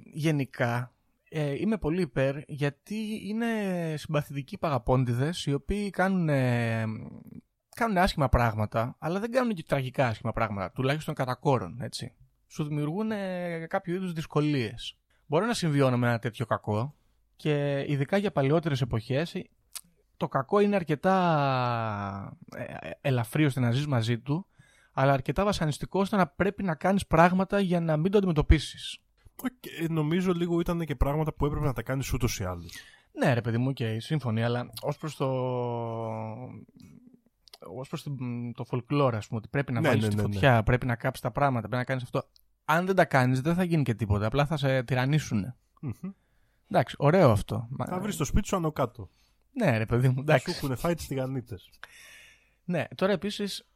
γενικά 0.04 0.94
ε, 1.28 1.54
είμαι 1.60 1.78
πολύ 1.78 2.00
υπέρ 2.00 2.36
γιατί 2.46 3.28
είναι 3.28 3.46
συμπαθητικοί 3.96 4.58
παγαπώντιδες 4.58 5.46
οι 5.46 5.52
οποίοι 5.52 5.90
κάνουν, 5.90 6.28
ε, 6.28 6.84
κάνουν 7.76 7.98
άσχημα 7.98 8.28
πράγματα 8.28 8.96
αλλά 8.98 9.20
δεν 9.20 9.30
κάνουν 9.30 9.54
και 9.54 9.62
τραγικά 9.62 10.06
άσχημα 10.06 10.32
πράγματα, 10.32 10.70
τουλάχιστον 10.70 11.14
κατά 11.14 11.34
κόρον, 11.34 11.80
έτσι. 11.80 12.14
Σου 12.46 12.64
δημιουργούν 12.64 13.10
ε, 13.10 13.66
κάποιο 13.68 13.94
είδους 13.94 14.12
δυσκολίες. 14.12 14.96
Μπορώ 15.26 15.46
να 15.46 15.54
συμβιώνω 15.54 15.98
με 15.98 16.06
ένα 16.06 16.18
τέτοιο 16.18 16.46
κακό 16.46 16.94
και 17.36 17.84
ειδικά 17.88 18.16
για 18.16 18.32
παλαιότερες 18.32 18.80
εποχές 18.80 19.34
ε, 19.34 19.48
το 20.16 20.28
κακό 20.28 20.60
είναι 20.60 20.76
αρκετά 20.76 22.36
ε, 22.56 22.62
ε, 22.62 22.90
ελαφρύ 23.00 23.44
ώστε 23.44 23.60
να 23.60 23.70
ζεις 23.70 23.86
μαζί 23.86 24.18
του 24.18 24.46
αλλά 24.98 25.12
αρκετά 25.12 25.44
βασανιστικό 25.44 26.00
ώστε 26.00 26.16
να 26.16 26.26
πρέπει 26.26 26.62
να 26.62 26.74
κάνεις 26.74 27.06
πράγματα 27.06 27.60
για 27.60 27.80
να 27.80 27.96
μην 27.96 28.10
το 28.10 28.18
αντιμετωπίσεις. 28.18 28.98
Και, 29.60 29.70
ε, 29.80 29.86
νομίζω 29.88 30.32
λίγο 30.32 30.60
ήταν 30.60 30.84
και 30.84 30.94
πράγματα 30.96 31.32
που 31.34 31.46
έπρεπε 31.46 31.64
να 31.64 31.72
τα 31.72 31.82
κάνεις 31.82 32.12
ούτως 32.12 32.38
ή 32.38 32.44
άλλως. 32.44 32.72
Ναι, 33.12 33.34
ρε 33.34 33.40
παιδί 33.40 33.58
μου, 33.58 33.72
και 33.72 34.00
σύμφωνοι, 34.00 34.44
αλλά 34.44 34.70
ως 34.82 34.98
προς 34.98 35.16
το. 35.16 35.26
Ω 37.60 37.80
προς 37.88 38.02
το 38.54 38.64
folklore, 38.70 39.14
ας 39.14 39.26
πούμε, 39.26 39.38
ότι 39.40 39.48
πρέπει 39.48 39.72
να 39.72 39.80
Ναι, 39.80 39.88
βάλεις 39.88 40.02
ναι, 40.02 40.08
τη 40.08 40.16
ναι, 40.16 40.22
φωτιά, 40.22 40.62
πρέπει 40.62 40.86
να 40.86 40.96
κάψεις 40.96 41.22
τα 41.22 41.30
πράγματα, 41.30 41.60
πρέπει 41.68 41.76
να 41.76 41.84
κάνεις 41.84 42.02
αυτό. 42.02 42.22
Αν 42.64 42.86
δεν 42.86 42.94
τα 42.94 43.04
κάνεις, 43.04 43.40
δεν 43.40 43.54
θα 43.54 43.64
γίνει 43.64 43.82
και 43.82 43.94
τίποτα. 43.94 44.26
Απλά 44.26 44.46
θα 44.46 44.56
σε 44.56 44.82
τυραννήσουν. 44.82 45.54
Εντάξει, 46.70 46.94
ωραίο 46.98 47.30
αυτό. 47.30 47.66
Μα- 47.70 47.84
Θα 47.86 48.00
βρεις 48.00 48.16
το 48.16 48.24
σπίτι 48.24 48.46
σου 48.48 48.56
άνω 48.56 48.72
κάτω. 48.72 49.08
Ναι, 49.52 49.78
ρε 49.78 49.86
παιδί 49.86 50.06
μου, 50.08 50.14
Σου 50.14 50.20
εντάξει. 50.20 50.50
έχουν 50.50 50.76
φάει 50.76 50.94
τις 50.94 51.06
τηγανίτες. 51.06 51.70
Ναι, 52.64 52.84
τώρα 52.94 53.12
επίσης 53.12 53.66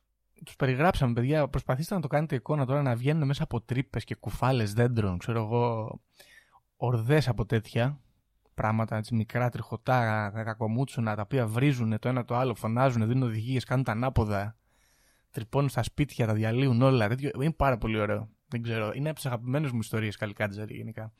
τους 0.44 0.56
περιγράψαμε, 0.56 1.12
παιδιά. 1.12 1.48
Προσπαθήστε 1.48 1.94
να 1.94 2.00
το 2.00 2.08
κάνετε 2.08 2.34
εικόνα 2.34 2.66
τώρα 2.66 2.82
να 2.82 2.96
βγαίνουν 2.96 3.26
μέσα 3.26 3.42
από 3.42 3.60
τρύπες 3.60 4.04
και 4.04 4.14
κουφάλες 4.14 4.72
δέντρων, 4.72 5.18
ξέρω 5.18 5.42
εγώ, 5.42 6.00
ορδές 6.76 7.28
από 7.28 7.46
τέτοια 7.46 8.00
πράγματα, 8.54 8.96
έτσι, 8.96 9.14
μικρά 9.14 9.48
τριχωτά, 9.48 10.30
κακομούτσουνα, 10.34 11.14
τα 11.14 11.22
οποία 11.22 11.46
βρίζουν 11.46 11.98
το 11.98 12.08
ένα 12.08 12.24
το 12.24 12.36
άλλο, 12.36 12.54
φωνάζουν, 12.54 13.06
δίνουν 13.06 13.22
οδηγίες, 13.22 13.64
κάνουν 13.64 13.84
τα 13.84 13.92
ανάποδα, 13.92 14.56
τρυπώνουν 15.30 15.68
στα 15.68 15.82
σπίτια, 15.82 16.26
τα 16.26 16.34
διαλύουν 16.34 16.82
όλα. 16.82 17.08
Τέτοιο. 17.08 17.30
Είναι 17.34 17.52
πάρα 17.52 17.78
πολύ 17.78 17.98
ωραίο. 17.98 18.28
Δεν 18.48 18.62
ξέρω. 18.62 18.92
Είναι 18.94 19.08
από 19.08 19.16
τις 19.16 19.26
αγαπημένες 19.26 19.70
μου 19.70 19.78
ιστορίες 19.78 20.16
Καλικάτζαρη 20.16 20.74
γενικά. 20.74 21.12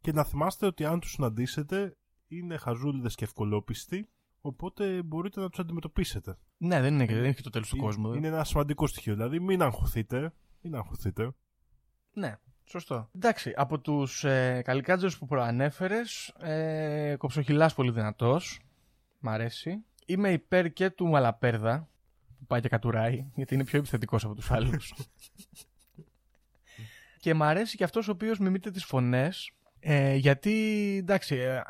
Και 0.00 0.12
να 0.12 0.24
θυμάστε 0.24 0.66
ότι 0.66 0.84
αν 0.84 1.00
τους 1.00 1.10
συναντήσετε 1.10 1.96
είναι 2.28 2.56
χαζούλιδες 2.56 3.14
και 3.14 3.24
ευκολόπιστοι, 3.24 4.08
οπότε 4.46 5.02
μπορείτε 5.02 5.40
να 5.40 5.48
τους 5.48 5.58
αντιμετωπίσετε. 5.58 6.36
Ναι, 6.56 6.80
δεν 6.80 6.94
είναι, 6.94 7.06
και- 7.06 7.12
δεν 7.14 7.24
είναι 7.24 7.32
και 7.32 7.42
το 7.42 7.50
τέλος 7.50 7.68
του 7.68 7.76
Είναι- 7.76 7.84
κόσμου. 7.84 8.12
ε. 8.12 8.16
Είναι 8.16 8.26
ένα 8.26 8.44
σημαντικό 8.44 8.86
στοιχείο. 8.86 9.14
Δηλαδή 9.14 9.40
μην 9.40 9.62
αγχωθείτε. 9.62 10.32
Μην 10.60 10.74
αγχωθείτε. 10.74 11.30
Ναι, 12.12 12.36
σωστό. 12.64 13.08
Εντάξει, 13.14 13.52
από 13.56 13.78
τους 13.78 14.24
ε, 14.24 14.62
καλικάτζερου 14.64 15.12
που 15.18 15.26
προανέφερες, 15.26 16.28
ε, 16.40 17.14
κοψοχυλάς 17.18 17.74
πολύ 17.74 17.90
δυνατός. 17.90 18.60
Μ' 19.20 19.28
αρέσει. 19.28 19.84
Είμαι 20.06 20.32
υπέρ 20.32 20.72
και 20.72 20.90
του 20.90 21.06
Μαλαπέρδα, 21.06 21.88
που 22.38 22.44
πάει 22.46 22.60
και 22.60 22.68
κατουράει, 22.68 23.26
γιατί 23.34 23.54
είναι 23.54 23.64
πιο 23.64 23.78
επιθετικός 23.78 24.24
από 24.24 24.34
τους 24.34 24.50
άλλους. 24.50 24.94
και 27.20 27.34
μ' 27.34 27.42
αρέσει 27.42 27.76
και 27.76 27.84
αυτός 27.84 28.08
ο 28.08 28.10
οποίος 28.10 28.38
μιμείται 28.38 28.70
τις 28.70 28.84
φωνές, 28.84 29.50
ε, 29.80 30.14
γιατί 30.14 30.52
εντάξει, 31.00 31.36
ε, 31.36 31.62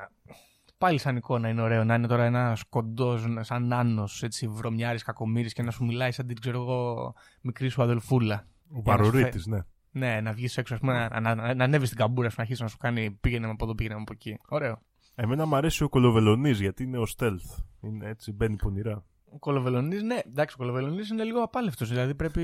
πάλι 0.84 0.98
σαν 0.98 1.16
εικόνα 1.16 1.48
είναι 1.48 1.62
ωραίο 1.62 1.84
να 1.84 1.94
είναι 1.94 2.06
τώρα 2.06 2.24
ένας 2.24 2.62
κοντός, 2.62 3.26
σαν 3.40 3.66
νάνος, 3.66 4.22
έτσι 4.22 4.48
βρωμιάρης 4.48 5.02
κακομοίρης 5.02 5.52
και 5.52 5.62
να 5.62 5.70
σου 5.70 5.84
μιλάει 5.84 6.12
σαν 6.12 6.26
την 6.26 6.40
ξέρω 6.40 6.60
εγώ 6.60 7.12
μικρή 7.40 7.68
σου 7.68 7.82
αδελφούλα. 7.82 8.46
Ο 8.68 8.80
Για 8.84 8.96
να 8.96 9.04
σου 9.04 9.10
Βαρορίτης, 9.10 9.46
ναι. 9.46 9.58
Ναι, 9.90 10.20
να 10.20 10.32
βγεις 10.32 10.56
έξω, 10.56 10.74
ας 10.74 10.80
πούμε, 10.80 10.92
να, 10.92 11.20
να, 11.20 11.34
να, 11.34 11.54
να 11.54 11.64
ανέβεις 11.64 11.88
στην 11.88 12.00
καμπούρα 12.00 12.28
σου 12.28 12.34
να 12.36 12.42
αρχίσεις 12.42 12.62
να 12.62 12.68
σου 12.68 12.76
κάνει 12.76 13.10
πήγαινε 13.10 13.46
από 13.46 13.64
εδώ, 13.64 13.74
πήγαινε 13.74 13.94
από 13.94 14.12
εκεί. 14.12 14.38
Ωραίο. 14.48 14.82
Εμένα 15.14 15.46
μου 15.46 15.56
αρέσει 15.56 15.82
ο 15.84 15.88
Κολοβελονής 15.88 16.60
γιατί 16.60 16.82
είναι 16.82 16.98
ο 16.98 17.04
stealth. 17.16 17.62
Είναι 17.80 18.08
έτσι, 18.08 18.32
μπαίνει 18.32 18.56
πονηρά. 18.56 19.04
Ο 19.24 19.38
Κολοβελονής, 19.38 20.02
ναι, 20.02 20.18
εντάξει, 20.26 20.54
ο 20.58 20.62
Κολοβελονής 20.62 21.08
είναι 21.08 21.24
λίγο 21.24 21.42
απάλευτος. 21.42 21.88
Δηλαδή 21.88 22.14
πρέπει, 22.14 22.42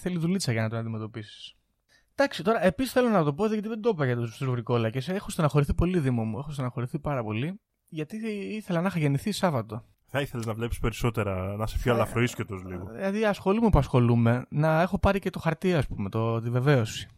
θέλει 0.00 0.18
δουλίτσα 0.18 0.52
για 0.52 0.62
να 0.62 0.68
τον 0.68 0.78
αντιμετωπίσεις. 0.78 1.54
Εντάξει, 2.14 2.42
τώρα 2.42 2.64
επίσης 2.64 2.92
θέλω 2.92 3.08
να 3.08 3.24
το 3.24 3.34
πω 3.34 3.46
γιατί 3.46 3.68
δεν 3.68 3.80
το 3.80 3.88
είπα 3.88 4.04
για 4.04 4.16
τους 4.16 4.44
βρικόλακες. 4.44 5.12
Έχω 5.12 5.30
στεναχωρηθεί 5.30 5.74
πολύ, 5.74 5.98
Δήμο 5.98 6.24
μου. 6.24 6.38
Έχω 6.38 6.50
στεναχωρηθεί 6.50 6.98
πάρα 6.98 7.22
πολύ. 7.22 7.60
Γιατί 7.88 8.16
ήθελα 8.56 8.80
να 8.80 8.86
είχα 8.88 8.98
γεννηθεί 8.98 9.32
Σάββατο. 9.32 9.84
Θα 10.08 10.20
ήθελες 10.20 10.46
να 10.46 10.54
βλέπεις 10.54 10.78
περισσότερα, 10.78 11.56
να 11.56 11.64
είσαι 11.64 11.78
πιο 11.78 11.92
Ε, 11.92 11.94
αλαφροΐσκιωτος 11.94 12.54
λίγο. 12.54 12.86
Δηλαδή, 12.90 13.24
ασχολούμαι 13.24 13.70
που 13.70 13.78
ασχολούμαι, 13.78 14.46
να 14.48 14.80
έχω 14.82 14.98
πάρει 14.98 15.18
και 15.18 15.30
το 15.30 15.38
χαρτί, 15.38 15.74
ας 15.74 15.86
πούμε, 15.86 16.08
το, 16.08 16.40
τη 16.40 16.50
βεβαίωση. 16.50 17.08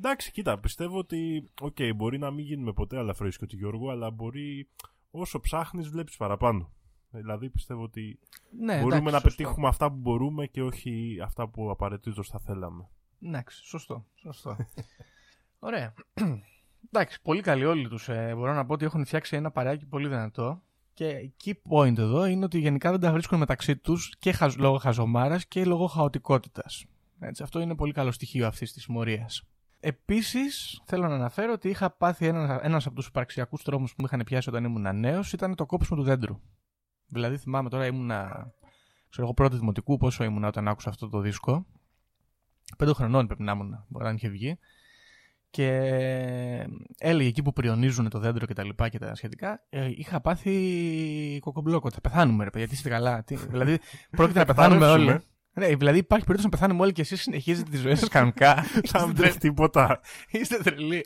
Εντάξει, 0.00 0.30
κοίτα, 0.30 0.58
πιστεύω 0.58 0.98
ότι. 0.98 1.50
Οκ, 1.60 1.76
μπορεί 1.96 2.18
να 2.18 2.30
μην 2.30 2.44
γίνουμε 2.44 2.72
ποτέ 2.72 2.98
αλαφροΐσκιωτοι 2.98 3.56
Γιώργο, 3.56 3.90
αλλά 3.90 4.10
μπορεί 4.10 4.68
όσο 5.10 5.40
ψάχνεις, 5.40 5.88
βλέπεις 5.88 6.16
παραπάνω. 6.16 6.70
Δηλαδή 7.10 7.50
πιστεύω 7.50 7.82
ότι 7.82 8.18
Ναι, 8.58 8.74
μπορούμε 8.76 8.96
εντάξει, 8.96 9.12
να 9.14 9.20
σωστό. 9.20 9.28
πετύχουμε 9.42 9.68
αυτά 9.68 9.90
που 9.90 9.96
μπορούμε 9.96 10.46
και 10.46 10.62
όχι 10.62 11.18
αυτά 11.22 11.48
που 11.48 11.70
απαραίτητος 11.70 12.28
θα 12.28 12.38
θέλαμε. 12.38 12.88
Εντάξει, 13.22 13.64
σωστό. 13.64 14.06
σωστό. 14.14 14.56
Ωραία. 15.58 15.94
Εντάξει, 16.90 17.18
πολύ 17.22 17.40
καλοί 17.40 17.64
όλοι 17.64 17.88
τους. 17.88 18.08
Ε, 18.08 18.32
μπορώ 18.34 18.54
να 18.54 18.66
πω 18.66 18.72
ότι 18.72 18.84
έχουν 18.84 19.04
φτιάξει 19.04 19.36
ένα 19.36 19.50
παρεάκι 19.50 19.86
πολύ 19.86 20.08
δυνατό. 20.08 20.62
Και 20.94 21.32
key 21.44 21.52
point 21.70 21.98
εδώ 21.98 22.24
είναι 22.24 22.44
ότι 22.44 22.58
γενικά 22.58 22.90
δεν 22.90 23.00
τα 23.00 23.12
βρίσκουν 23.12 23.38
μεταξύ 23.38 23.76
τους 23.76 24.14
και 24.18 24.32
χαζ, 24.32 24.54
λόγω 24.56 24.76
χαζομάρας 24.76 25.46
και 25.46 25.64
λόγω 25.64 25.86
χαοτικότητας. 25.86 26.84
Αυτό 27.42 27.60
είναι 27.60 27.74
πολύ 27.74 27.92
καλό 27.92 28.12
στοιχείο 28.12 28.46
αυτής 28.46 28.72
της 28.72 28.82
συμμορίας. 28.82 29.42
Επίσης, 29.80 30.82
θέλω 30.84 31.08
να 31.08 31.14
αναφέρω 31.14 31.52
ότι 31.52 31.68
είχα 31.68 31.90
πάθει 31.90 32.26
ένας 32.26 32.60
ένας 32.62 32.86
από 32.86 32.94
τους 32.94 33.06
υπαρξιακούς 33.06 33.62
τρόμους 33.62 33.94
που 33.94 34.02
με 34.02 34.08
είχαν 34.12 34.24
πιάσει 34.24 34.48
όταν 34.48 34.64
ήμουν 34.64 34.98
νέος 34.98 35.32
ήταν 35.32 35.54
το 35.54 35.66
κόψιμο 35.66 35.98
του 35.98 36.04
δέντρου. 36.04 36.40
Δηλαδή, 37.06 37.36
θυμάμαι 37.36 37.68
τώρα 37.68 37.86
ήμουνα. 37.86 38.52
ξέρω 39.08 39.26
εγώ 39.26 39.34
πρώτη 39.34 39.56
δημοτικού, 39.56 39.96
πόσο 39.96 40.24
ήμουνα 40.24 40.48
όταν 40.48 40.68
άκουσα 40.68 40.88
αυτό 40.88 41.08
το 41.08 41.20
δίσκο. 41.20 41.66
Πέντε 42.76 42.92
χρονών 42.92 43.26
πρέπει 43.26 43.42
να 43.42 43.52
ήμουν, 43.52 43.84
μπορεί 43.88 44.04
να 44.04 44.10
είχε 44.10 44.28
βγει. 44.28 44.58
Και 45.50 45.68
έλεγε 46.98 47.28
εκεί 47.28 47.42
που 47.42 47.52
πριονίζουν 47.52 48.08
το 48.08 48.18
δέντρο 48.18 48.46
και 48.46 48.54
τα 48.54 48.64
λοιπά 48.64 48.88
και 48.88 48.98
τα 48.98 49.14
σχετικά, 49.14 49.64
ε, 49.68 49.90
είχα 49.96 50.20
πάθει 50.20 51.38
κοκομπλόκο. 51.40 51.90
Θα 51.90 52.00
πεθάνουμε, 52.00 52.44
ρε 52.44 52.50
παιδιά, 52.50 52.60
γιατί 52.60 52.74
είστε 52.74 52.88
καλά. 52.88 53.22
Τι, 53.24 53.36
δηλαδή, 53.52 53.78
πρόκειται 54.10 54.38
να 54.38 54.44
πεθάνουμε 54.44 54.80
Παρέψουμε. 54.80 55.12
όλοι. 55.12 55.20
Ναι, 55.52 55.76
δηλαδή 55.76 55.98
υπάρχει 55.98 56.24
περίπτωση 56.26 56.42
να 56.42 56.48
πεθάνουμε 56.48 56.82
όλοι 56.82 56.92
και 56.92 57.00
εσείς 57.00 57.22
συνεχίζετε 57.22 57.70
τη 57.70 57.76
ζωή 57.76 57.94
σας 57.94 58.08
κανονικά. 58.08 58.54
Θα 58.90 59.06
μην 59.06 59.16
τρέχει 59.16 59.38
τίποτα. 59.38 60.00
Είστε 60.30 60.56
τρελοί. 60.56 61.04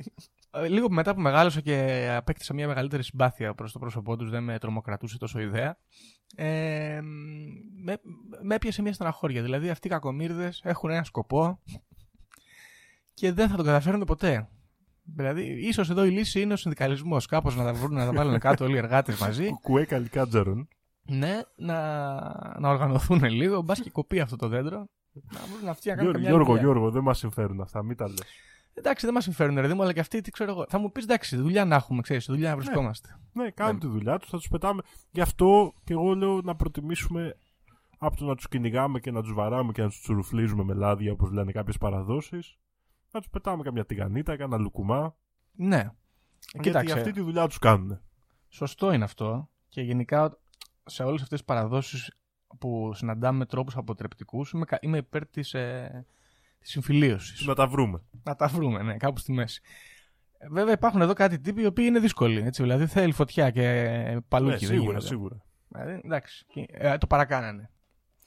Ε, 0.50 0.68
Λίγο 0.68 0.90
μετά 0.90 1.14
που 1.14 1.20
μεγάλωσα 1.20 1.60
και 1.60 2.08
απέκτησα 2.16 2.54
μια 2.54 2.66
μεγαλύτερη 2.66 3.02
συμπάθεια 3.02 3.54
προς 3.54 3.72
το 3.72 3.78
πρόσωπό 3.78 4.16
τους, 4.16 4.30
δεν 4.30 4.42
με 4.42 4.58
τρομοκρατούσε 4.58 5.18
τόσο 5.18 5.40
ιδέα. 5.40 5.78
Ε, 6.36 7.00
με, 7.82 8.00
με 8.42 8.54
έπιασε 8.54 8.82
μια 8.82 8.92
στεναχώρια. 8.92 9.42
Δηλαδή, 9.42 9.70
αυτοί 9.70 9.86
οι 9.86 9.90
κακομίρδε 9.90 10.52
έχουν 10.62 10.90
ένα 10.90 11.04
σκοπό 11.04 11.60
και 13.20 13.32
δεν 13.32 13.48
θα 13.48 13.56
τον 13.56 13.64
καταφέρουν 13.64 14.04
ποτέ. 14.04 14.48
Δηλαδή, 15.16 15.42
ίσως 15.42 15.90
εδώ 15.90 16.04
η 16.04 16.10
λύση 16.10 16.40
είναι 16.40 16.52
ο 16.52 16.56
συνδικαλισμός. 16.56 17.26
Κάπως 17.26 17.56
να 17.56 17.64
τα 17.64 17.72
βρουν, 17.72 17.94
να 17.94 18.04
τα 18.04 18.12
βάλουν 18.12 18.38
κάτω 18.38 18.64
όλοι 18.64 18.74
οι 18.74 18.78
εργάτες 18.78 19.18
μαζί. 19.18 19.48
Κουκουέ 19.60 19.84
καλικάτζαρον. 19.84 20.68
ναι, 21.02 21.40
να, 21.56 21.76
να 22.60 22.68
οργανωθούν 22.68 23.24
λίγο. 23.24 23.62
Μπας 23.62 23.80
και 23.80 23.90
κοπεί 23.90 24.20
αυτό 24.20 24.36
το 24.36 24.48
δέντρο. 24.48 24.86
Να 25.12 25.40
βρουν 25.56 25.68
αυτοί 25.68 25.88
να 25.88 25.94
κάνουν 25.94 26.10
Γιώργο, 26.10 26.12
καμιά 26.12 26.28
Γιώργο, 26.28 26.46
δουλειά. 26.46 26.62
Γιώργο, 26.62 26.90
δεν 26.90 27.02
μας 27.02 27.18
συμφέρουν 27.18 27.60
αυτά, 27.60 27.82
μην 27.82 27.96
τα 27.96 28.08
λες. 28.08 28.22
Εντάξει, 28.74 29.04
δεν 29.04 29.14
μας 29.14 29.24
συμφέρουν, 29.24 29.54
ρε 29.60 29.66
Δήμο, 29.66 29.82
αλλά 29.82 29.92
και 29.92 30.00
αυτοί 30.00 30.20
τι 30.20 30.30
ξέρω 30.30 30.50
εγώ. 30.50 30.66
Θα 30.68 30.78
μου 30.78 30.92
πεις 30.92 31.04
εντάξει, 31.04 31.36
δουλειά 31.36 31.64
να 31.64 31.74
έχουμε, 31.76 32.00
ξέρεις, 32.00 32.26
δουλειά 32.26 32.50
να 32.50 32.56
βρισκόμαστε. 32.56 33.08
Ναι, 33.32 33.50
κάνουν 33.50 33.74
Ναι. 33.74 33.80
τη 33.80 33.86
δουλειά 33.86 34.18
τους, 34.18 34.28
θα 34.30 34.36
τους 34.36 34.48
πετάμε. 34.48 34.82
Γι' 35.10 35.20
αυτό 35.20 35.72
και 35.84 35.92
εγώ 35.92 36.14
λέω 36.14 36.40
να 36.40 36.54
προτιμήσουμε 36.56 37.36
από 37.98 38.16
το 38.16 38.24
να 38.24 38.34
τους 38.34 38.48
κυνηγάμε 38.48 39.00
και 39.00 39.10
να 39.10 39.22
τους 39.22 39.32
βαράμε 39.32 39.72
και 39.72 39.82
να 39.82 39.88
τους 39.88 40.00
τσουρουφλίζουμε 40.00 40.64
με 40.64 40.74
λάδια, 40.74 41.12
όπως 41.12 41.30
λένε 41.30 41.52
κάποιες 41.52 41.78
παραδόσεις. 41.78 42.56
Να 43.12 43.20
τους 43.20 43.28
πετάμε 43.30 43.62
καμιά 43.62 43.84
τηγανίτα, 43.86 44.36
κάνα 44.36 44.56
λουκουμά. 44.56 45.16
Ναι. 45.52 45.76
γιατί 46.52 46.60
Κοίταξε. 46.68 46.94
αυτή 46.98 47.12
τη 47.12 47.20
δουλειά 47.20 47.46
τους 47.46 47.58
κάνουν. 47.58 48.00
Σωστό 48.48 48.92
είναι 48.92 49.04
αυτό. 49.04 49.48
Και 49.68 49.80
γενικά 49.82 50.38
σε 50.84 51.02
όλες 51.02 51.22
αυτές 51.22 51.38
τις 51.38 51.46
παραδόσεις 51.46 52.14
που 52.58 52.90
συναντάμε 52.94 53.38
με 53.38 53.46
τρόπους 53.46 53.76
αποτρεπτικούς, 53.76 54.52
είμαι, 54.52 54.64
κα- 54.64 54.78
είμαι 54.80 54.96
υπέρ 54.98 55.26
της 55.26 55.54
ε, 55.54 56.06
της 56.58 56.70
συμφιλίωσης. 56.70 57.46
Να 57.46 57.54
τα 57.54 57.66
βρούμε. 57.66 58.02
Να 58.22 58.36
τα 58.36 58.46
βρούμε, 58.48 58.82
ναι, 58.82 58.96
κάπου 58.96 59.18
στη 59.18 59.32
μέση. 59.32 59.60
Ε, 60.38 60.48
Βέβαια 60.48 60.72
υπάρχουν 60.72 61.00
εδώ 61.00 61.12
κάτι 61.12 61.38
τύποι 61.40 61.62
οι 61.62 61.66
οποίοι 61.66 61.84
είναι 61.88 61.98
δύσκολοι. 61.98 62.40
Έτσι, 62.40 62.62
δηλαδή 62.62 62.86
θέλει 62.86 63.12
φωτιά 63.12 63.50
και 63.50 63.62
παλούκι. 64.28 64.52
ναι, 64.52 64.58
δεν 64.58 64.68
σίγουρα, 64.68 64.82
γίνεται. 64.90 65.06
σίγουρα. 65.06 65.42
Δηλαδή, 65.68 66.00
εντάξει, 66.04 66.44
και, 66.48 66.66
ε, 66.70 66.98
το 66.98 67.06
παρακάνανε. 67.06 67.70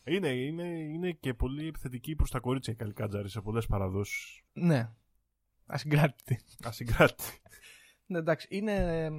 Είναι, 0.05 0.27
είναι, 0.27 0.63
είναι 0.67 1.11
και 1.11 1.33
πολύ 1.33 1.67
επιθετική 1.67 2.15
προς 2.15 2.29
τα 2.31 2.39
κορίτσια 2.39 2.73
η 2.73 2.75
Καλικάτζαρη 2.75 3.29
σε 3.29 3.41
πολλές 3.41 3.65
παραδόσεις. 3.65 4.41
Ναι. 4.53 4.89
Ασυγκράτητη. 5.65 6.39
Ασυγκράτη. 6.63 7.23
Ναι, 8.05 8.17
εντάξει, 8.17 8.47
είναι. 8.49 8.73
ε, 8.73 9.09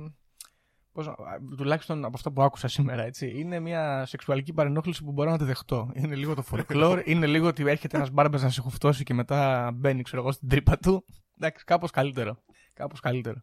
Πώς, 0.92 1.06
να- 1.06 1.56
τουλάχιστον 1.56 2.04
από 2.04 2.12
αυτό 2.16 2.32
που 2.32 2.42
άκουσα 2.42 2.68
σήμερα, 2.68 3.02
έτσι. 3.02 3.30
Είναι 3.40 3.60
μια 3.60 4.04
σεξουαλική 4.06 4.52
παρενόχληση 4.52 5.04
που 5.04 5.12
μπορώ 5.12 5.30
να 5.30 5.38
τη 5.38 5.44
δεχτώ. 5.44 5.90
Είναι 5.94 6.14
λίγο 6.14 6.34
το 6.34 6.44
folklore, 6.50 7.02
είναι 7.06 7.26
λίγο 7.26 7.46
ότι 7.46 7.68
έρχεται 7.68 7.96
ένας 7.96 8.10
μπάρμπε 8.10 8.38
να 8.38 8.48
σε 8.50 8.60
χουφτώσει 8.60 9.04
και 9.04 9.14
μετά 9.14 9.70
μπαίνει, 9.74 10.02
ξέρω 10.02 10.22
εγώ, 10.22 10.32
στην 10.32 10.48
τρύπα 10.48 10.78
του. 10.78 11.04
Εντάξει, 11.38 11.64
κάπως 11.64 11.90
καλύτερο. 11.90 12.42
Κάπως 12.74 13.00
καλύτερο. 13.00 13.42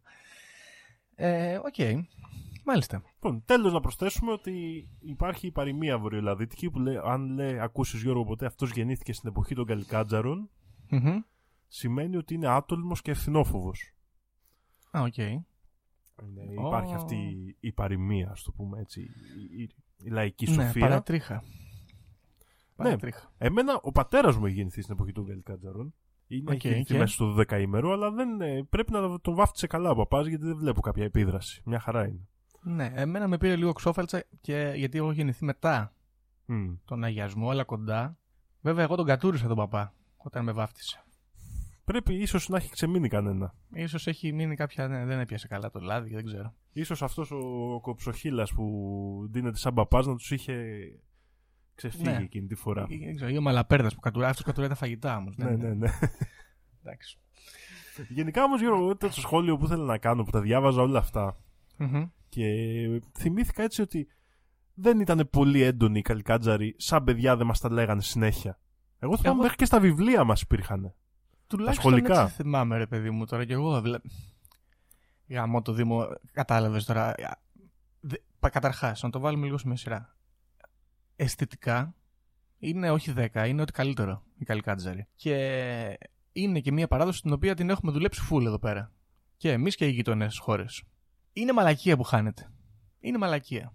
Ε, 1.14 1.56
οκ. 1.56 2.06
Μάλιστα. 2.64 3.02
Λοιπόν, 3.14 3.42
τέλος 3.44 3.72
να 3.72 3.80
προσθέσουμε 3.80 4.32
ότι 4.32 4.88
υπάρχει 5.00 5.46
η 5.46 5.50
παροιμία 5.50 5.98
βορειοελλαδίτικη 5.98 6.70
που 6.70 6.78
λέει, 6.78 6.96
αν 7.04 7.26
λέει, 7.34 7.58
ακούσεις 7.58 8.02
Γιώργο 8.02 8.24
ποτέ 8.24 8.46
αυτός 8.46 8.70
γεννήθηκε 8.70 9.12
στην 9.12 9.28
εποχή 9.28 9.54
των 9.54 9.64
Καλικάτζαρων, 9.66 10.50
Μμμ. 10.90 11.18
σημαίνει 11.68 12.16
ότι 12.16 12.34
είναι 12.34 12.46
άτολμος 12.48 13.02
και 13.02 13.10
ευθυνόφοβος. 13.10 13.92
Α, 14.90 15.00
οκ. 15.02 15.16
Ναι, 15.16 16.42
Υπάρχει 16.66 16.92
Ω. 16.92 16.96
αυτή 16.96 17.16
η 17.60 17.72
παροιμία, 17.72 18.30
ας 18.30 18.42
το 18.42 18.52
πούμε 18.52 18.80
έτσι, 18.80 19.00
η, 19.00 19.62
η- 19.62 19.70
η 20.04 20.10
λαϊκή 20.10 20.50
Ναι, 20.50 20.64
σοφία. 20.64 20.80
παρά 20.80 21.03
τρίχα. 21.03 21.42
Παρά 22.76 22.96
τρίχα. 22.96 23.32
Εμένα, 23.38 23.78
ο 23.82 23.92
πατέρας 23.92 24.36
μου 24.36 24.46
έχει 24.46 24.54
γεννηθεί 24.54 24.82
στην 24.82 24.94
εποχή 24.94 25.12
των 25.12 25.26
Καλικάτζαρων. 25.26 25.94
Είναι 26.26 26.50
Οκ, 26.50 26.56
έχει 26.56 26.68
γεννηθεί 26.68 26.92
και; 26.92 26.98
μέσα 26.98 27.12
στο 27.14 27.34
12ήμερο, 27.38 27.90
αλλά 27.92 28.10
δεν, 28.10 28.40
ε, 28.40 28.62
πρέπει 28.70 28.92
να 28.92 29.20
τον 29.20 29.34
βάφτισε 29.34 29.66
καλά 29.66 29.90
ο 29.90 29.94
παπάς 29.94 30.26
γιατί 30.26 30.44
δεν 30.44 30.56
βλέπω 30.56 30.80
κάποια 30.80 31.04
επίδραση. 31.04 31.62
Μια 31.64 31.80
χαρά 31.80 32.06
είναι. 32.06 32.28
Ναι, 32.64 32.92
εμένα 32.94 33.28
με 33.28 33.38
πήρε 33.38 33.56
λίγο 33.56 33.72
ξόφαλτσα 33.72 34.24
και 34.40 34.72
γιατί 34.76 34.98
έχω 34.98 35.12
γεννηθεί 35.12 35.44
μετά 35.44 35.94
Μμ. 36.46 36.72
τον 36.84 37.04
αγιασμό, 37.04 37.50
αλλά 37.50 37.64
κοντά. 37.64 38.16
Βέβαια, 38.60 38.84
εγώ 38.84 38.96
τον 38.96 39.06
κατούρισα 39.06 39.46
τον 39.46 39.56
παπά 39.56 39.94
όταν 40.16 40.44
με 40.44 40.52
βάφτισε. 40.52 41.04
Πρέπει 41.84 42.14
ίσως 42.14 42.48
να 42.48 42.56
έχει 42.56 42.70
ξεμείνει 42.70 43.08
κανένα. 43.08 43.54
Ίσως 43.74 44.06
έχει 44.06 44.32
μείνει 44.32 44.56
κάποια. 44.56 44.88
Ναι, 44.88 45.04
δεν 45.04 45.18
έπιασε 45.20 45.48
καλά 45.48 45.70
το 45.70 45.80
λάδι, 45.80 46.14
δεν 46.14 46.24
ξέρω. 46.24 46.54
Ίσως 46.72 47.02
αυτός 47.02 47.30
ο 47.30 47.78
Κοψαχείλης 47.80 48.52
που 48.52 49.26
ντύνεται 49.30 49.56
σαν 49.56 49.74
παπάς 49.74 50.06
να 50.06 50.14
τους 50.16 50.30
είχε 50.30 50.64
ξεφύγει 51.74 52.02
Ναι. 52.04 52.16
εκείνη 52.22 52.46
τη 52.46 52.54
φορά. 52.54 52.86
Ή- 52.88 53.04
Δεν 53.04 53.14
ξέρω, 53.14 53.30
ή 53.30 53.36
ο 53.36 53.40
μαλαπέρδας 53.40 53.94
που 53.94 54.00
κατουράει. 54.00 54.30
Αυτός 54.30 54.44
κατουράει 54.44 54.68
τα 54.68 54.74
φαγητά 54.74 55.16
όμως. 55.16 55.36
Ναι, 55.36 55.50
ναι, 55.50 55.74
ναι. 55.74 55.88
Εντάξει. 56.82 57.18
Γενικά 58.08 58.42
όμως 58.44 58.60
Γιώργο, 58.60 58.82
εγώ 58.82 58.96
το 58.96 59.10
σχόλιο 59.10 59.56
που 59.56 59.64
ήθελα 59.64 59.84
να 59.84 59.98
κάνω, 59.98 60.22
που 60.24 60.30
τα 60.30 60.40
διάβαζα 60.40 60.82
όλα 60.82 60.98
αυτά 60.98 61.36
Μμμ. 61.84 62.04
και 62.28 62.46
θυμήθηκα 63.18 63.62
έτσι 63.62 63.82
ότι 63.82 64.08
δεν 64.74 65.00
ήταν 65.00 65.28
πολύ 65.32 65.62
έντονοι 65.62 65.98
οι 65.98 66.02
καλικάτζαροι, 66.02 66.74
σαν 66.78 67.04
παιδιά 67.04 67.36
δεν 67.36 67.46
μας 67.46 67.60
τα 67.60 67.70
λέγανε 67.72 68.02
συνέχεια. 68.02 68.58
Εγώ 68.98 69.16
θυμάμαι 69.16 69.34
Εγώ- 69.34 69.42
μέχρι 69.42 69.56
και 69.56 69.64
στα 69.64 69.80
βιβλία 69.80 70.24
μας 70.24 70.40
υπήρχαν. 70.40 70.94
Τουλάχιστον 71.46 71.90
σχολικά. 71.90 72.22
έτσι 72.22 72.34
θυμάμαι, 72.34 72.76
ρε 72.76 72.86
παιδί 72.86 73.10
μου 73.10 73.24
τώρα 73.26 73.44
και 73.44 73.52
εγώ. 73.52 73.80
Βλέ... 73.80 73.98
Γαμώ 75.28 75.62
το 75.62 75.72
Δήμο, 75.72 76.06
κατάλαβες 76.32 76.84
τώρα. 76.84 77.14
Καταρχάς, 78.40 79.02
να 79.02 79.10
το 79.10 79.18
βάλουμε 79.18 79.44
λίγο 79.44 79.58
σε 79.58 79.66
μια 79.66 79.76
σειρά. 79.76 80.16
Αισθητικά 81.16 81.94
είναι 82.58 82.90
όχι 82.90 83.12
10, 83.16 83.44
είναι 83.48 83.62
ότι 83.62 83.72
καλύτερο 83.72 84.22
η 84.38 84.44
Καλικάτζαρη. 84.44 85.06
Και 85.14 85.98
είναι 86.32 86.60
και 86.60 86.72
μια 86.72 86.88
παράδοση 86.88 87.22
την 87.22 87.32
οποία 87.32 87.54
την 87.54 87.70
έχουμε 87.70 87.92
δουλέψει 87.92 88.20
φουλ 88.20 88.46
εδώ 88.46 88.58
πέρα. 88.58 88.92
Και 89.36 89.50
εμείς 89.52 89.74
και 89.76 89.86
οι 89.86 89.90
γειτονές 89.90 90.38
χώρες. 90.38 90.82
Είναι 91.32 91.52
μαλακία 91.52 91.96
που 91.96 92.02
χάνεται. 92.02 92.52
Είναι 93.00 93.18
μαλακία. 93.18 93.74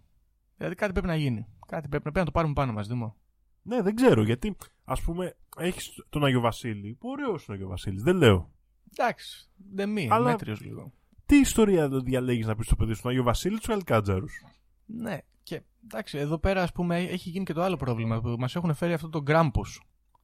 Δηλαδή 0.57 0.75
κάτι 0.75 0.91
πρέπει 0.91 1.07
να 1.07 1.15
γίνει. 1.15 1.47
Κάτι 1.67 1.87
πρέπει, 1.87 2.03
πρέπει 2.03 2.17
να 2.17 2.25
το 2.25 2.31
πάρουμε 2.31 2.53
πάνω 2.53 2.73
μας, 2.73 2.87
Δήμο. 2.87 3.15
Ναι, 3.61 3.81
δεν 3.81 3.95
ξέρω 3.95 4.23
γιατί, 4.23 4.55
ας 4.83 5.01
πούμε, 5.01 5.37
έχεις 5.57 6.05
τον 6.09 6.25
Αγιο 6.25 6.39
Βασίλη, 6.39 6.93
που 6.99 7.09
ωραίος 7.09 7.45
είναι 7.45 7.49
ο 7.49 7.53
Αγιο 7.53 7.67
Βασίλης, 7.67 8.03
δεν 8.03 8.15
λέω. 8.15 8.51
Εντάξει, 8.97 9.49
δεν 9.73 9.89
μη, 9.89 10.07
Αλλά- 10.11 10.29
μέτριος 10.29 10.61
λίγο. 10.61 10.91
Τι 11.25 11.35
ιστορία 11.35 11.89
διαλέγεις 11.89 12.45
να 12.47 12.55
πεις 12.55 12.65
στο 12.65 12.75
παιδί 12.75 12.93
σου, 12.93 13.01
τον 13.01 13.11
Αγιο 13.11 13.23
Βασίλη 13.23 13.55
ή 13.55 13.57
τους 13.57 13.67
Καλικάτζαρους. 13.67 14.43
Ναι, 14.85 15.17
και 15.43 15.61
εντάξει, 15.83 16.17
εδώ 16.17 16.37
πέρα 16.37 16.61
ας 16.61 16.71
πούμε 16.71 16.97
έχει 16.97 17.29
γίνει 17.29 17.45
και 17.45 17.53
το 17.53 17.61
άλλο 17.61 17.75
πρόβλημα 17.75 18.21
που 18.21 18.35
μας 18.39 18.55
έχουν 18.55 18.73
φέρει 18.73 18.93
αυτό 18.93 19.09
το 19.09 19.21
Γκράμπους, 19.21 19.81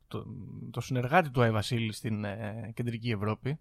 το, 0.07 0.25
το 0.71 0.81
συνεργάτη 0.81 1.29
του 1.29 1.41
Άι 1.41 1.51
Βασίλη 1.51 1.93
στην 1.93 2.23
ε, 2.23 2.71
κεντρική 2.73 3.09
Ευρώπη, 3.09 3.59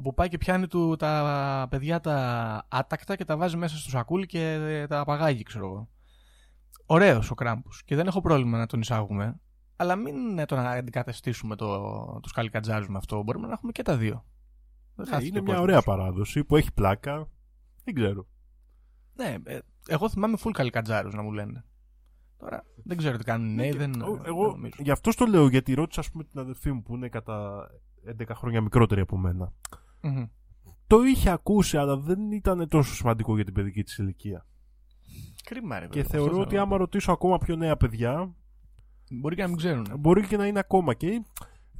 όπου 0.00 0.14
πάει 0.14 0.28
και 0.28 0.38
πιάνει 0.38 0.66
του 0.66 0.96
τα 0.96 1.66
παιδιά 1.70 2.00
τα 2.00 2.16
άτακτα 2.68 3.16
και 3.16 3.24
τα 3.24 3.36
βάζει 3.36 3.56
μέσα 3.56 3.76
στο 3.76 3.90
σακούλι 3.90 4.26
και 4.26 4.52
ε, 4.52 4.86
τα 4.86 5.00
απαγάγει, 5.00 5.42
ξέρω 5.42 5.66
εγώ. 5.66 5.88
Ωραίος 6.86 7.30
ο 7.30 7.34
Κράμπους 7.34 7.84
και 7.84 7.94
δεν 7.96 8.06
έχω 8.06 8.20
πρόβλημα 8.20 8.58
να 8.58 8.66
τον 8.66 8.80
εισάγουμε, 8.80 9.40
αλλά 9.76 9.96
μην 9.96 10.38
ε, 10.38 10.44
τον 10.44 10.58
αντικαταστήσουμε 10.58 11.56
το, 11.56 11.78
τους 12.22 12.32
καλικατζάρους 12.32 12.88
με 12.88 12.96
αυτό, 12.98 13.22
μπορούμε 13.22 13.46
να 13.46 13.52
έχουμε 13.52 13.72
και 13.72 13.82
τα 13.82 13.96
δύο. 13.96 14.24
Δεν 14.94 15.06
Ναι, 15.06 15.12
χάθηκε 15.12 15.28
είναι 15.28 15.38
ο 15.38 15.42
μια 15.42 15.52
κόσμος. 15.54 15.68
ωραία 15.68 15.82
παράδοση 15.82 16.44
που 16.44 16.56
έχει 16.56 16.72
πλάκα. 16.72 17.28
Δεν 17.84 17.94
ξέρω. 17.94 18.26
Ναι, 19.14 19.36
ε, 19.44 19.58
εγώ 19.86 20.08
θυμάμαι 20.08 20.36
full 20.44 20.50
καλικατζάρους 20.52 21.14
να 21.14 21.22
μου 21.22 21.32
λένε. 21.32 21.64
Τώρα 22.38 22.64
δεν 22.84 22.96
ξέρω 22.96 23.16
τι 23.16 23.24
κάνουν 23.24 23.48
οι 23.50 23.54
νέοι, 23.54 23.70
δεν, 23.70 23.90
Ναι, 23.90 24.04
Εγώ- 24.04 24.16
δεν 24.16 24.26
εγώ 24.26 24.46
νομίζω. 24.50 24.74
γι' 24.78 24.90
αυτό 24.90 25.10
το 25.14 25.26
λέω, 25.26 25.48
γιατί 25.48 25.74
ρώτησα 25.74 26.00
ας 26.00 26.10
πούμε, 26.10 26.24
την 26.24 26.40
αδερφή 26.40 26.72
μου 26.72 26.82
που 26.82 26.94
είναι 26.94 27.08
κατά 27.08 27.66
11 28.20 28.34
χρόνια 28.34 28.60
μικρότερη 28.60 29.00
από 29.00 29.16
μένα. 29.16 29.52
Μμμ. 30.02 30.24
Το 30.86 31.02
είχε 31.02 31.30
ακούσει, 31.30 31.76
αλλά 31.76 31.96
δεν 31.96 32.32
ήταν 32.32 32.68
τόσο 32.68 32.94
σημαντικό 32.94 33.34
για 33.34 33.44
την 33.44 33.54
παιδική 33.54 33.82
της 33.84 33.98
ηλικία. 33.98 34.46
Κρίμα, 35.44 35.78
ρε. 35.78 35.86
Και 35.86 36.02
βέβαια, 36.02 36.10
θεωρώ 36.10 36.30
αυτό 36.30 36.40
ότι 36.42 36.54
θα- 36.54 36.62
άμα 36.62 36.76
ρωτήσω 36.76 37.12
ακόμα 37.12 37.38
πιο 37.38 37.56
νέα 37.56 37.76
παιδιά, 37.76 38.34
Μπορεί 39.10 39.34
και 39.36 39.42
να 39.42 39.48
μην 39.48 39.56
ξέρουν. 39.56 39.86
μπορεί 39.98 40.26
και 40.26 40.36
να 40.36 40.46
είναι 40.46 40.58
ακόμα 40.58 40.94
και. 40.94 41.22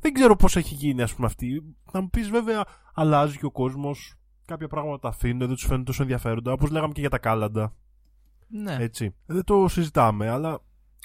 Δεν 0.01 0.13
ξέρω 0.13 0.37
πώς 0.37 0.57
έχει 0.57 0.75
γίνει, 0.75 1.03
ας 1.03 1.15
πούμε, 1.15 1.27
αυτή. 1.27 1.77
Να 1.93 2.01
μου 2.01 2.11
πεις, 2.11 2.29
βέβαια, 2.31 2.65
αλλάζει 2.95 3.39
και 3.39 3.47
ο 3.47 3.51
κόσμος. 3.51 4.15
Κάποια 4.45 4.69
πράγματα 4.69 4.99
τα 4.99 5.09
αφήνουν, 5.09 5.39
δεν 5.39 5.49
τους 5.49 5.65
φαίνονται 5.65 5.85
τόσο 5.85 6.03
ενδιαφέροντα. 6.03 6.53
Όπως 6.53 6.71
λέγαμε 6.71 6.93
και 6.93 7.01
για 7.01 7.11
τα 7.11 7.19
κάλαντα. 7.19 7.75
Ναι. 8.49 8.77
Έτσι. 8.81 9.15
Δεν 9.27 9.45
το 9.45 9.69
συζητάμε, 9.69 10.29
αλλά. 10.29 10.61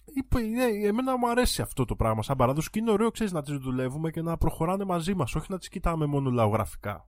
Είπε- 0.05 0.39
είναι- 0.39 0.87
εμένα 0.87 1.17
μου 1.17 1.29
αρέσει 1.29 1.61
αυτό 1.61 1.85
το 1.85 1.95
πράγμα 1.95 2.23
σαν 2.23 2.37
παράδοση 2.37 2.69
και 2.69 2.79
είναι 2.79 2.91
ωραίο 2.91 3.11
ξέρεις 3.11 3.31
να 3.31 3.41
τις 3.41 3.57
δουλεύουμε 3.57 4.09
και 4.11 4.21
να 4.21 4.37
προχωράνε 4.37 4.83
μαζί 4.85 5.13
μας, 5.15 5.35
όχι 5.35 5.47
να 5.49 5.57
τις 5.57 5.67
κοιτάμε 5.69 6.05
μόνο 6.05 6.29
λαογραφικά. 6.29 7.07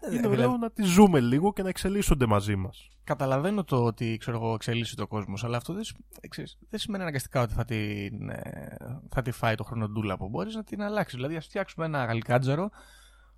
Ε, 0.00 0.10
είναι 0.10 0.20
δηλαδή, 0.28 0.36
ωραίο 0.36 0.56
να 0.56 0.70
τις 0.70 0.86
ζούμε 0.86 1.20
λίγο 1.20 1.52
και 1.52 1.62
να 1.62 1.68
εξελίσσονται 1.68 2.26
μαζί 2.26 2.56
μας. 2.56 2.88
Καταλαβαίνω 3.04 3.64
το 3.64 3.84
ότι 3.84 4.16
ξέρω 4.20 4.36
εγώ, 4.36 4.54
εξελίσσεται 4.54 5.02
ο 5.02 5.06
κόσμος, 5.06 5.44
αλλά 5.44 5.56
αυτό 5.56 5.72
δεν, 5.72 5.84
σ- 5.84 5.96
ε, 6.20 6.28
ξέρεις, 6.28 6.58
δεν 6.70 6.78
σημαίνει 6.78 7.02
αναγκαστικά 7.02 7.42
ότι 7.42 7.52
θα, 7.54 7.64
την, 7.64 8.28
ε, 8.30 8.76
θα 9.10 9.22
τη 9.22 9.30
φάει 9.30 9.54
το 9.54 9.64
χρονοτούλαπο. 9.64 10.28
Μπορείς 10.28 10.54
να 10.54 10.64
την 10.64 10.82
αλλάξεις. 10.82 11.14
Δηλαδή, 11.16 11.36
ας 11.36 11.44
φτιάξουμε 11.44 11.86
ένα 11.86 12.04
γαλικάτζαρο, 12.04 12.64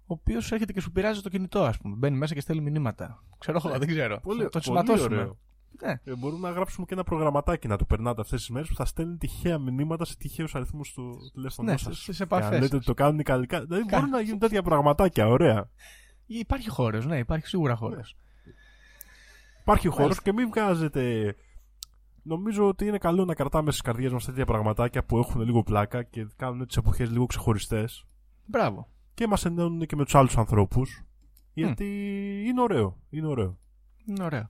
ο 0.07 0.15
οποίος 0.15 0.53
έρχεται 0.53 0.73
και 0.73 0.81
σου 0.81 0.93
πειράζει 0.93 1.21
το 1.21 1.29
κινητό, 1.29 1.65
ας 1.65 1.79
πούμε. 1.79 1.97
Μπαίνει 1.97 2.17
μέσα 2.17 2.35
και 2.35 2.41
στέλνει 2.41 2.63
μηνύματα. 2.71 3.25
Ξέρω 3.39 3.61
εγώ, 3.65 3.79
δεν 3.79 3.89
ξέρω. 3.89 4.15
Ε, 4.15 4.19
Πολύ, 4.23 4.43
Θα 4.43 4.49
το 4.49 4.61
πολύ 4.61 4.65
σηματώσουμε. 4.65 5.17
ωραίο. 5.17 5.39
Ναι. 5.83 5.91
Ε, 6.05 6.17
μπορούμε 6.17 6.49
να 6.49 6.55
γράψουμε 6.55 6.87
και 6.87 6.95
ένα 6.95 7.05
προγραμματάκι 7.05 7.69
να 7.69 7.77
το 7.77 7.85
περνάτε 7.85 8.21
αυτές 8.21 8.39
τις 8.41 8.49
μέρες 8.51 8.69
που 8.69 8.75
θα 8.75 8.85
στέλνει 8.85 9.17
τυχαία 9.17 9.59
μηνύματα 9.59 10.05
σε 10.05 10.17
τυχαίους 10.17 10.55
αριθμούς 10.55 10.89
στο 10.89 11.03
τηλέφωνο 11.33 11.71
Ναι, 11.71 11.77
σας. 11.77 12.03
στι 12.03 12.13
Και 12.13 12.17
αν 12.23 12.29
επαφέ. 12.41 12.59
λέτε 12.59 12.77
ότι 12.77 12.85
το 12.85 12.95
κάνουν 12.95 13.19
οι 13.19 13.23
καλλικά. 13.23 13.65
Δηλαδή 13.65 13.85
Κα- 13.87 13.97
μπορούν 13.97 14.11
να 14.11 14.21
γίνουν 14.21 14.39
τέτοια 14.39 14.63
πραγματάκια, 14.63 15.29
ωραία. 15.29 15.71
Υπάρχει 16.27 16.69
χώρος, 16.71 17.07
ναι, 17.07 17.19
υπάρχει 17.19 17.47
σίγουρα 17.47 17.75
χώρος. 17.77 18.17
Υπάρχει 19.61 19.87
χώρος 19.89 20.03
Μάλιστα. 20.03 20.23
και 20.23 20.33
μην 20.33 20.49
βγάζετε. 20.49 21.35
Νομίζω 22.23 22.69
ότι 22.69 22.87
είναι 22.87 22.99
καλό 22.99 23.25
να 23.25 23.35
κρατάμε 23.35 23.71
στις 23.71 23.83
καρδιές 23.83 24.13
μας 24.13 24.25
τέτοια 24.25 24.45
πραγματάκια 24.47 25.05
που 25.05 25.19
έχουν 25.19 25.41
λίγο 25.41 25.63
πλάκα 25.63 26.03
και 26.03 26.27
κάνουν 26.37 26.67
τις 26.67 26.77
εποχές 26.77 27.11
λίγο 27.11 27.27
ξεχωριστές. 27.27 28.05
Μπράβο. 28.47 28.89
Και 29.15 29.27
μας 29.27 29.45
ενώνουν 29.45 29.87
και 29.87 29.97
με 29.97 30.05
τους 30.05 30.15
άλλους 30.15 30.37
ανθρώπους. 30.37 31.03
Γιατί 31.53 31.85
είναι 32.47 32.61
ωραίο. 32.63 32.97
Είναι 33.11 33.27
ωραίο. 33.27 33.59
Είναι 34.07 34.25
ωραίο. 34.25 34.49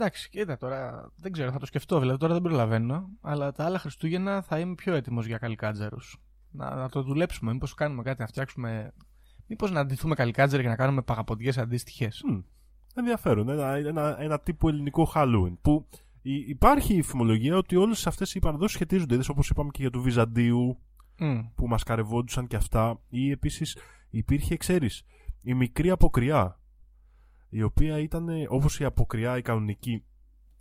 Εντάξει, 0.00 0.28
κοίτα 0.30 0.56
τώρα, 0.56 1.10
δεν 1.16 1.32
ξέρω, 1.32 1.50
θα 1.50 1.58
το 1.58 1.66
σκεφτώ. 1.66 1.98
Δηλαδή 2.00 2.18
τώρα 2.18 2.32
δεν 2.32 2.42
προλαβαίνω, 2.42 3.08
αλλά 3.20 3.52
τα 3.52 3.64
άλλα 3.64 3.78
Χριστούγεννα 3.78 4.42
θα 4.42 4.58
είμαι 4.58 4.74
πιο 4.74 4.94
έτοιμος 4.94 5.26
για 5.26 5.38
καλικάτζαρου. 5.38 5.96
Να, 6.50 6.74
να 6.74 6.88
το 6.88 7.02
δουλέψουμε. 7.02 7.52
Μήπως 7.52 7.74
κάνουμε 7.74 8.02
κάτι, 8.02 8.20
να 8.20 8.26
φτιάξουμε 8.26 8.92
Μήπως 9.48 9.70
να 9.70 9.80
αντιθούμε 9.80 10.14
καλικάτζερ 10.14 10.60
και 10.60 10.68
να 10.68 10.76
κάνουμε 10.76 11.02
παγαποντιές 11.02 11.58
αντίστοιχες. 11.58 12.22
Μμ. 12.28 12.38
Ενδιαφέρον. 12.94 13.48
Ένα, 13.48 13.74
ένα, 13.74 14.16
ένα 14.20 14.40
τύπου 14.40 14.68
ελληνικό 14.68 15.10
Halloween. 15.14 15.56
Που 15.62 15.88
υ- 16.22 16.48
υπάρχει 16.48 16.94
η 16.94 17.02
φημολογία 17.02 17.56
ότι 17.56 17.76
όλες 17.76 18.06
αυτές 18.06 18.34
οι 18.34 18.38
παραδόσεις 18.38 18.74
σχετίζονται. 18.74 19.18
Όπως 19.28 19.50
είπαμε 19.50 19.70
και 19.72 19.80
για 19.80 19.90
του 19.90 20.02
Βυζαντίου 20.02 20.78
που 21.54 21.68
μας 21.68 21.82
καρευόντουσαν 21.82 22.46
και 22.46 22.56
αυτά. 22.56 23.00
Ή 23.08 23.30
επίσης 23.30 23.78
υπήρχε, 24.10 24.56
ξέρεις, 24.56 25.02
η 25.42 25.54
μικρή 25.54 25.90
αποκριά. 25.90 26.57
Η 27.48 27.62
οποία 27.62 27.98
ήταν 27.98 28.28
όπως 28.48 28.80
η 28.80 28.84
αποκριά 28.84 29.36
η 29.36 29.42
κανονική 29.42 30.04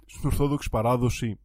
στην 0.05 0.21
Ορθόδοξη 0.29 0.69
παράδοση 0.69 1.39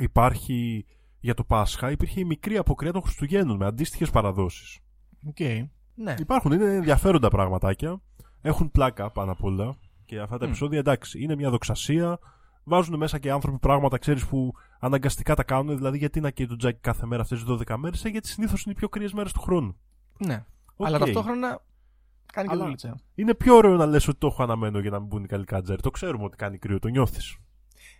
υπάρχει 0.00 0.84
για 1.20 1.34
το 1.34 1.44
Πάσχα, 1.44 1.90
υπήρχε 1.90 2.20
η 2.20 2.24
μικρή 2.24 2.56
αποκριά 2.56 2.92
των 2.92 3.02
Χριστουγέννων 3.02 3.56
με 3.56 3.66
αντίστοιχες 3.66 4.10
παραδόσεις. 4.10 4.78
Οκ. 5.28 5.40
Ναι. 5.94 6.14
Υπάρχουν, 6.18 6.52
είναι 6.52 6.74
ενδιαφέροντα 6.74 7.28
πραγματάκια. 7.28 8.00
Έχουν 8.40 8.70
πλάκα 8.70 9.10
πάνω 9.10 9.32
απ' 9.32 9.44
όλα. 9.44 9.76
Και 10.04 10.20
αυτά 10.20 10.38
τα 10.38 10.44
Μμ. 10.44 10.48
επεισόδια 10.48 10.78
εντάξει, 10.78 11.22
είναι 11.22 11.34
μια 11.34 11.50
δοξασία. 11.50 12.18
Βάζουν 12.64 12.96
μέσα 12.96 13.18
και 13.18 13.25
οι 13.25 13.30
άνθρωποι 13.30 13.58
πράγματα, 13.58 13.98
ξέρεις, 13.98 14.26
που 14.26 14.52
αναγκαστικά 14.80 15.34
τα 15.34 15.42
κάνουν. 15.42 15.76
Δηλαδή, 15.76 15.98
γιατί 15.98 16.20
να 16.20 16.30
καίει 16.30 16.46
το 16.46 16.56
τζάκι 16.56 16.78
κάθε 16.80 17.06
μέρα 17.06 17.22
αυτές 17.22 17.38
τις 17.38 17.48
12 17.48 17.76
μέρες, 17.76 18.04
γιατί 18.04 18.28
συνήθως 18.28 18.62
είναι 18.62 18.72
οι 18.72 18.76
πιο 18.78 18.88
κρύες 18.88 19.12
μέρες 19.12 19.32
του 19.32 19.40
χρόνου. 19.40 19.76
ναι. 20.18 20.44
Οκ. 20.76 20.86
Αλλά 20.86 20.98
ταυτόχρονα 20.98 21.62
κάνει 22.32 22.48
και 22.48 22.54
Αλλά- 22.54 22.64
δουλίτσα. 22.64 22.96
Είναι 23.14 23.34
πιο 23.34 23.54
ωραίο 23.56 23.76
να 23.76 23.86
λες 23.86 24.08
ότι 24.08 24.18
το 24.18 24.26
έχω 24.26 24.42
αναμμένο 24.42 24.78
για 24.78 24.90
να 24.90 24.98
μην 24.98 25.08
μπουν 25.08 25.24
οι 25.24 25.26
καλικάτζαροι. 25.26 25.80
Το 25.80 25.90
ξέρουμε 25.90 26.24
ότι 26.24 26.36
κάνει 26.36 26.58
κρύο, 26.58 26.78
το 26.78 26.88
νιώθεις. 26.88 27.36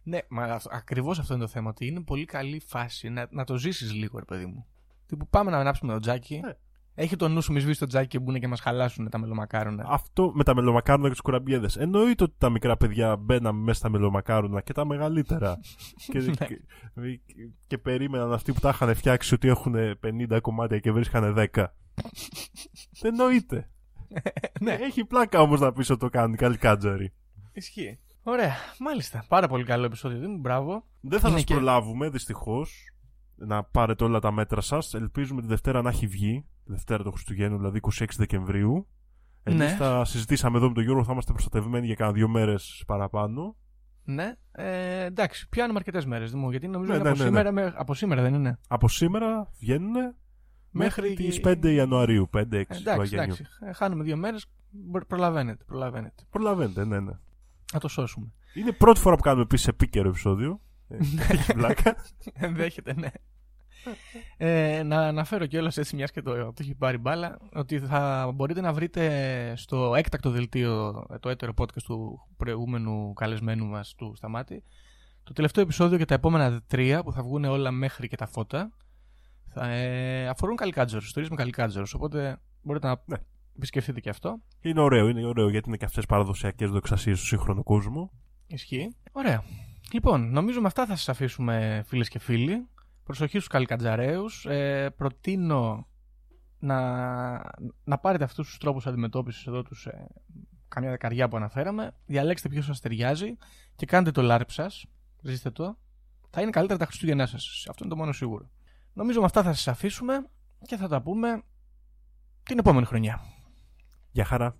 Ναι, 0.02 0.18
μα 0.28 0.60
ακριβώς 0.70 1.18
αυτό 1.18 1.34
είναι 1.34 1.42
το 1.42 1.48
θέμα. 1.48 1.70
Ότι 1.70 1.86
είναι 1.86 2.00
πολύ 2.02 2.24
καλή 2.24 2.62
φάση 2.66 3.08
να, 3.08 3.26
να 3.30 3.44
το 3.44 3.56
ζήσεις 3.56 3.92
λίγο, 3.92 4.18
ρε 4.18 4.24
παιδί 4.24 4.46
μου. 4.46 4.66
Τι 5.06 5.16
που 5.16 5.28
πάμε 5.28 5.50
να 5.50 5.58
ανάψουμε 5.58 5.92
το 5.92 5.98
τζάκι. 5.98 6.40
Ναι. 6.44 6.52
Έχει 6.96 7.16
το 7.16 7.28
νου 7.28 7.40
σου 7.42 7.52
μη 7.52 7.60
σβήσει 7.60 7.78
το 7.78 7.86
τζάκι 7.86 8.06
και 8.08 8.18
μπουν 8.18 8.40
και 8.40 8.48
μας 8.48 8.60
χαλάσουν 8.60 9.08
τα 9.10 9.18
μελομακάρονα. 9.18 9.84
Αυτό 9.88 10.32
με 10.34 10.44
τα 10.44 10.54
μελομακάρονα 10.54 11.08
και 11.08 11.14
του 11.14 11.22
κουραμπιέδες. 11.22 11.76
Εννοείται 11.76 12.24
ότι 12.24 12.34
τα 12.38 12.50
μικρά 12.50 12.76
παιδιά 12.76 13.16
μπαίναμε 13.16 13.60
μέσα 13.62 13.78
στα 13.78 13.88
μελομακάρονα 13.88 14.60
και 14.60 14.72
τα 14.72 14.84
μεγαλύτερα. 14.86 15.58
και, 16.12 16.18
Ναι. 16.18 16.30
και, 16.32 16.60
και 17.66 17.78
περίμεναν 17.78 18.32
αυτοί 18.32 18.52
που 18.52 18.60
τα 18.60 18.68
είχαν 18.68 18.94
φτιάξει 18.94 19.34
ότι 19.34 19.48
έχουν 19.48 19.74
50 20.30 20.38
κομμάτια 20.42 20.78
και 20.78 20.92
βρίσκανε 20.92 21.48
10. 21.54 21.64
Εννοείται. 23.02 23.68
Ναι, 24.60 24.72
Έχει 24.72 25.04
πλάκα 25.04 25.40
όμως 25.40 25.60
να 25.60 25.72
πεις 25.72 25.90
ότι 25.90 26.00
το 26.00 26.08
κάνουν 26.08 26.32
οι 26.32 26.36
καλοί 26.36 26.56
κάτζαροι. 26.56 27.12
ισχύει. 27.52 27.98
Ωραία, 28.22 28.52
μάλιστα. 28.78 29.24
Πάρα 29.28 29.48
πολύ 29.48 29.64
καλό 29.64 29.84
επεισόδιο. 29.84 30.18
Δήμου, 30.18 30.38
μπράβο. 30.38 30.84
Δεν 31.00 31.20
θα 31.20 31.28
Είναι 31.28 31.36
σας 31.36 31.46
και- 31.46 31.54
προλάβουμε 31.54 32.08
δυστυχώς 32.08 32.88
να 33.36 33.64
πάρετε 33.64 34.04
όλα 34.04 34.18
τα 34.20 34.32
μέτρα 34.32 34.60
σας. 34.60 34.94
Ελπίζουμε 34.94 35.40
τη 35.40 35.46
Δευτέρα 35.46 35.82
να 35.82 35.88
έχει 35.88 36.06
βγει. 36.06 36.44
Δευτέρα 36.64 37.02
του 37.02 37.12
Χριστουγέννου, 37.12 37.56
δηλαδή 37.56 37.76
26 37.78 38.16
Δεκεμβρίου. 38.16 38.86
Εμείς 39.42 39.58
Ναι. 39.58 39.68
θα 39.68 40.04
συζητήσαμε 40.04 40.56
εδώ 40.56 40.68
με 40.68 40.74
τον 40.74 40.82
Γιώργο, 40.82 41.04
θα 41.04 41.12
είμαστε 41.12 41.32
προστατευμένοι 41.32 41.86
για 41.86 41.94
κάνα 41.94 42.12
δύο 42.12 42.28
μέρες 42.28 42.82
παραπάνω. 42.86 43.56
Ναι, 44.04 44.32
ε, 44.52 45.04
εντάξει, 45.04 45.48
πιάνουμε 45.48 45.78
αρκετές 45.78 46.06
μέρες. 46.06 46.32
Γιατί 46.50 46.68
νομίζω 46.68 46.92
Ναι, 46.92 46.98
είναι 46.98 47.04
ναι, 47.04 47.10
από, 47.10 47.18
ναι, 47.18 47.24
σήμερα, 47.24 47.52
με- 47.52 47.72
από 47.76 47.94
σήμερα 47.94 48.22
δεν 48.22 48.34
είναι. 48.34 48.58
Από 48.68 48.88
σήμερα 48.88 49.50
βγαίνουν 49.58 49.92
μέχρι, 50.74 51.08
Μέχρι 51.08 51.24
τις 51.24 51.40
5 51.44 51.72
Ιανουαρίου, 51.72 52.28
5-6 52.32 52.74
Ε, 52.74 52.74
του 52.74 52.80
εντάξει, 52.80 53.00
Αγένειου. 53.00 53.22
εντάξει. 53.22 53.44
Ε, 53.60 53.72
Χάνουμε 53.72 54.04
δύο 54.04 54.16
μέρες. 54.16 54.46
Προλαβαίνετε, 55.08 55.64
προλαβαίνετε. 55.64 56.22
Προλαβαίνετε, 56.30 56.84
ναι, 56.84 57.00
ναι. 57.00 57.12
Να 57.72 57.80
το 57.80 57.88
σώσουμε. 57.88 58.32
Είναι 58.54 58.68
η 58.68 58.72
πρώτη 58.72 59.00
φορά 59.00 59.16
που 59.16 59.22
κάνουμε 59.22 59.42
επίσης 59.42 59.66
επίκαιρο 59.68 60.08
επεισόδιο. 60.08 60.60
Ε, 60.88 60.96
Έχει 61.32 61.52
πλάκα. 61.54 61.96
Ενδέχεται, 62.34 62.94
ναι. 62.94 63.08
Ε, 64.36 64.82
να 64.82 64.96
αναφέρω 65.00 65.46
κιόλας 65.46 65.76
έτσι, 65.76 65.96
μιας 65.96 66.10
και 66.10 66.22
το, 66.22 66.34
το 66.34 66.54
έχει 66.60 66.74
πάρει 66.74 66.98
μπάλα, 66.98 67.38
ότι 67.52 67.78
θα 67.78 68.30
μπορείτε 68.34 68.60
να 68.60 68.72
βρείτε 68.72 69.52
στο 69.56 69.94
έκτακτο 69.94 70.30
δελτίο, 70.30 71.04
ε, 71.10 71.18
το 71.18 71.28
έτερο 71.28 71.52
podcast 71.56 71.82
του 71.84 72.28
προηγούμενου 72.36 73.12
καλεσμένου 73.12 73.66
μας 73.66 73.94
του 73.94 74.12
Σταμάτη, 74.16 74.62
το 75.22 75.32
τελευταίο 75.32 75.64
επεισόδιο 75.64 75.98
και 75.98 76.04
τα 76.04 76.14
επόμενα 76.14 76.62
τρία 76.66 77.02
που 77.02 77.12
θα 77.12 77.22
βγουν 77.22 77.44
όλα 77.44 77.70
μέχρι 77.70 78.08
και 78.08 78.16
τα 78.16 78.26
φώτα 78.26 78.72
θα, 79.54 79.68
ε, 79.68 80.28
αφορούν 80.28 80.56
καλικάτζορου, 80.56 81.04
ιστορίε 81.04 81.28
με 81.30 81.36
καλικάτζορου. 81.36 81.86
Οπότε 81.94 82.36
μπορείτε 82.62 82.86
να 82.86 83.02
Ναι. 83.04 83.16
επισκεφτείτε 83.56 84.00
και 84.00 84.08
αυτό. 84.08 84.40
είναι 84.60 84.80
ωραίο, 84.80 85.08
είναι 85.08 85.26
ωραίο 85.26 85.48
γιατί 85.50 85.68
είναι 85.68 85.76
και 85.76 85.84
αυτές 85.84 86.06
παραδοσιακές 86.06 86.70
δοξασίες 86.70 87.18
του 87.20 87.26
σύγχρονου 87.26 87.62
κόσμου. 87.62 88.10
Ισχύει. 88.46 88.96
Ωραία. 89.12 89.44
Λοιπόν, 89.92 90.30
νομίζω 90.30 90.60
με 90.60 90.66
αυτά 90.66 90.86
θα 90.86 90.96
σας 90.96 91.08
αφήσουμε 91.08 91.84
φίλες 91.86 92.08
και 92.08 92.18
φίλοι. 92.18 92.68
Προσοχή 93.04 93.36
στους 93.36 93.46
καλικατζαρέους. 93.46 94.46
Ε, 94.46 94.90
προτείνω 94.96 95.86
να, 96.58 96.80
να 97.84 97.98
πάρετε 97.98 98.24
αυτούς 98.24 98.46
τους 98.48 98.58
τρόπους 98.58 98.86
αντιμετώπισης 98.86 99.46
εδώ 99.46 99.62
τους 99.62 99.86
ε, 99.86 100.06
καμιά 100.68 100.90
δεκαριά 100.90 101.28
που 101.28 101.36
αναφέραμε. 101.36 101.94
Διαλέξτε 102.06 102.48
ποιος 102.48 102.64
σας 102.64 102.80
ταιριάζει 102.80 103.36
και 103.76 103.86
κάντε 103.86 104.10
το 104.10 104.22
λάρπ 104.22 104.50
σας. 104.50 104.86
Ζήστε 105.22 105.50
το. 105.50 105.78
Θα 106.30 106.40
είναι 106.40 106.50
καλύτερα 106.50 106.78
τα 106.78 106.86
Χριστούγεννά 106.86 107.26
σας. 107.26 107.66
Αυτό 107.68 107.84
είναι 107.84 107.92
το 107.94 108.00
μόνο 108.00 108.12
σίγουρο. 108.12 108.50
Νομίζω 108.94 109.20
με 109.20 109.26
αυτά 109.26 109.42
θα 109.42 109.52
σας 109.52 109.68
αφήσουμε 109.68 110.26
και 110.66 110.76
θα 110.76 110.88
τα 110.88 111.02
πούμε 111.02 111.42
την 112.42 112.58
επόμενη 112.58 112.86
χρονιά. 112.86 113.20
Γεια 114.10 114.24
χαρά. 114.24 114.56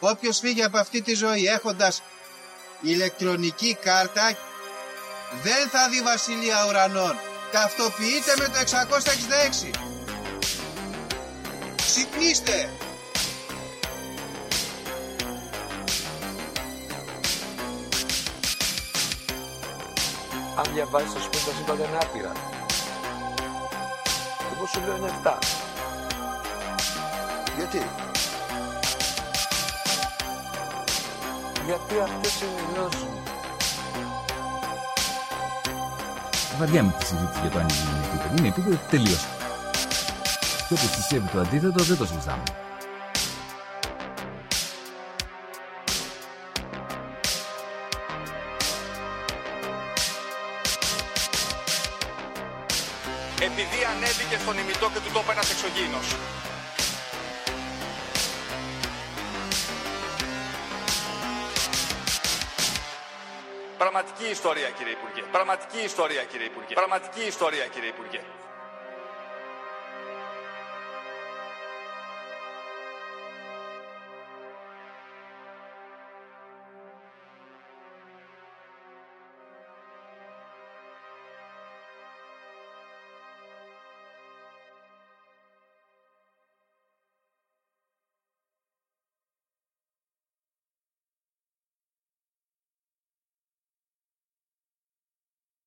Όποιος 0.00 0.38
φύγει 0.38 0.62
από 0.62 0.78
αυτή 0.78 1.02
τη 1.02 1.14
ζωή 1.14 1.44
έχοντας 1.44 2.02
ηλεκτρονική 2.80 3.74
κάρτα 3.74 4.36
δεν 5.42 5.68
θα 5.68 5.88
δει 5.88 6.02
βασιλεία 6.02 6.66
ουρανών. 6.68 7.14
Ταυτοποιείτε 7.52 8.34
με 8.38 8.44
το 8.44 8.58
666. 9.78 9.91
Ξυπνήστε! 11.94 12.70
Αν 20.56 20.72
διαβάζεις, 20.74 21.12
θα 21.12 21.20
σου 21.20 21.28
πει 21.30 21.36
τα 21.36 21.52
σύμπαντα 21.56 21.84
είναι 21.88 21.98
άπειρα. 22.02 22.32
Εγώ 24.54 24.66
σου 24.66 24.80
λέω 24.86 24.96
είναι 24.96 25.10
7. 25.24 25.38
Γιατί; 27.56 27.82
Γιατί 31.66 31.94
αυτές 32.02 32.40
είναι 32.40 32.60
οι 32.60 32.74
γνώσεις 32.74 33.00
μου. 33.02 33.22
Βαριάμαι 36.58 36.94
τη 36.98 37.06
συζήτηση 37.06 37.40
για 37.40 37.50
το 37.50 37.58
αν 37.58 37.68
είναι 37.68 38.06
επίπεδο. 38.06 38.34
Είναι 38.36 38.48
επίπεδο 38.48 38.78
τελείωσε. 38.90 39.41
Και 40.72 40.78
όποιος 40.78 40.96
πιστεύει 40.96 41.28
το 41.28 41.40
αντίθετο 41.40 41.84
δεν 41.84 41.96
το 41.96 42.06
συζητάμε. 42.06 42.42
Επειδή 53.40 53.78
ανέβηκε 53.96 54.36
στον 54.42 54.58
ημιτό 54.58 54.90
και 54.92 55.00
του 55.04 55.10
τόπου 55.12 55.30
ένας 55.30 55.50
εξωγήινος. 55.50 56.06
Πραγματική 63.78 64.24
ιστορία 64.30 64.68
κύριε 64.76 64.92
Υπουργέ. 64.92 65.22
Πραγματική 65.32 65.80
ιστορία 65.84 66.22
κύριε 66.30 66.46
Υπουργέ. 66.46 66.74
Πραγματική 66.74 67.22
ιστορία 67.32 67.66
κύριε 67.66 67.88
Υπουργέ. 67.88 68.20